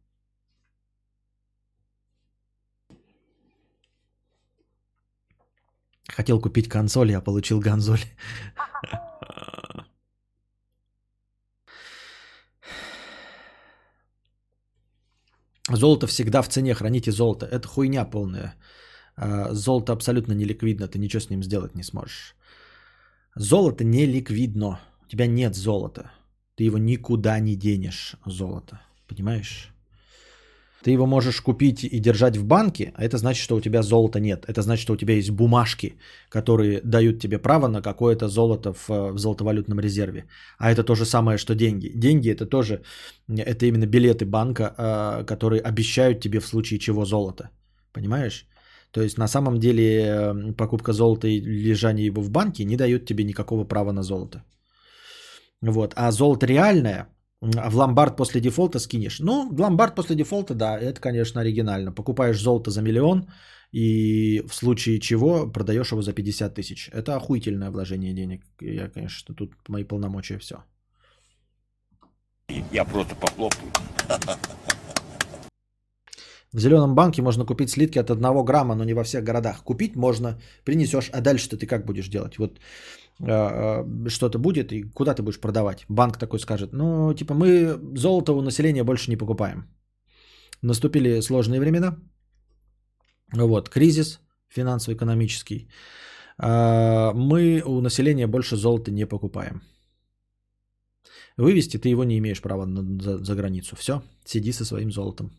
[6.08, 8.00] Хотел купить консоль, я получил гонзоль.
[15.76, 17.46] Золото всегда в цене, храните золото.
[17.46, 18.54] Это хуйня полная.
[19.16, 22.36] А, золото абсолютно не ликвидно, ты ничего с ним сделать не сможешь.
[23.36, 24.80] Золото не ликвидно.
[25.04, 26.10] У тебя нет золота.
[26.56, 28.80] Ты его никуда не денешь, золото.
[29.08, 29.72] Понимаешь?
[30.82, 34.18] Ты его можешь купить и держать в банке, а это значит, что у тебя золота
[34.18, 34.44] нет.
[34.48, 35.96] Это значит, что у тебя есть бумажки,
[36.30, 40.24] которые дают тебе право на какое-то золото в, в золотовалютном резерве.
[40.58, 41.92] А это то же самое, что деньги.
[41.94, 42.82] Деньги это тоже,
[43.28, 47.50] это именно билеты банка, а, которые обещают тебе в случае чего золото.
[47.92, 48.46] Понимаешь?
[48.92, 53.06] То есть на самом деле э, покупка золота и лежание его в банке не дает
[53.06, 54.42] тебе никакого права на золото.
[55.62, 55.92] Вот.
[55.96, 57.08] А золото реальное–
[57.42, 59.20] а в ломбард после дефолта скинешь.
[59.20, 61.92] Ну, ломбард после дефолта, да, это, конечно, оригинально.
[61.92, 63.28] Покупаешь золото за миллион
[63.72, 66.90] и в случае чего продаешь его за 50 тысяч.
[66.92, 68.42] Это охуительное вложение денег.
[68.60, 70.64] Я, конечно, тут мои полномочия все.
[72.72, 73.72] Я просто похлопаю.
[76.52, 79.62] В зеленом банке можно купить слитки от 1 грамма, но не во всех городах.
[79.62, 82.38] Купить можно, принесешь, а дальше ты как будешь делать?
[82.38, 82.58] Вот
[83.20, 85.84] э, э, что-то будет, и куда ты будешь продавать?
[85.88, 89.68] Банк такой скажет, ну, типа, мы золото у населения больше не покупаем.
[90.62, 91.96] Наступили сложные времена.
[93.32, 95.68] Вот, кризис финансово-экономический.
[96.42, 99.62] Э, мы у населения больше золота не покупаем.
[101.36, 103.76] Вывести ты его не имеешь права за, за границу.
[103.76, 105.30] Все, сиди со своим золотом.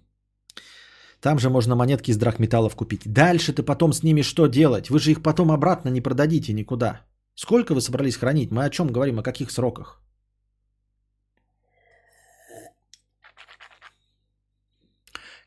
[1.22, 3.02] Там же можно монетки из драгметаллов купить.
[3.06, 4.90] Дальше ты потом с ними что делать?
[4.90, 7.02] Вы же их потом обратно не продадите никуда.
[7.36, 8.52] Сколько вы собрались хранить?
[8.52, 9.20] Мы о чем говорим?
[9.20, 10.02] О каких сроках?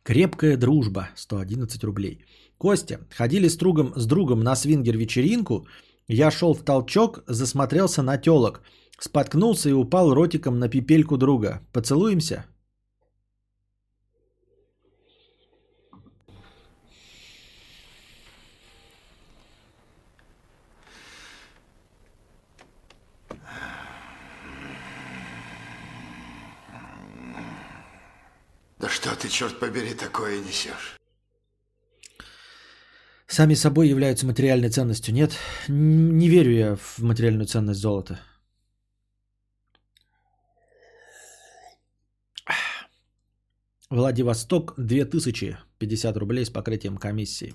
[0.04, 1.08] Крепкая дружба.
[1.16, 2.24] 111 рублей.
[2.56, 5.66] Костя, ходили с другом, с другом на свингер-вечеринку.
[6.06, 8.62] Я шел в толчок, засмотрелся на телок.
[9.00, 11.60] Споткнулся и упал ротиком на пипельку друга.
[11.72, 12.44] Поцелуемся?
[28.94, 30.96] Что ты, черт побери, такое несешь?
[33.26, 35.12] Сами собой являются материальной ценностью.
[35.12, 35.32] Нет,
[35.66, 38.20] не верю я в материальную ценность золота.
[43.90, 47.54] Владивосток 2050 рублей с покрытием комиссии.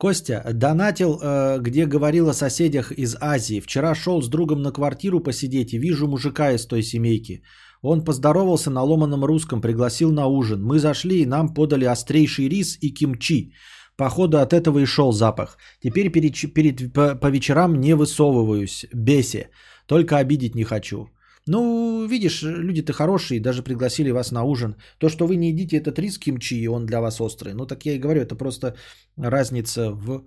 [0.00, 3.60] Костя, донатил, э, где говорил о соседях из Азии.
[3.60, 7.42] Вчера шел с другом на квартиру посидеть и вижу мужика из той семейки.
[7.82, 10.62] Он поздоровался на ломаном русском, пригласил на ужин.
[10.62, 13.52] Мы зашли и нам подали острейший рис и кимчи.
[13.96, 15.58] Походу от этого и шел запах.
[15.82, 19.50] Теперь перед, перед, по, по вечерам не высовываюсь, бесе.
[19.86, 21.08] Только обидеть не хочу.
[21.50, 24.76] Ну, видишь, люди-то хорошие, даже пригласили вас на ужин.
[24.98, 27.54] То, что вы не едите этот рис кимчи, и он для вас острый.
[27.54, 28.76] Ну, так я и говорю, это просто
[29.16, 30.24] разница в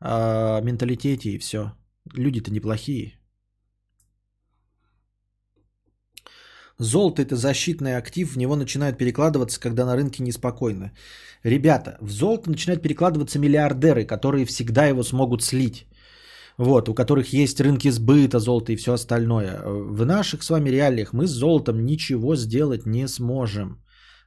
[0.00, 1.72] э, менталитете и все.
[2.14, 3.18] Люди-то неплохие.
[6.78, 10.92] Золото это защитный актив, в него начинают перекладываться, когда на рынке неспокойно.
[11.42, 15.86] Ребята, в золото начинают перекладываться миллиардеры, которые всегда его смогут слить
[16.60, 19.62] вот, у которых есть рынки сбыта золота и все остальное.
[19.64, 23.82] В наших с вами реалиях мы с золотом ничего сделать не сможем.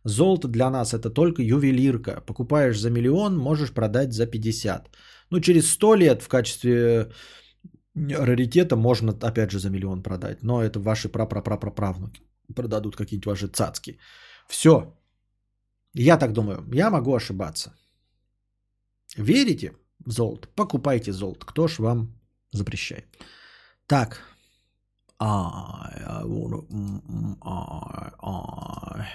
[0.06, 2.22] Золото для нас это только ювелирка.
[2.26, 4.90] Покупаешь за миллион, можешь продать за 50.
[5.30, 7.12] Ну, через 100 лет в качестве
[7.96, 10.44] раритета можно опять же за миллион продать.
[10.44, 12.22] Но это ваши прапраправнуки
[12.56, 14.00] продадут какие-нибудь ваши цацки.
[14.50, 14.98] Все.
[15.94, 16.64] Я так думаю.
[16.74, 17.74] Я могу ошибаться.
[19.18, 19.74] Верите?
[20.06, 20.48] золото.
[20.56, 21.46] Покупайте золото.
[21.46, 22.23] Кто ж вам
[22.58, 23.06] запрещает?
[23.88, 24.22] Так.
[25.20, 26.64] I, I wanna,
[27.42, 29.06] I, I,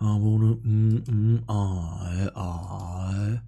[0.00, 3.40] I wanna, I, I.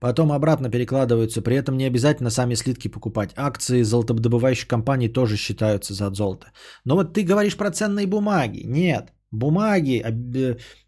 [0.00, 1.40] Потом обратно перекладываются.
[1.40, 3.32] При этом не обязательно сами слитки покупать.
[3.36, 6.48] Акции золотодобывающих компаний тоже считаются за золото.
[6.84, 8.64] Но вот ты говоришь про ценные бумаги.
[8.66, 9.12] Нет.
[9.30, 10.04] Бумаги,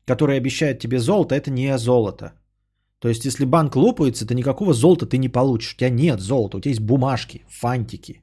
[0.05, 2.33] которые обещают тебе золото, это не золото.
[2.99, 5.75] То есть, если банк лопается, то никакого золота ты не получишь.
[5.75, 8.23] У тебя нет золота, у тебя есть бумажки, фантики.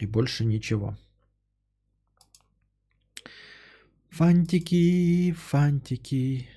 [0.00, 0.96] И больше ничего.
[4.10, 6.48] Фантики, фантики.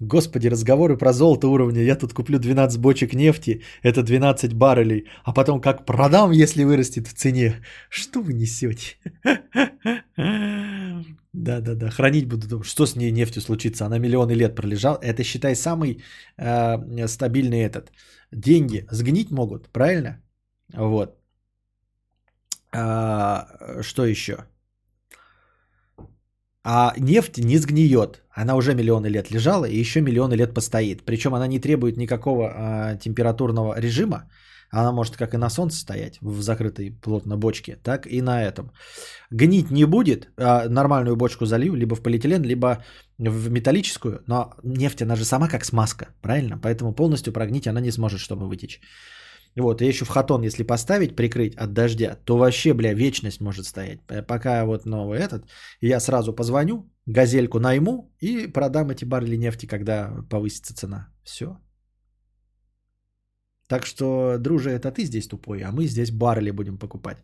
[0.00, 1.82] Господи, разговоры про золото уровня.
[1.82, 7.08] Я тут куплю 12 бочек нефти, это 12 баррелей, а потом как продам, если вырастет
[7.08, 7.62] в цене.
[7.90, 8.96] Что вы несете?
[11.32, 12.62] Да-да-да, хранить буду.
[12.62, 13.86] Что с ней нефтью случится?
[13.86, 14.98] Она миллионы лет пролежала.
[15.02, 16.02] Это, считай, самый
[16.38, 17.90] э, стабильный этот.
[18.32, 20.22] Деньги сгнить могут, правильно?
[20.72, 21.18] Вот.
[22.72, 23.46] А,
[23.82, 24.36] что еще?
[26.64, 28.22] А нефть не сгниет.
[28.30, 31.04] Она уже миллионы лет лежала и еще миллионы лет постоит.
[31.04, 34.30] Причем она не требует никакого а, температурного режима.
[34.70, 38.72] Она может как и на солнце стоять в закрытой плотно бочке, так и на этом.
[39.30, 40.30] Гнить не будет.
[40.36, 42.82] А нормальную бочку залью либо в полиэтилен, либо
[43.18, 44.22] в металлическую.
[44.26, 46.58] Но нефть, она же сама как смазка, правильно?
[46.58, 48.80] Поэтому полностью прогнить она не сможет, чтобы вытечь.
[49.56, 53.66] Вот, и еще в хатон, если поставить, прикрыть от дождя, то вообще, бля, вечность может
[53.66, 54.00] стоять.
[54.26, 55.44] Пока вот новый этот,
[55.80, 61.08] я сразу позвоню, газельку найму и продам эти баррели нефти, когда повысится цена.
[61.24, 61.56] Все.
[63.68, 67.18] Так что, друже, это ты здесь тупой, а мы здесь баррели будем покупать.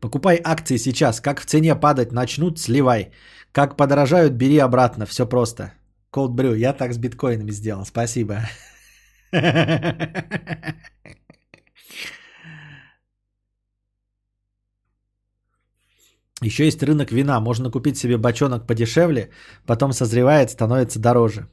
[0.00, 1.20] Покупай акции сейчас.
[1.20, 3.12] Как в цене падать начнут, сливай.
[3.52, 5.06] Как подорожают, бери обратно.
[5.06, 5.72] Все просто.
[6.12, 6.56] Cold Brew.
[6.56, 7.84] Я так с биткоинами сделал.
[7.84, 8.48] Спасибо.
[16.42, 17.40] Еще есть рынок вина.
[17.40, 19.30] Можно купить себе бочонок подешевле,
[19.66, 21.48] потом созревает, становится дороже.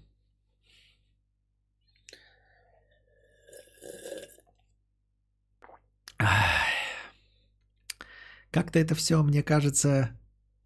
[8.52, 10.10] Как-то это все, мне кажется,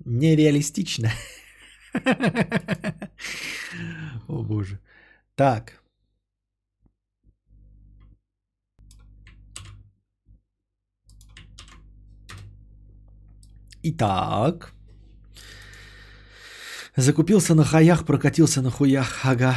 [0.06, 1.10] нереалистично.
[4.28, 4.80] О боже.
[5.36, 5.87] Так.
[13.90, 14.74] Итак.
[16.98, 19.26] Закупился на хаях, прокатился на хуях.
[19.26, 19.56] Ага.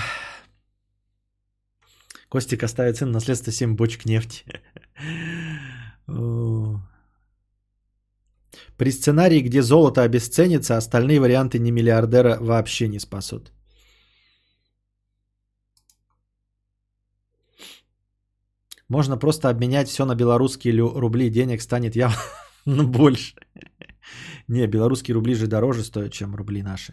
[2.28, 4.44] Костик оставит сын наследство 7 бочек нефти.
[8.76, 13.52] При сценарии, где золото обесценится, остальные варианты не миллиардера вообще не спасут.
[18.88, 22.16] Можно просто обменять все на белорусские рубли, денег станет явно
[22.66, 23.34] больше.
[24.50, 26.92] Не, белорусские рубли же дороже стоят, чем рубли наши.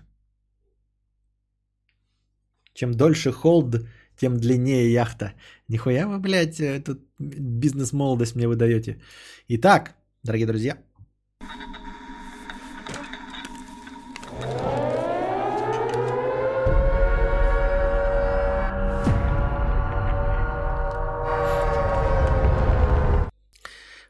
[2.73, 3.75] Чем дольше холд,
[4.15, 5.33] тем длиннее яхта.
[5.67, 9.01] Нихуя вы, блядь, э, тут бизнес-молодость мне выдаете.
[9.47, 10.77] Итак, дорогие друзья,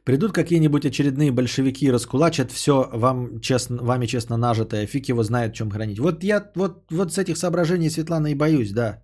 [0.07, 4.87] Придут какие-нибудь очередные большевики и раскулачат все вам честно, вами честно нажитое.
[4.87, 5.99] Фиг его знает, чем хранить.
[5.99, 9.03] Вот я вот, вот с этих соображений, Светлана, и боюсь, да.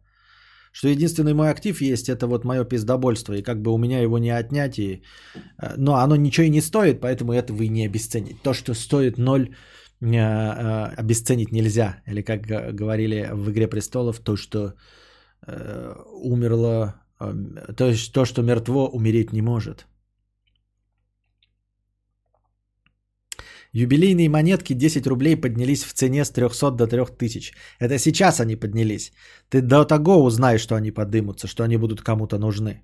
[0.72, 3.34] Что единственный мой актив есть, это вот мое пиздобольство.
[3.34, 4.80] И как бы у меня его не отнять.
[4.80, 5.04] И...
[5.62, 8.42] Э, но оно ничего и не стоит, поэтому это вы не обесценить.
[8.42, 9.50] То, что стоит ноль,
[10.00, 12.02] э, э, обесценить нельзя.
[12.08, 14.74] Или как говорили в «Игре престолов», то, что
[16.24, 16.96] умерло,
[17.76, 19.86] то есть то, что мертво, умереть не может.
[23.74, 27.54] Юбилейные монетки 10 рублей поднялись в цене с 300 до 3000.
[27.80, 29.12] Это сейчас они поднялись.
[29.50, 32.84] Ты до того узнай, что они подымутся, что они будут кому-то нужны.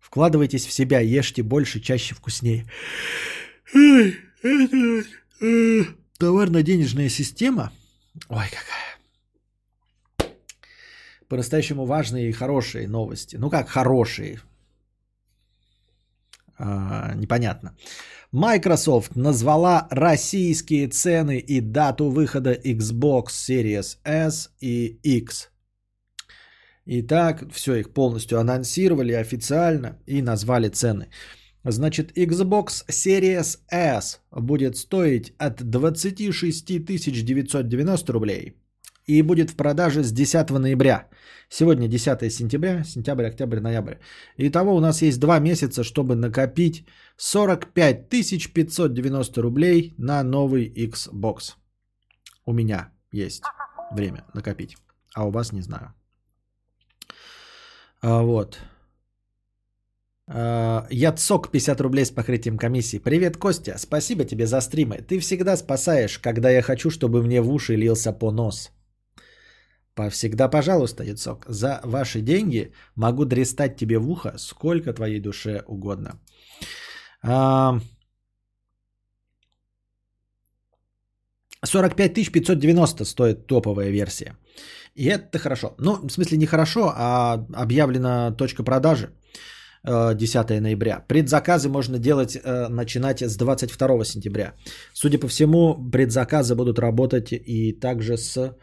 [0.00, 2.66] Вкладывайтесь в себя, ешьте больше, чаще, вкуснее.
[6.18, 7.70] Товарно-денежная система.
[8.28, 8.98] Ой, какая.
[11.28, 13.36] По-настоящему важные и хорошие новости.
[13.36, 14.40] Ну как хорошие?
[16.58, 17.76] А, непонятно.
[18.32, 25.50] Microsoft назвала российские цены и дату выхода Xbox Series S и X.
[26.84, 31.08] Итак, все их полностью анонсировали официально и назвали цены.
[31.64, 38.56] Значит, Xbox Series S будет стоить от 26 990 рублей
[39.08, 41.08] и будет в продаже с 10 ноября.
[41.48, 43.94] Сегодня 10 сентября, сентябрь, октябрь, ноябрь.
[44.36, 46.84] Итого у нас есть два месяца, чтобы накопить
[47.16, 48.08] 45
[48.52, 51.56] 590 рублей на новый Xbox.
[52.44, 53.42] У меня есть
[53.92, 54.76] время накопить,
[55.14, 55.94] а у вас не знаю.
[58.02, 58.58] А, вот.
[60.26, 62.98] А, Яцок 50 рублей с покрытием комиссии.
[62.98, 63.78] Привет, Костя.
[63.78, 64.98] Спасибо тебе за стримы.
[64.98, 68.70] Ты всегда спасаешь, когда я хочу, чтобы мне в уши лился понос.
[70.10, 71.44] Всегда, пожалуйста, Яцок.
[71.48, 76.20] За ваши деньги могу дрестать тебе в ухо сколько твоей душе угодно.
[77.22, 77.80] А...
[81.64, 84.36] 45 590 стоит топовая версия.
[84.94, 85.74] И это хорошо.
[85.78, 89.10] Ну, в смысле не хорошо, а объявлена точка продажи
[89.84, 91.04] э, 10 ноября.
[91.08, 94.54] Предзаказы можно делать, э, начинать с 22 сентября.
[94.92, 98.56] Судя по всему, предзаказы будут работать и также с...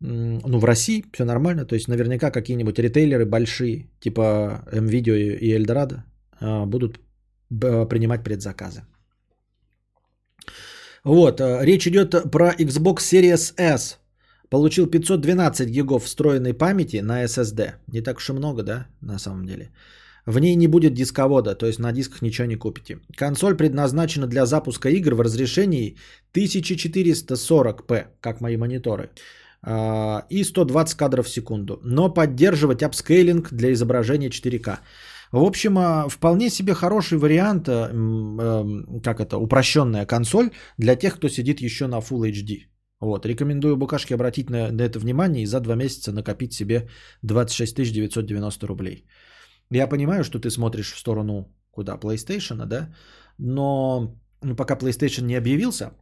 [0.00, 1.64] Ну, в России все нормально.
[1.64, 6.02] То есть наверняка какие-нибудь ритейлеры большие, типа MVideo и Eldorado,
[6.40, 7.00] э, будут
[7.50, 8.82] принимать предзаказы.
[11.04, 13.98] Вот, э, речь идет про Xbox Series S.
[14.48, 17.74] Получил 512 гигов встроенной памяти на SSD.
[17.92, 19.70] Не так уж и много, да, на самом деле.
[20.26, 22.98] В ней не будет дисковода, то есть на дисках ничего не купите.
[23.16, 25.96] Консоль предназначена для запуска игр в разрешении
[26.34, 34.30] 1440p, как мои мониторы, а, и 120 кадров в секунду, но поддерживать апскейлинг для изображения
[34.30, 34.78] 4К.
[35.32, 38.64] В общем, а, вполне себе хороший вариант, а,
[39.02, 42.70] как это, упрощенная консоль для тех, кто сидит еще на Full HD.
[43.00, 46.88] Вот, рекомендую букашки обратить на, на это внимание и за два месяца накопить себе
[47.22, 49.06] 26 990 рублей.
[49.70, 51.96] Я понимаю, что ты смотришь в сторону куда?
[51.96, 52.94] PlayStation, да?
[53.38, 55.92] Но ну, пока PlayStation не объявился,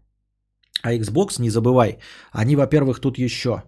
[0.83, 1.99] а Xbox, не забывай,
[2.33, 3.63] они, во-первых, тут еще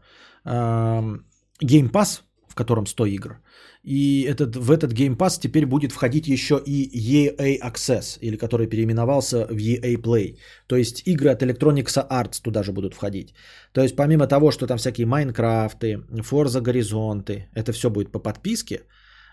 [0.45, 1.25] эм,
[1.63, 3.41] Game Pass, в котором 100 игр,
[3.83, 8.67] и этот, в этот Game Pass теперь будет входить еще и EA Access, или который
[8.67, 10.39] переименовался в EA Play.
[10.67, 13.35] То есть игры от Electronic Arts туда же будут входить.
[13.73, 18.83] То есть помимо того, что там всякие Майнкрафты, Forza Горизонты, это все будет по подписке,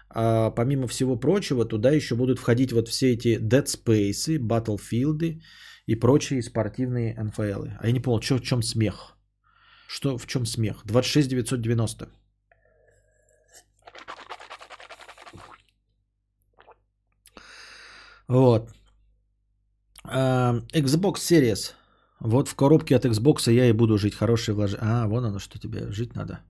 [0.09, 5.41] а помимо всего прочего, туда еще будут входить вот все эти Dead Space, Battlefield
[5.87, 7.77] и прочие спортивные NFL.
[7.79, 9.17] А я не понял, чё, в чем смех?
[9.87, 10.81] Что, в чем смех?
[10.83, 12.09] 26 990.
[18.27, 18.69] Вот.
[20.03, 21.73] А, Xbox Series.
[22.19, 24.15] Вот в коробке от Xbox я и буду жить.
[24.15, 24.85] Хорошее вложение.
[24.85, 26.41] А, вон оно, что тебе жить надо.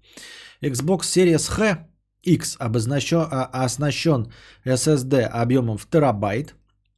[0.61, 1.77] Xbox Series X
[2.23, 4.31] X обозначен, а, оснащен
[4.65, 6.55] SSD объемом в терабайт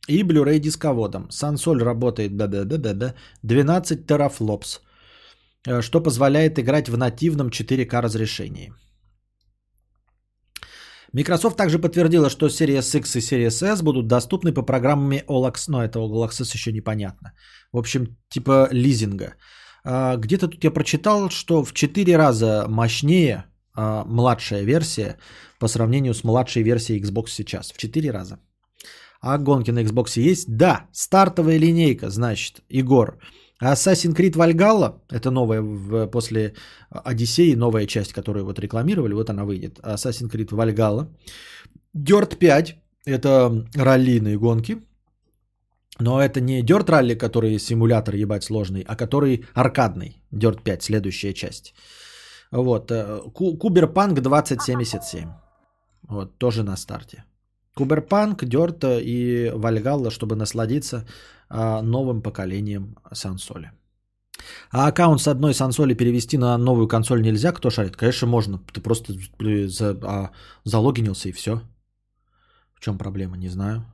[0.10, 1.30] и Blu-ray дисководом.
[1.32, 3.14] Сансоль работает да-да-да-да,
[3.44, 4.82] 12 терафлопс,
[5.68, 8.74] э, что позволяет играть в нативном 4К разрешении.
[11.14, 15.84] Microsoft также подтвердила, что Series X и Series S будут доступны по программе All но
[15.84, 17.34] это All Access еще непонятно.
[17.74, 19.34] В общем, типа лизинга.
[19.84, 23.46] А, Где-то тут я прочитал, что в 4 раза мощнее
[23.76, 25.18] а, младшая версия
[25.60, 27.72] по сравнению с младшей версией Xbox сейчас.
[27.72, 28.40] В 4 раза.
[29.22, 30.48] А гонки на Xbox есть?
[30.58, 33.18] Да, стартовая линейка, значит, Егор.
[33.62, 36.54] Assassin's Creed Valhalla, это новая в- после
[36.90, 39.80] Одиссеи, новая часть, которую вот рекламировали, вот она выйдет.
[39.84, 41.08] Assassin's Creed Valhalla.
[41.94, 42.76] Dirt 5,
[43.06, 44.78] это раллийные гонки.
[46.00, 50.22] Но это не Dirt Rally, который симулятор ебать сложный, а который аркадный.
[50.32, 51.74] Dirt 5, следующая часть.
[52.52, 52.92] Вот.
[52.92, 55.30] э, Ку- Куберпанк 2077.
[56.08, 57.26] Вот, тоже на старте.
[57.80, 61.06] Куберпанк, Дёрт и Вальгалла, чтобы насладиться
[61.50, 63.72] а, новым поколением сансоли.
[64.72, 67.52] А аккаунт с одной сансоли перевести на новую консоль нельзя?
[67.54, 67.96] Кто шарит?
[67.96, 68.60] Конечно, можно.
[68.74, 70.32] Ты просто э, за, а,
[70.66, 71.62] залогинился и все.
[72.74, 73.38] В чем проблема?
[73.38, 73.86] Не знаю.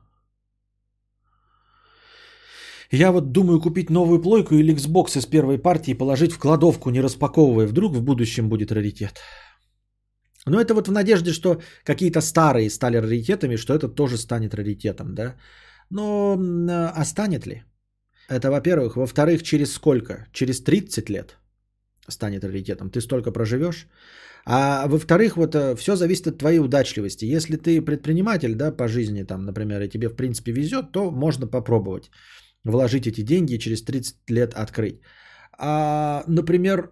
[2.90, 6.90] Я вот думаю купить новую плойку или Xbox из первой партии и положить в кладовку,
[6.90, 7.66] не распаковывая.
[7.66, 9.20] Вдруг в будущем будет раритет.
[10.46, 15.14] Но это вот в надежде, что какие-то старые стали раритетами, что это тоже станет раритетом,
[15.14, 15.34] да?
[15.90, 16.38] Но
[16.94, 17.64] а станет ли?
[18.28, 18.96] Это во-первых.
[18.96, 20.26] Во-вторых, через сколько?
[20.32, 21.36] Через 30 лет
[22.08, 22.90] станет раритетом.
[22.90, 23.86] Ты столько проживешь.
[24.44, 27.24] А во-вторых, вот все зависит от твоей удачливости.
[27.24, 31.48] Если ты предприниматель, да, по жизни, там, например, и тебе в принципе везет, то можно
[31.48, 32.10] попробовать
[32.64, 35.00] вложить эти деньги и через 30 лет открыть.
[35.58, 36.90] А, например,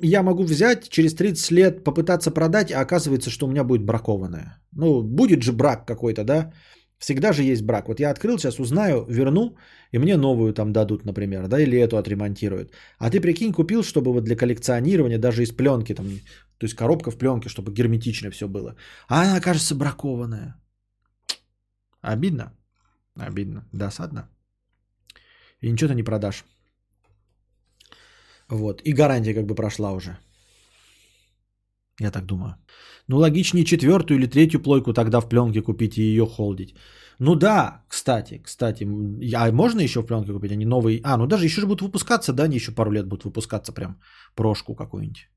[0.00, 4.58] я могу взять через 30 лет попытаться продать, а оказывается, что у меня будет бракованное.
[4.72, 6.52] Ну, будет же брак какой-то, да?
[6.98, 7.88] Всегда же есть брак.
[7.88, 9.56] Вот я открыл, сейчас узнаю, верну,
[9.92, 12.72] и мне новую там дадут, например, да, или эту отремонтируют.
[12.98, 16.06] А ты прикинь, купил, чтобы вот для коллекционирования, даже из пленки, там,
[16.58, 18.76] то есть коробка в пленке, чтобы герметично все было.
[19.08, 20.54] А она окажется бракованная.
[22.00, 22.52] Обидно.
[23.16, 23.68] Обидно.
[23.72, 24.28] Досадно.
[25.60, 26.44] И ничего ты не продашь.
[28.50, 28.82] Вот.
[28.84, 30.18] И гарантия как бы прошла уже.
[32.00, 32.56] Я так думаю.
[33.08, 36.74] Ну, логичнее четвертую или третью плойку тогда в пленке купить и ее холдить.
[37.20, 38.84] Ну да, кстати, кстати.
[39.34, 40.52] А можно еще в пленке купить?
[40.52, 41.00] Они новые.
[41.04, 42.44] А, ну даже еще же будут выпускаться, да?
[42.44, 44.00] Они еще пару лет будут выпускаться прям
[44.34, 45.28] прошку какую-нибудь.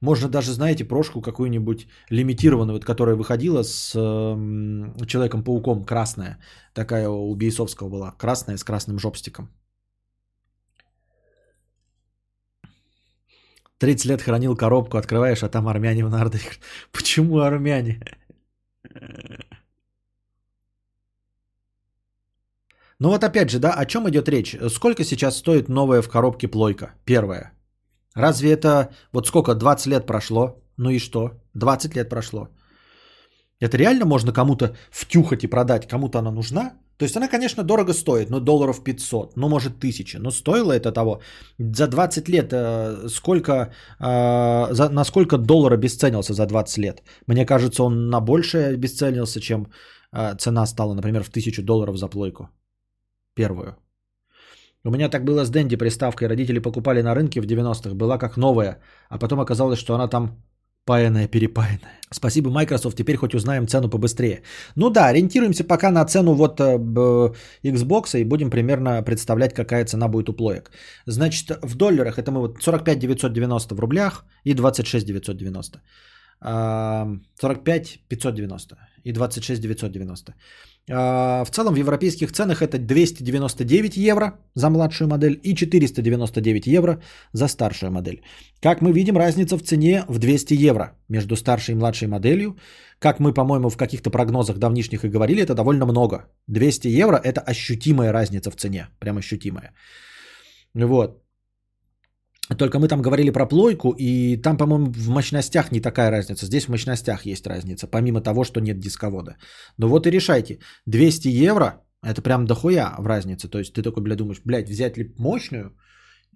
[0.00, 6.38] Можно даже, знаете, прошку какую-нибудь лимитированную, вот, которая выходила с эм, Человеком-пауком, красная.
[6.74, 8.12] Такая у Бейсовского была.
[8.18, 9.48] Красная с красным жопстиком.
[13.82, 16.40] 30 лет хранил коробку, открываешь, а там армяне в нардах.
[16.92, 18.00] Почему армяне?
[23.00, 24.56] Ну вот опять же, да, о чем идет речь?
[24.70, 26.94] Сколько сейчас стоит новая в коробке плойка?
[27.04, 27.52] Первая.
[28.14, 30.62] Разве это, вот сколько, 20 лет прошло?
[30.76, 31.30] Ну и что?
[31.54, 32.48] 20 лет прошло.
[33.58, 36.72] Это реально можно кому-то втюхать и продать, кому-то она нужна?
[37.02, 40.92] То есть она, конечно, дорого стоит, ну долларов 500, ну может 1000, но стоило это
[40.92, 41.20] того.
[41.58, 47.02] За 20 лет э, сколько, э, за, на сколько доллар обесценился за 20 лет?
[47.26, 49.66] Мне кажется, он на большее обесценился, чем
[50.12, 52.48] э, цена стала, например, в 1000 долларов за плойку.
[53.34, 53.76] Первую.
[54.84, 56.28] У меня так было с Дэнди приставкой.
[56.28, 57.94] Родители покупали на рынке в 90-х.
[57.94, 58.78] Была как новая.
[59.08, 60.38] А потом оказалось, что она там
[60.84, 62.00] паянная, перепаянная.
[62.10, 62.96] Спасибо, Microsoft.
[62.96, 64.42] Теперь хоть узнаем цену побыстрее.
[64.76, 66.78] Ну да, ориентируемся пока на цену вот э,
[67.64, 70.70] Xbox и будем примерно представлять, какая цена будет у плоек.
[71.06, 75.80] Значит, в долларах это мы вот 45 990 в рублях и 26 990.
[76.42, 80.34] 45 590 и 26 990.
[80.90, 87.00] А, в целом в европейских ценах это 299 евро за младшую модель и 499 евро
[87.32, 88.22] за старшую модель.
[88.60, 92.56] Как мы видим, разница в цене в 200 евро между старшей и младшей моделью.
[92.98, 96.26] Как мы, по-моему, в каких-то прогнозах давнишних и говорили, это довольно много.
[96.48, 99.72] 200 евро– это ощутимая разница в цене, прям ощутимая.
[100.74, 101.22] Вот.
[102.48, 106.46] Только мы там говорили про плойку, и там, по-моему, в мощностях не такая разница.
[106.46, 109.36] Здесь в мощностях есть разница, помимо того, что нет дисковода.
[109.78, 110.58] Но вот и решайте.
[110.86, 113.48] 200 евро– это прям дохуя в разнице.
[113.48, 115.76] То есть ты такой, бля, думаешь, блядь, взять ли мощную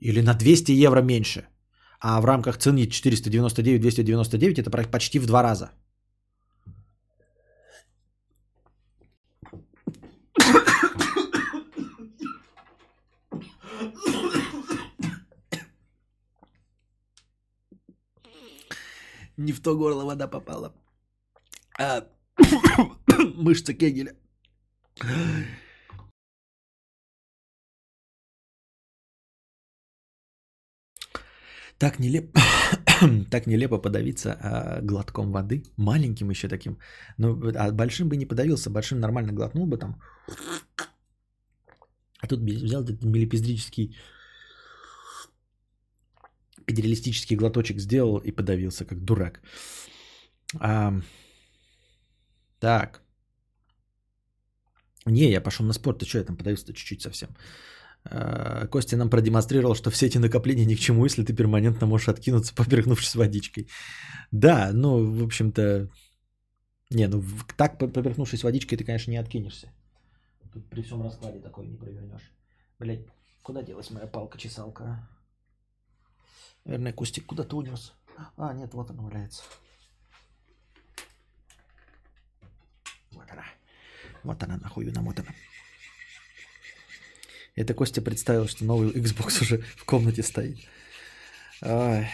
[0.01, 1.49] или на 200 евро меньше?
[2.01, 5.71] А в рамках цены 499-299 это почти в два раза.
[19.37, 20.75] Не в то горло вода попала.
[21.79, 22.07] А...
[23.35, 24.15] Мышца Кегеля.
[31.79, 32.41] Так нелепо,
[33.31, 36.79] так нелепо подавиться а, глотком воды, маленьким еще таким.
[37.19, 40.01] Ну, а большим бы не подавился, большим нормально глотнул бы там.
[42.19, 43.95] А тут взял этот мелепиздрический
[46.67, 49.41] педералистический глоточек сделал и подавился, как дурак.
[50.61, 50.93] А,
[52.59, 53.03] так.
[55.07, 55.99] Не, я пошел на спорт.
[55.99, 57.29] Ты что, я там подавился-то чуть-чуть совсем.
[58.05, 62.09] А, Костя нам продемонстрировал, что все эти накопления ни к чему, если ты перманентно можешь
[62.09, 63.69] откинуться, поперхнувшись водичкой.
[64.33, 65.89] Да, ну, в общем-то...
[66.91, 67.25] Не, ну
[67.57, 69.73] так, поперхнувшись водичкой, ты, конечно, не откинешься.
[70.53, 72.33] Тут при всем раскладе такой не провернешь.
[72.79, 73.07] Блять,
[73.43, 75.09] куда делась моя палка-чесалка?
[76.67, 76.69] А?
[76.69, 77.93] Наверное, Костик куда-то унес.
[78.37, 79.43] А, нет, вот она валяется.
[83.13, 83.45] Вот она.
[84.25, 85.35] Вот она нахуй намотана.
[87.55, 90.59] Это Костя представил, что новый Xbox уже в комнате стоит.
[91.63, 92.11] Ай.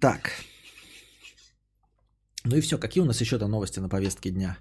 [0.00, 0.32] Так.
[2.44, 2.78] Ну и все.
[2.78, 4.58] Какие у нас еще там новости на повестке дня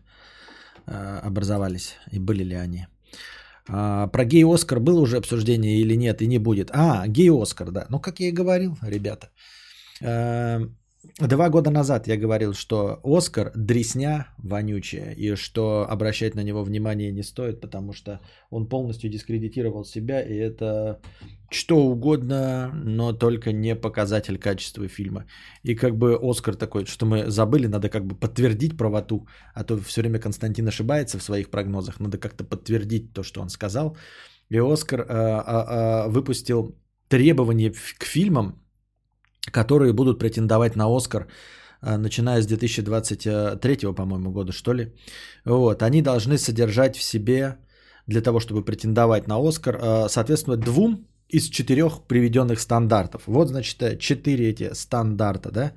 [0.86, 1.96] э, образовались?
[2.12, 2.88] И были ли они?
[3.68, 6.70] А, про гей-Оскар было уже обсуждение или нет, и не будет.
[6.74, 7.86] А, гей-Оскар, да.
[7.90, 9.30] Ну, как я и говорил, ребята.
[11.20, 17.12] Два года назад я говорил, что Оскар дресня вонючая, и что обращать на него внимание
[17.12, 18.20] не стоит, потому что
[18.50, 21.00] он полностью дискредитировал себя, и это
[21.50, 25.26] что угодно, но только не показатель качества фильма.
[25.64, 29.78] И как бы Оскар такой, что мы забыли, надо как бы подтвердить правоту, а то
[29.78, 33.98] все время Константин ошибается в своих прогнозах, надо как-то подтвердить то, что он сказал.
[34.50, 35.66] И Оскар а, а,
[36.06, 36.76] а, выпустил
[37.08, 38.65] требования к фильмам,
[39.52, 41.28] которые будут претендовать на Оскар,
[41.82, 44.94] а, начиная с 2023, по-моему, года, что ли.
[45.46, 47.58] Вот, они должны содержать в себе,
[48.08, 53.24] для того, чтобы претендовать на Оскар, а, соответственно, двум из четырех приведенных стандартов.
[53.28, 55.74] Вот, значит, э, четыре эти стандарта, да,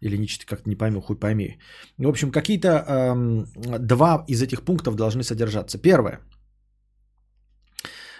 [0.00, 1.58] или не как не пойму, хуй пойми.
[1.98, 3.46] В общем, какие-то эм,
[3.78, 5.78] два из этих пунктов должны содержаться.
[5.78, 6.20] Первое.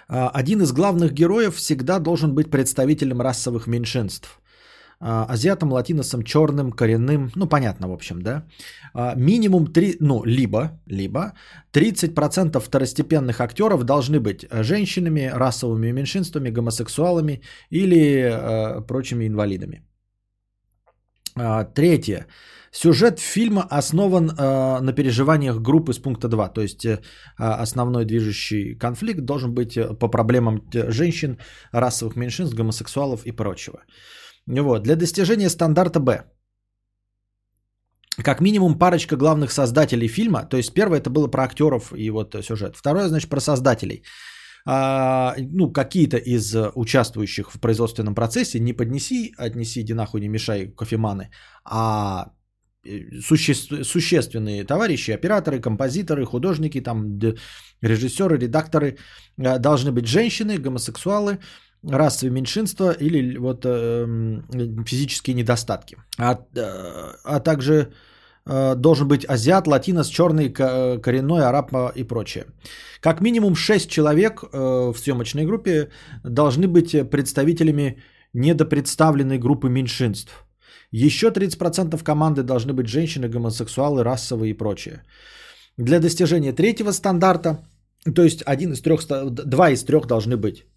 [0.09, 4.41] Э, один из главных героев всегда должен быть представителем расовых меньшинств.
[5.05, 8.43] Э, азиатом, латиносом, черным, коренным, ну понятно, в общем, да.
[8.95, 11.33] Э, минимум 3, ну, либо, либо
[11.73, 19.83] 30% второстепенных актеров должны быть женщинами, расовыми меньшинствами, гомосексуалами или э, прочими инвалидами.
[21.37, 22.27] А, Третье.
[22.73, 26.49] Сюжет фильма основан э, на переживаниях группы с пункта 2.
[26.49, 27.01] То есть э,
[27.39, 31.39] а, основной движущий конфликт должен быть э, по проблемам э, женщин,
[31.73, 33.81] расовых меньшинств, гомосексуалов и прочего.
[34.47, 34.83] Вот.
[34.83, 36.25] Для достижения стандарта Б.
[38.23, 40.45] Как минимум парочка главных создателей фильма.
[40.49, 42.77] То есть первое это было про актеров и вот сюжет.
[42.77, 44.03] Второе, значит, про создателей.
[44.67, 50.73] А, ну, какие-то из участвующих в производственном процессе не поднеси, отнеси, иди нахуй, не мешай,
[50.77, 51.31] кофеманы,
[51.65, 52.33] а
[52.87, 57.19] э, суще- существенные товарищи, операторы, композиторы, художники, там,
[57.83, 58.97] режиссеры, редакторы
[59.37, 61.41] э, должны быть женщины, гомосексуалы,
[61.91, 64.45] расовые меньшинства или вот эм,
[64.87, 65.97] физические недостатки.
[66.19, 67.93] А, э, а также
[68.47, 72.45] э, должен быть азиат, латинос, черный, ко- коренной, араб э, и прочее.
[73.01, 75.91] Как минимум 6 человек э, в съемочной группе
[76.25, 78.03] должны быть представителями
[78.35, 80.45] недопредставленной группы меньшинств.
[80.91, 85.03] Еще 30% команды должны быть женщины, гомосексуалы, расовые и прочее.
[85.77, 87.59] Для достижения третьего стандарта,
[88.15, 89.01] то есть один из трех,
[89.33, 90.74] два из трех должны быть э,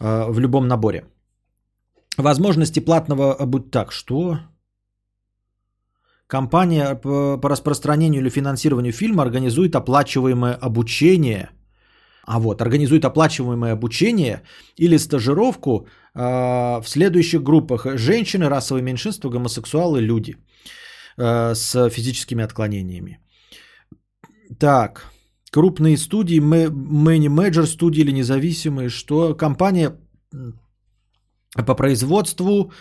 [0.00, 1.04] в любом наборе.
[2.18, 4.38] Возможности платного обут так, что?
[6.26, 11.50] Компания по, распространению или финансированию фильма организует оплачиваемое обучение.
[12.26, 14.42] А вот, организует оплачиваемое обучение
[14.76, 15.70] или стажировку
[16.14, 16.20] э,
[16.80, 17.86] в следующих группах.
[17.96, 20.36] Женщины, расовые меньшинства, гомосексуалы, люди
[21.16, 23.18] э, с физическими отклонениями.
[24.58, 25.06] Так,
[25.50, 29.96] крупные студии, Major студии или независимые, что компания
[31.66, 32.72] по производству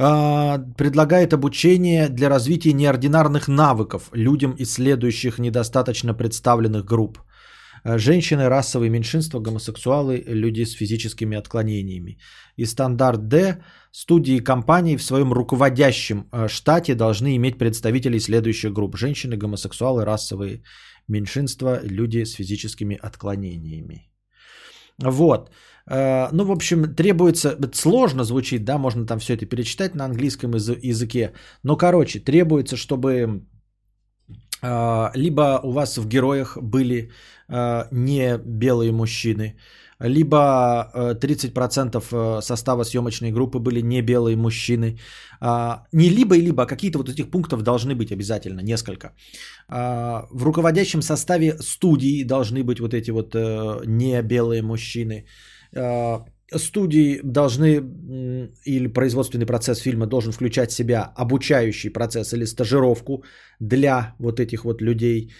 [0.00, 7.18] а, предлагает обучение для развития неординарных навыков людям из следующих недостаточно представленных групп.
[7.84, 12.18] А, Женщины, расовые меньшинства, гомосексуалы, люди с физическими отклонениями.
[12.56, 13.58] И стандарт D.
[13.90, 18.96] Студии и компании в своем руководящем а, штате должны иметь представителей следующих групп.
[18.96, 20.62] Женщины, гомосексуалы, расовые
[21.82, 24.10] люди с физическими отклонениями.
[25.02, 25.50] Вот.
[25.90, 30.54] Э, Ну, в общем, требуется, сложно звучит, да, можно там все это перечитать на английском
[30.54, 31.32] язы- языке,
[31.64, 33.42] но, короче, требуется, чтобы
[34.62, 37.10] э, либо у вас в героях были
[37.48, 39.56] э, не белые мужчины,
[40.00, 44.98] либо э, 30% э, состава съемочной группы были не белые мужчины.
[45.40, 49.12] А, Не либо и либо, а какие-то вот этих пунктов должны быть обязательно, несколько.
[49.68, 55.26] А, В руководящем составе студии должны быть вот эти вот э, не белые мужчины.
[55.76, 56.24] А,
[56.56, 57.82] Студии должны,
[58.64, 63.22] или производственный процесс фильма должен включать в себя обучающий процесс или стажировку
[63.60, 65.32] для вот этих вот людей, э,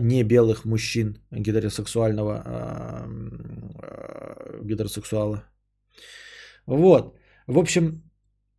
[0.00, 3.06] не белых мужчин гетеросексуального э,
[3.82, 5.44] э, гетеросексуала.
[6.66, 7.16] Вот.
[7.46, 8.02] В общем,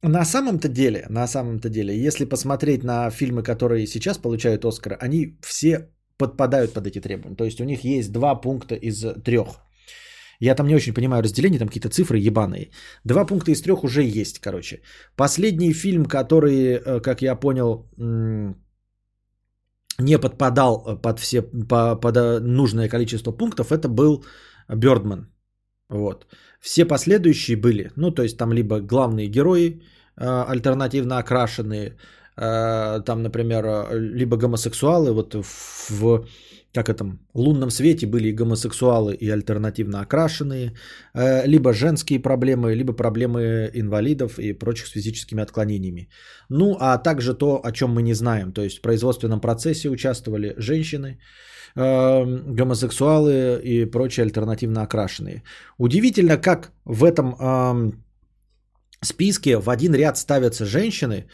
[0.01, 5.37] на самом-то деле, на самом-то деле, если посмотреть на фильмы, которые сейчас получают Оскар, они
[5.41, 7.35] все подпадают под эти требования.
[7.35, 9.59] То есть у них есть два пункта из трех.
[10.39, 12.71] Я там не очень понимаю разделение, там какие-то цифры ебаные.
[13.05, 14.81] Два пункта из трех уже есть, короче.
[15.15, 17.89] Последний фильм, который, э, как я понял,
[19.99, 24.25] не подпадал под все по- под э, нужное количество пунктов, это был
[24.67, 25.27] Бёрдман.
[25.89, 26.25] Вот.
[26.59, 29.81] Все последующие были, ну, то есть там либо главные герои
[30.17, 31.97] э, альтернативно окрашенные,
[32.37, 36.25] э, там, например, э, либо гомосексуалы, вот в, в
[36.73, 40.73] как этом, лунном свете были и гомосексуалы, и альтернативно окрашенные,
[41.13, 46.09] э, либо женские проблемы, либо проблемы инвалидов и прочих с физическими отклонениями.
[46.49, 50.55] Ну, а также то, о чем мы не знаем, то есть в производственном процессе участвовали
[50.57, 51.19] женщины,
[51.75, 52.25] э,
[52.55, 55.43] гомосексуалы и прочие альтернативно окрашенные.
[55.77, 57.93] Удивительно, как в этом
[59.01, 61.27] списке в один ряд ставятся женщины,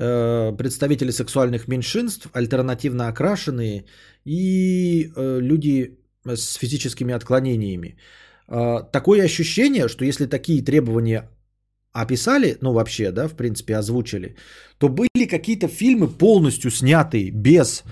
[0.00, 3.84] э, представители сексуальных меньшинств, альтернативно окрашенные
[4.24, 7.96] и э, люди с физическими отклонениями.
[8.48, 11.28] Э, Такое ощущение, что если такие требования
[11.92, 14.36] описали, ну вообще, да, в принципе, озвучили,
[14.78, 17.82] то были какие-то фильмы полностью снятые без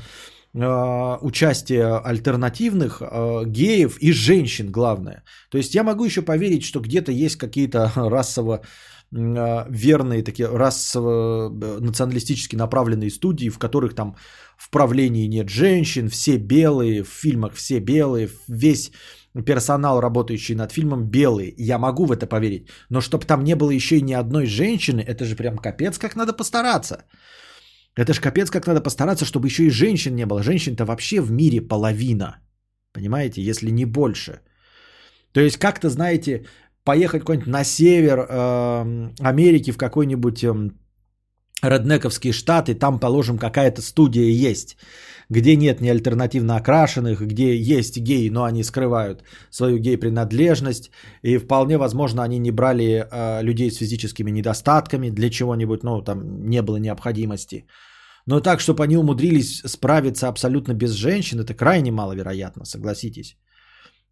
[0.54, 5.22] э, участия альтернативных э, геев и женщин, главное.
[5.50, 8.62] То есть я могу еще поверить, что где-то есть какие-то расово
[9.10, 14.16] верные такие расово э, националистически направленные студии, в которых там
[14.58, 18.92] в правлении нет женщин, все белые, в фильмах все белые, весь
[19.46, 21.54] персонал, работающий над фильмом, белый.
[21.58, 22.68] Я могу в это поверить.
[22.90, 26.16] Но чтобы там не было еще и ни одной женщины, это же прям капец, как
[26.16, 27.04] надо постараться.
[27.96, 30.42] Это ж капец, как надо постараться, чтобы еще и женщин не было.
[30.42, 32.40] Женщин-то вообще в мире половина.
[32.92, 34.40] Понимаете, если не больше.
[35.32, 36.46] То есть как-то, знаете,
[36.88, 40.70] поехать куда-нибудь на север э, Америки в какой-нибудь э,
[41.62, 44.76] реднековские штаты, там, положим, какая-то студия есть,
[45.28, 50.90] где нет ни альтернативно окрашенных, где есть геи, но они скрывают свою гей-принадлежность,
[51.22, 56.48] и вполне возможно, они не брали э, людей с физическими недостатками для чего-нибудь, ну, там
[56.48, 57.66] не было необходимости.
[58.26, 63.36] Но так, чтобы они умудрились справиться абсолютно без женщин, это крайне маловероятно, согласитесь.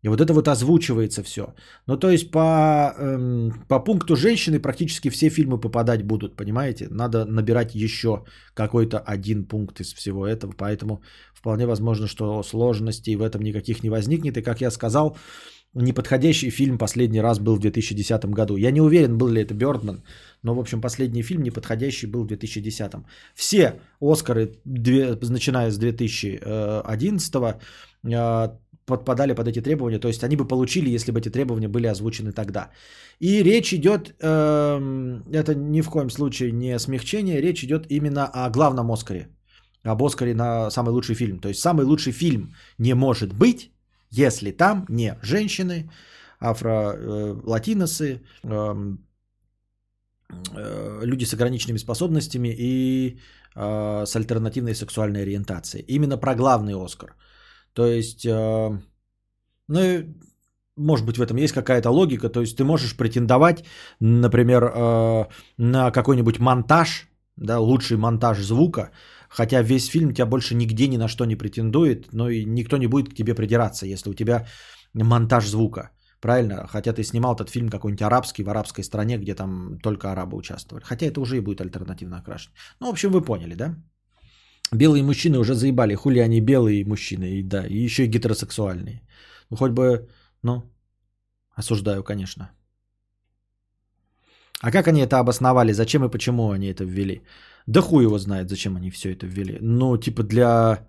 [0.02, 1.55] И вот это вот озвучивается все.
[1.86, 6.89] Ну, то есть по, эм, по пункту женщины практически все фильмы попадать будут, понимаете?
[6.90, 8.24] Надо набирать еще
[8.55, 10.52] какой-то один пункт из всего этого.
[10.56, 11.02] Поэтому
[11.35, 14.36] вполне возможно, что сложностей в этом никаких не возникнет.
[14.36, 15.16] И как я сказал,
[15.77, 18.56] неподходящий фильм последний раз был в 2010 году.
[18.56, 20.02] Я не уверен, был ли это Бёрдман,
[20.43, 22.93] но, в общем, последний фильм неподходящий был в 2010.
[23.35, 27.35] Все Оскары, две, начиная с 2011
[28.86, 32.32] подпадали под эти требования, то есть они бы получили, если бы эти требования были озвучены
[32.32, 32.70] тогда.
[33.20, 38.50] И речь идет, э, это ни в коем случае не смягчение, речь идет именно о
[38.50, 39.28] главном Оскаре,
[39.82, 41.38] об Оскаре на самый лучший фильм.
[41.38, 43.72] То есть самый лучший фильм не может быть,
[44.10, 45.90] если там не женщины,
[46.40, 48.98] афро-латиносы, э, эм,
[50.56, 53.18] э, люди с ограниченными способностями и
[53.56, 55.84] э, с альтернативной сексуальной ориентацией.
[55.88, 57.16] Именно про главный Оскар–
[57.76, 58.80] то есть, э,
[59.68, 59.80] ну,
[60.76, 62.30] может быть, в этом есть какая-то логика.
[62.30, 63.64] То есть ты можешь претендовать,
[64.00, 65.24] например, э,
[65.58, 68.90] на какой-нибудь монтаж, да, лучший монтаж звука,
[69.28, 72.86] хотя весь фильм тебя больше нигде ни на что не претендует, но и никто не
[72.86, 74.46] будет к тебе придираться, если у тебя
[74.94, 75.90] монтаж звука.
[76.20, 76.66] Правильно?
[76.66, 80.84] Хотя ты снимал этот фильм какой-нибудь арабский в арабской стране, где там только арабы участвовали.
[80.84, 82.52] Хотя это уже и будет альтернативно окрашен.
[82.80, 83.74] Ну, в общем, вы поняли, да?
[84.72, 89.02] Белые мужчины уже заебали, хули они белые мужчины, и да, и еще и гетеросексуальные.
[89.51, 90.09] Ну, хоть бы,
[90.43, 90.62] ну,
[91.55, 92.51] осуждаю, конечно.
[94.60, 97.22] А как они это обосновали, зачем и почему они это ввели?
[97.66, 99.59] Да хуй его знает, зачем они все это ввели.
[99.60, 100.86] Ну, типа для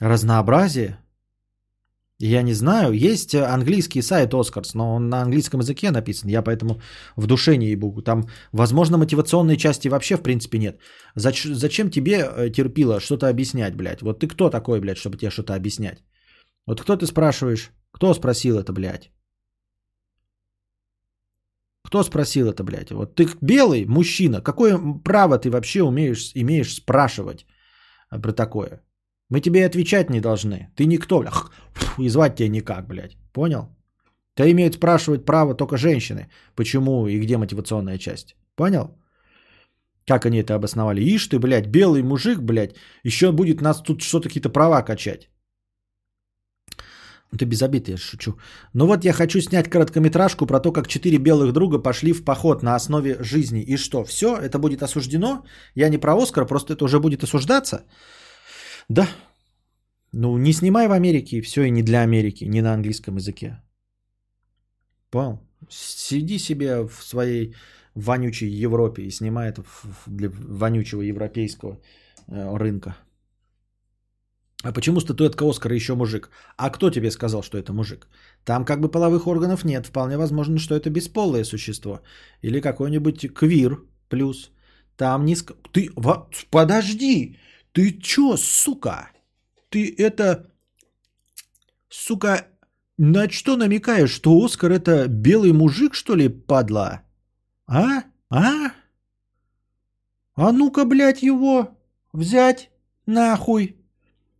[0.00, 0.98] разнообразия.
[2.24, 6.80] Я не знаю, есть английский сайт Oscars, но он на английском языке написан, я поэтому
[7.16, 8.00] в душе не ебу.
[8.02, 10.78] Там, возможно, мотивационной части вообще в принципе нет.
[11.16, 14.02] Зач- зачем тебе э, терпило что-то объяснять, блядь?
[14.02, 15.98] Вот ты кто такой, блядь, чтобы тебе что-то объяснять?
[16.66, 17.70] Вот кто ты спрашиваешь?
[17.90, 19.10] Кто спросил это, блядь?
[21.84, 22.92] Кто спросил это, блядь?
[22.92, 27.46] Вот ты белый мужчина, какое право ты вообще умеешь, имеешь спрашивать
[28.10, 28.80] про такое?
[29.32, 30.68] Мы тебе отвечать не должны.
[30.76, 31.32] Ты никто, бля.
[31.98, 33.16] И звать тебя никак, блядь.
[33.32, 33.66] Понял?
[34.34, 36.28] Ты имеют спрашивать право только женщины.
[36.54, 38.36] Почему и где мотивационная часть.
[38.56, 38.94] Понял?
[40.06, 41.00] Как они это обосновали?
[41.00, 45.30] Ишь ты, блядь, белый мужик, блядь, еще будет нас тут что-то какие-то права качать.
[47.38, 48.36] Ты без обид, я шучу.
[48.74, 52.62] Ну вот я хочу снять короткометражку про то, как четыре белых друга пошли в поход
[52.62, 53.62] на основе жизни.
[53.62, 55.46] И что, все, это будет осуждено?
[55.74, 57.84] Я не про Оскар, просто это уже будет осуждаться?
[58.88, 59.08] Да.
[60.12, 63.62] Ну, не снимай в Америке, все, и не для Америки, не на английском языке.
[65.10, 65.40] Понял?
[65.70, 67.54] Сиди себе в своей
[67.94, 69.64] вонючей Европе и снимай это
[70.06, 71.80] для вонючего европейского
[72.28, 72.96] э, рынка.
[74.62, 76.30] А почему статуэтка Оскара еще мужик?
[76.56, 78.06] А кто тебе сказал, что это мужик?
[78.44, 79.86] Там как бы половых органов нет.
[79.86, 82.00] Вполне возможно, что это бесполое существо.
[82.42, 84.50] Или какой-нибудь квир плюс.
[84.96, 85.54] Там низко...
[85.72, 85.90] Ты...
[86.50, 87.38] Подожди!
[87.72, 89.10] Ты чё, сука?
[89.70, 90.50] Ты это...
[91.88, 92.46] Сука,
[92.98, 94.10] на что намекаешь?
[94.10, 97.02] Что Оскар это белый мужик, что ли, падла?
[97.66, 98.04] А?
[98.30, 98.72] А?
[100.34, 101.76] А ну-ка, блядь, его
[102.12, 102.70] взять
[103.06, 103.76] нахуй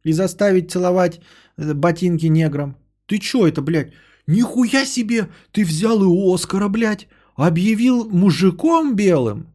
[0.05, 1.21] и заставить целовать
[1.57, 2.77] э, ботинки неграм.
[3.07, 3.93] Ты чё это, блядь?
[4.27, 5.29] Нихуя себе!
[5.51, 9.49] Ты взял и Оскара, блядь, объявил мужиком белым?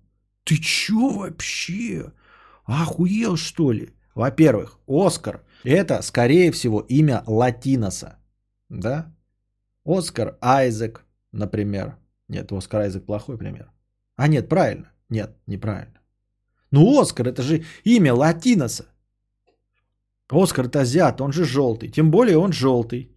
[0.43, 2.11] Ты чё вообще?
[2.67, 3.89] Охуел, что ли?
[4.13, 8.17] Во-первых, Оскар– это, скорее всего, имя латиноса.
[8.69, 9.15] Да?
[9.85, 11.95] Оскар Айзек, например.
[12.27, 13.71] Нет, Оскар Айзек плохой пример.
[14.17, 14.91] А нет, правильно.
[15.09, 15.99] Нет, неправильно.
[16.71, 18.85] Ну, Оскар– это же имя латиноса.
[20.29, 21.89] Оскар– это азиат, он же желтый.
[21.89, 23.15] Тем более он желтый.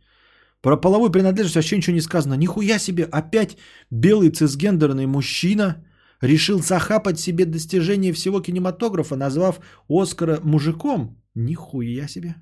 [0.60, 2.34] Про половую принадлежность вообще ничего не сказано.
[2.34, 3.56] Нихуя себе, опять
[3.90, 5.84] белый цисгендерный мужчина–
[6.20, 11.16] решил захапать себе достижение всего кинематографа, назвав Оскара мужиком.
[11.34, 12.34] Нихуя себе.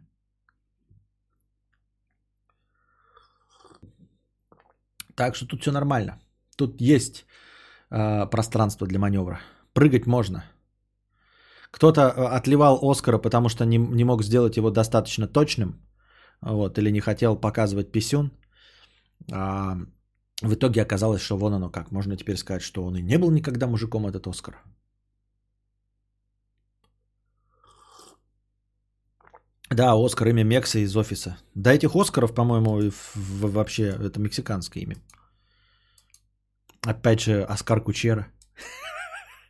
[5.15, 6.19] Так что тут все нормально.
[6.57, 7.27] Тут есть
[7.91, 9.41] э, пространство для маневра.
[9.73, 10.45] Прыгать можно.
[11.71, 15.83] Кто-то а, отливал Оскара, потому что не, не мог сделать его достаточно точным.
[16.41, 18.31] Вот, или не хотел показывать писюн.
[19.33, 19.77] А,
[20.43, 21.91] в итоге оказалось, что вон оно как.
[21.91, 24.63] Можно теперь сказать, что он и не был никогда мужиком, этот Оскар.
[29.71, 31.39] Да, Оскар имя Мекса из офиса.
[31.55, 34.97] Да, этих Оскаров, по-моему, вообще это мексиканское имя.
[36.83, 38.29] Опять же, Оскар Кучера.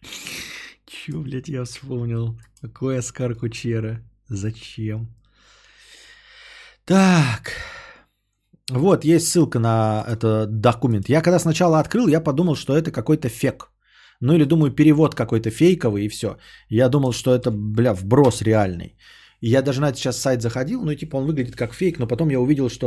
[0.87, 2.41] Чё, блядь, я вспомнил.
[2.61, 4.03] Какой Оскар Кучера?
[4.29, 5.09] Зачем?
[6.85, 7.53] Так.
[8.71, 11.09] Вот, есть ссылка на этот документ.
[11.09, 13.71] Я когда сначала открыл, я подумал, что это какой-то фек.
[14.21, 16.37] Ну или думаю, перевод какой-то фейковый и все.
[16.69, 18.97] Я думал, что это, бля, вброс реальный.
[19.41, 22.07] Я даже на этот сейчас сайт заходил, ну и типа он выглядит как фейк, но
[22.07, 22.87] потом я увидел, что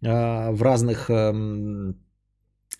[0.00, 1.96] э, в разных эм,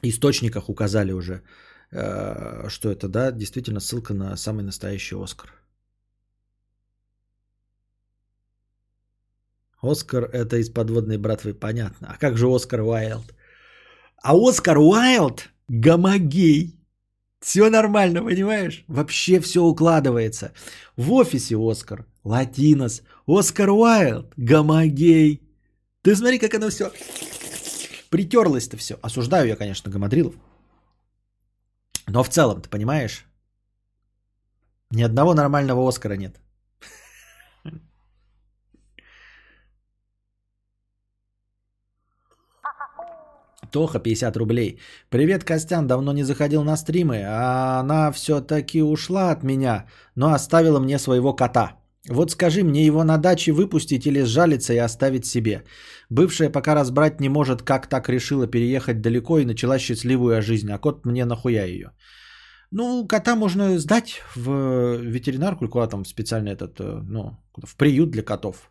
[0.03, 1.43] источниках указали уже,
[1.91, 5.51] э, что это, да, действительно ссылка на самый настоящий Оскар.
[9.81, 12.09] Оскар это из подводной братвы, понятно.
[12.13, 13.35] А как же Оскар Уайлд?
[14.23, 16.75] А Оскар Уайлд гомогей.
[17.41, 18.85] Все нормально, понимаешь?
[18.89, 20.53] Вообще все укладывается.
[20.97, 25.43] В офисе Оскар, Латинос, Оскар Уайлд, гомогей.
[26.03, 26.91] Ты смотри, как оно все
[28.11, 28.99] притерлось-то все.
[29.03, 30.35] Осуждаю я, конечно, гамадрилов.
[32.07, 33.27] Но в целом, ты понимаешь?
[34.91, 36.41] Ни одного нормального Оскара нет.
[43.71, 44.79] Тоха, 50 рублей.
[45.11, 50.81] Привет, Костян, давно не заходил на стримы, а она все-таки ушла от меня, но оставила
[50.81, 51.79] мне своего кота.
[52.09, 55.65] Вот скажи, мне его на даче выпустить или сжалиться и оставить себе?
[56.11, 60.79] Бывшая пока разбрать не может, как так решила переехать далеко и начала счастливую жизнь, а
[60.79, 61.91] кот мне нахуя ее?
[62.71, 68.11] Ну, кота можно сдать в ветеринарку или куда там специально этот, э, ну, в приют
[68.11, 68.71] для котов.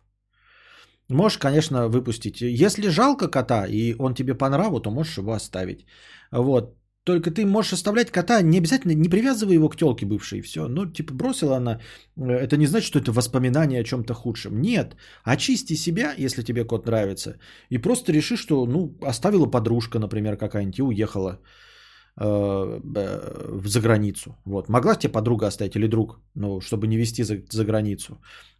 [1.10, 2.40] Можешь, конечно, выпустить.
[2.40, 5.86] Если жалко кота, и он тебе по нраву, то можешь его оставить.
[6.30, 6.74] Вот.
[7.04, 10.68] Только ты можешь оставлять кота, не обязательно, не привязывай его к телке бывшей, все.
[10.68, 11.80] Ну, типа, бросила она,
[12.18, 14.60] э, это не значит, что это воспоминание о чем-то худшем.
[14.60, 17.38] Нет, очисти себя, если тебе кот нравится,
[17.70, 21.40] и просто реши, что, ну, оставила подружка, например, какая-нибудь, и уехала
[22.20, 22.80] э,
[23.64, 24.36] за границу.
[24.44, 24.68] Вот.
[24.68, 28.18] Могла тебе подруга оставить или друг, ну, чтобы не вести за, за границу.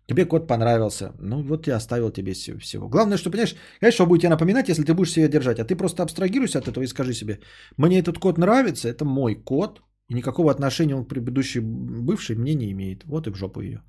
[0.08, 1.12] Тебе кот понравился.
[1.20, 2.88] Ну, вот я оставил тебе все- всего.
[2.88, 5.58] Главное, что, понимаешь, конечно, что будет тебе напоминать, если ты будешь себя держать.
[5.58, 7.40] А ты просто абстрагируйся от этого и скажи себе,
[7.76, 12.54] мне этот кот нравится, это мой кот, и никакого отношения он к предыдущей бывшей мне
[12.54, 13.04] не имеет.
[13.04, 13.82] Вот и в жопу ее.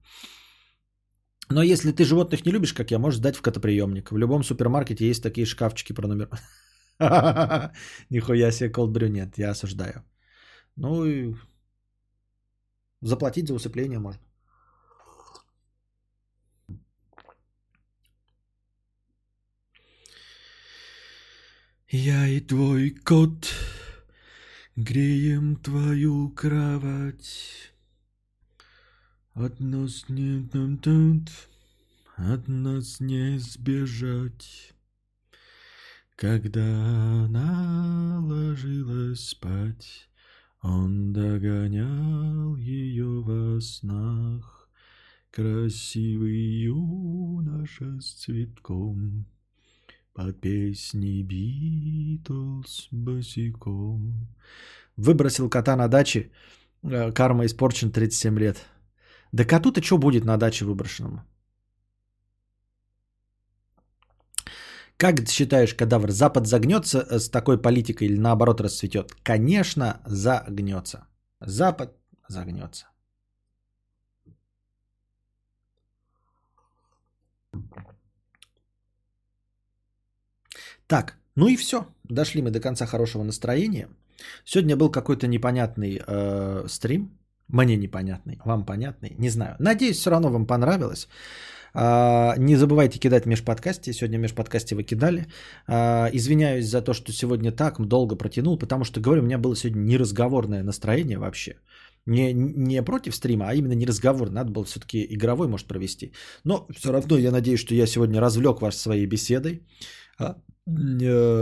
[1.50, 4.12] Но если ты животных не любишь, как я, можешь сдать в котоприемник.
[4.12, 6.30] В любом супермаркете есть такие шкафчики про номер.
[8.10, 10.04] Нихуя себе колд нет, я осуждаю.
[10.76, 11.34] Ну и
[13.02, 14.22] заплатить за усыпление можно.
[21.92, 23.52] Я и твой кот
[24.76, 27.74] греем твою кровать.
[29.34, 30.48] От нас не
[30.78, 31.32] тут,
[32.16, 34.76] от нас не сбежать.
[36.16, 40.12] Когда она ложилась спать,
[40.62, 44.70] он догонял ее во снах.
[45.32, 49.26] Красивый юноша с цветком
[50.14, 54.28] под песни Битлз босиком.
[54.98, 56.32] Выбросил кота на даче.
[56.84, 58.66] Э, Карма испорчен 37 лет.
[59.32, 61.24] Да коту-то что будет на даче выброшенному?
[64.98, 69.14] Как считаешь, кадавр, Запад загнется э, с такой политикой или наоборот расцветет?
[69.24, 71.08] Конечно, загнется.
[71.40, 71.96] Запад
[72.28, 72.88] загнется.
[80.90, 81.86] Так, ну и все.
[82.10, 83.88] Дошли мы до конца хорошего настроения.
[84.44, 87.12] Сегодня был какой-то непонятный э, стрим.
[87.48, 89.56] Мне непонятный, вам понятный, не знаю.
[89.60, 91.08] Надеюсь, все равно вам понравилось.
[91.74, 93.94] А, не забывайте кидать межподкасте.
[93.94, 95.28] Сегодня межподкасте вы кидали.
[95.68, 99.56] А, извиняюсь за то, что сегодня так долго протянул, потому что, говорю, у меня было
[99.56, 101.56] сегодня неразговорное настроение вообще.
[102.08, 104.32] Не, не против стрима, а именно не разговор.
[104.32, 106.14] Надо было все-таки игровой, может, провести.
[106.44, 109.62] Но все равно я надеюсь, что я сегодня развлек вас своей беседой.
[110.20, 110.36] а,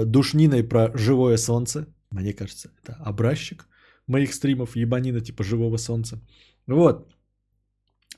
[0.05, 1.85] Душниной про живое солнце.
[2.11, 3.67] Мне кажется, это образчик
[4.07, 6.19] моих стримов ебанина типа живого солнца.
[6.67, 7.13] Вот.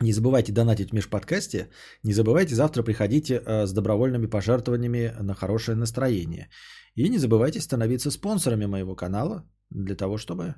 [0.01, 1.69] Не забывайте донатить в межподкасте.
[2.03, 6.49] Не забывайте завтра приходите э, с добровольными пожертвованиями на хорошее настроение.
[6.95, 10.55] И не забывайте становиться спонсорами моего канала для того, чтобы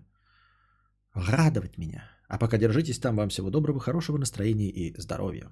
[1.14, 2.04] радовать меня.
[2.28, 3.16] А пока держитесь там.
[3.16, 5.52] Вам всего доброго, хорошего настроения и здоровья.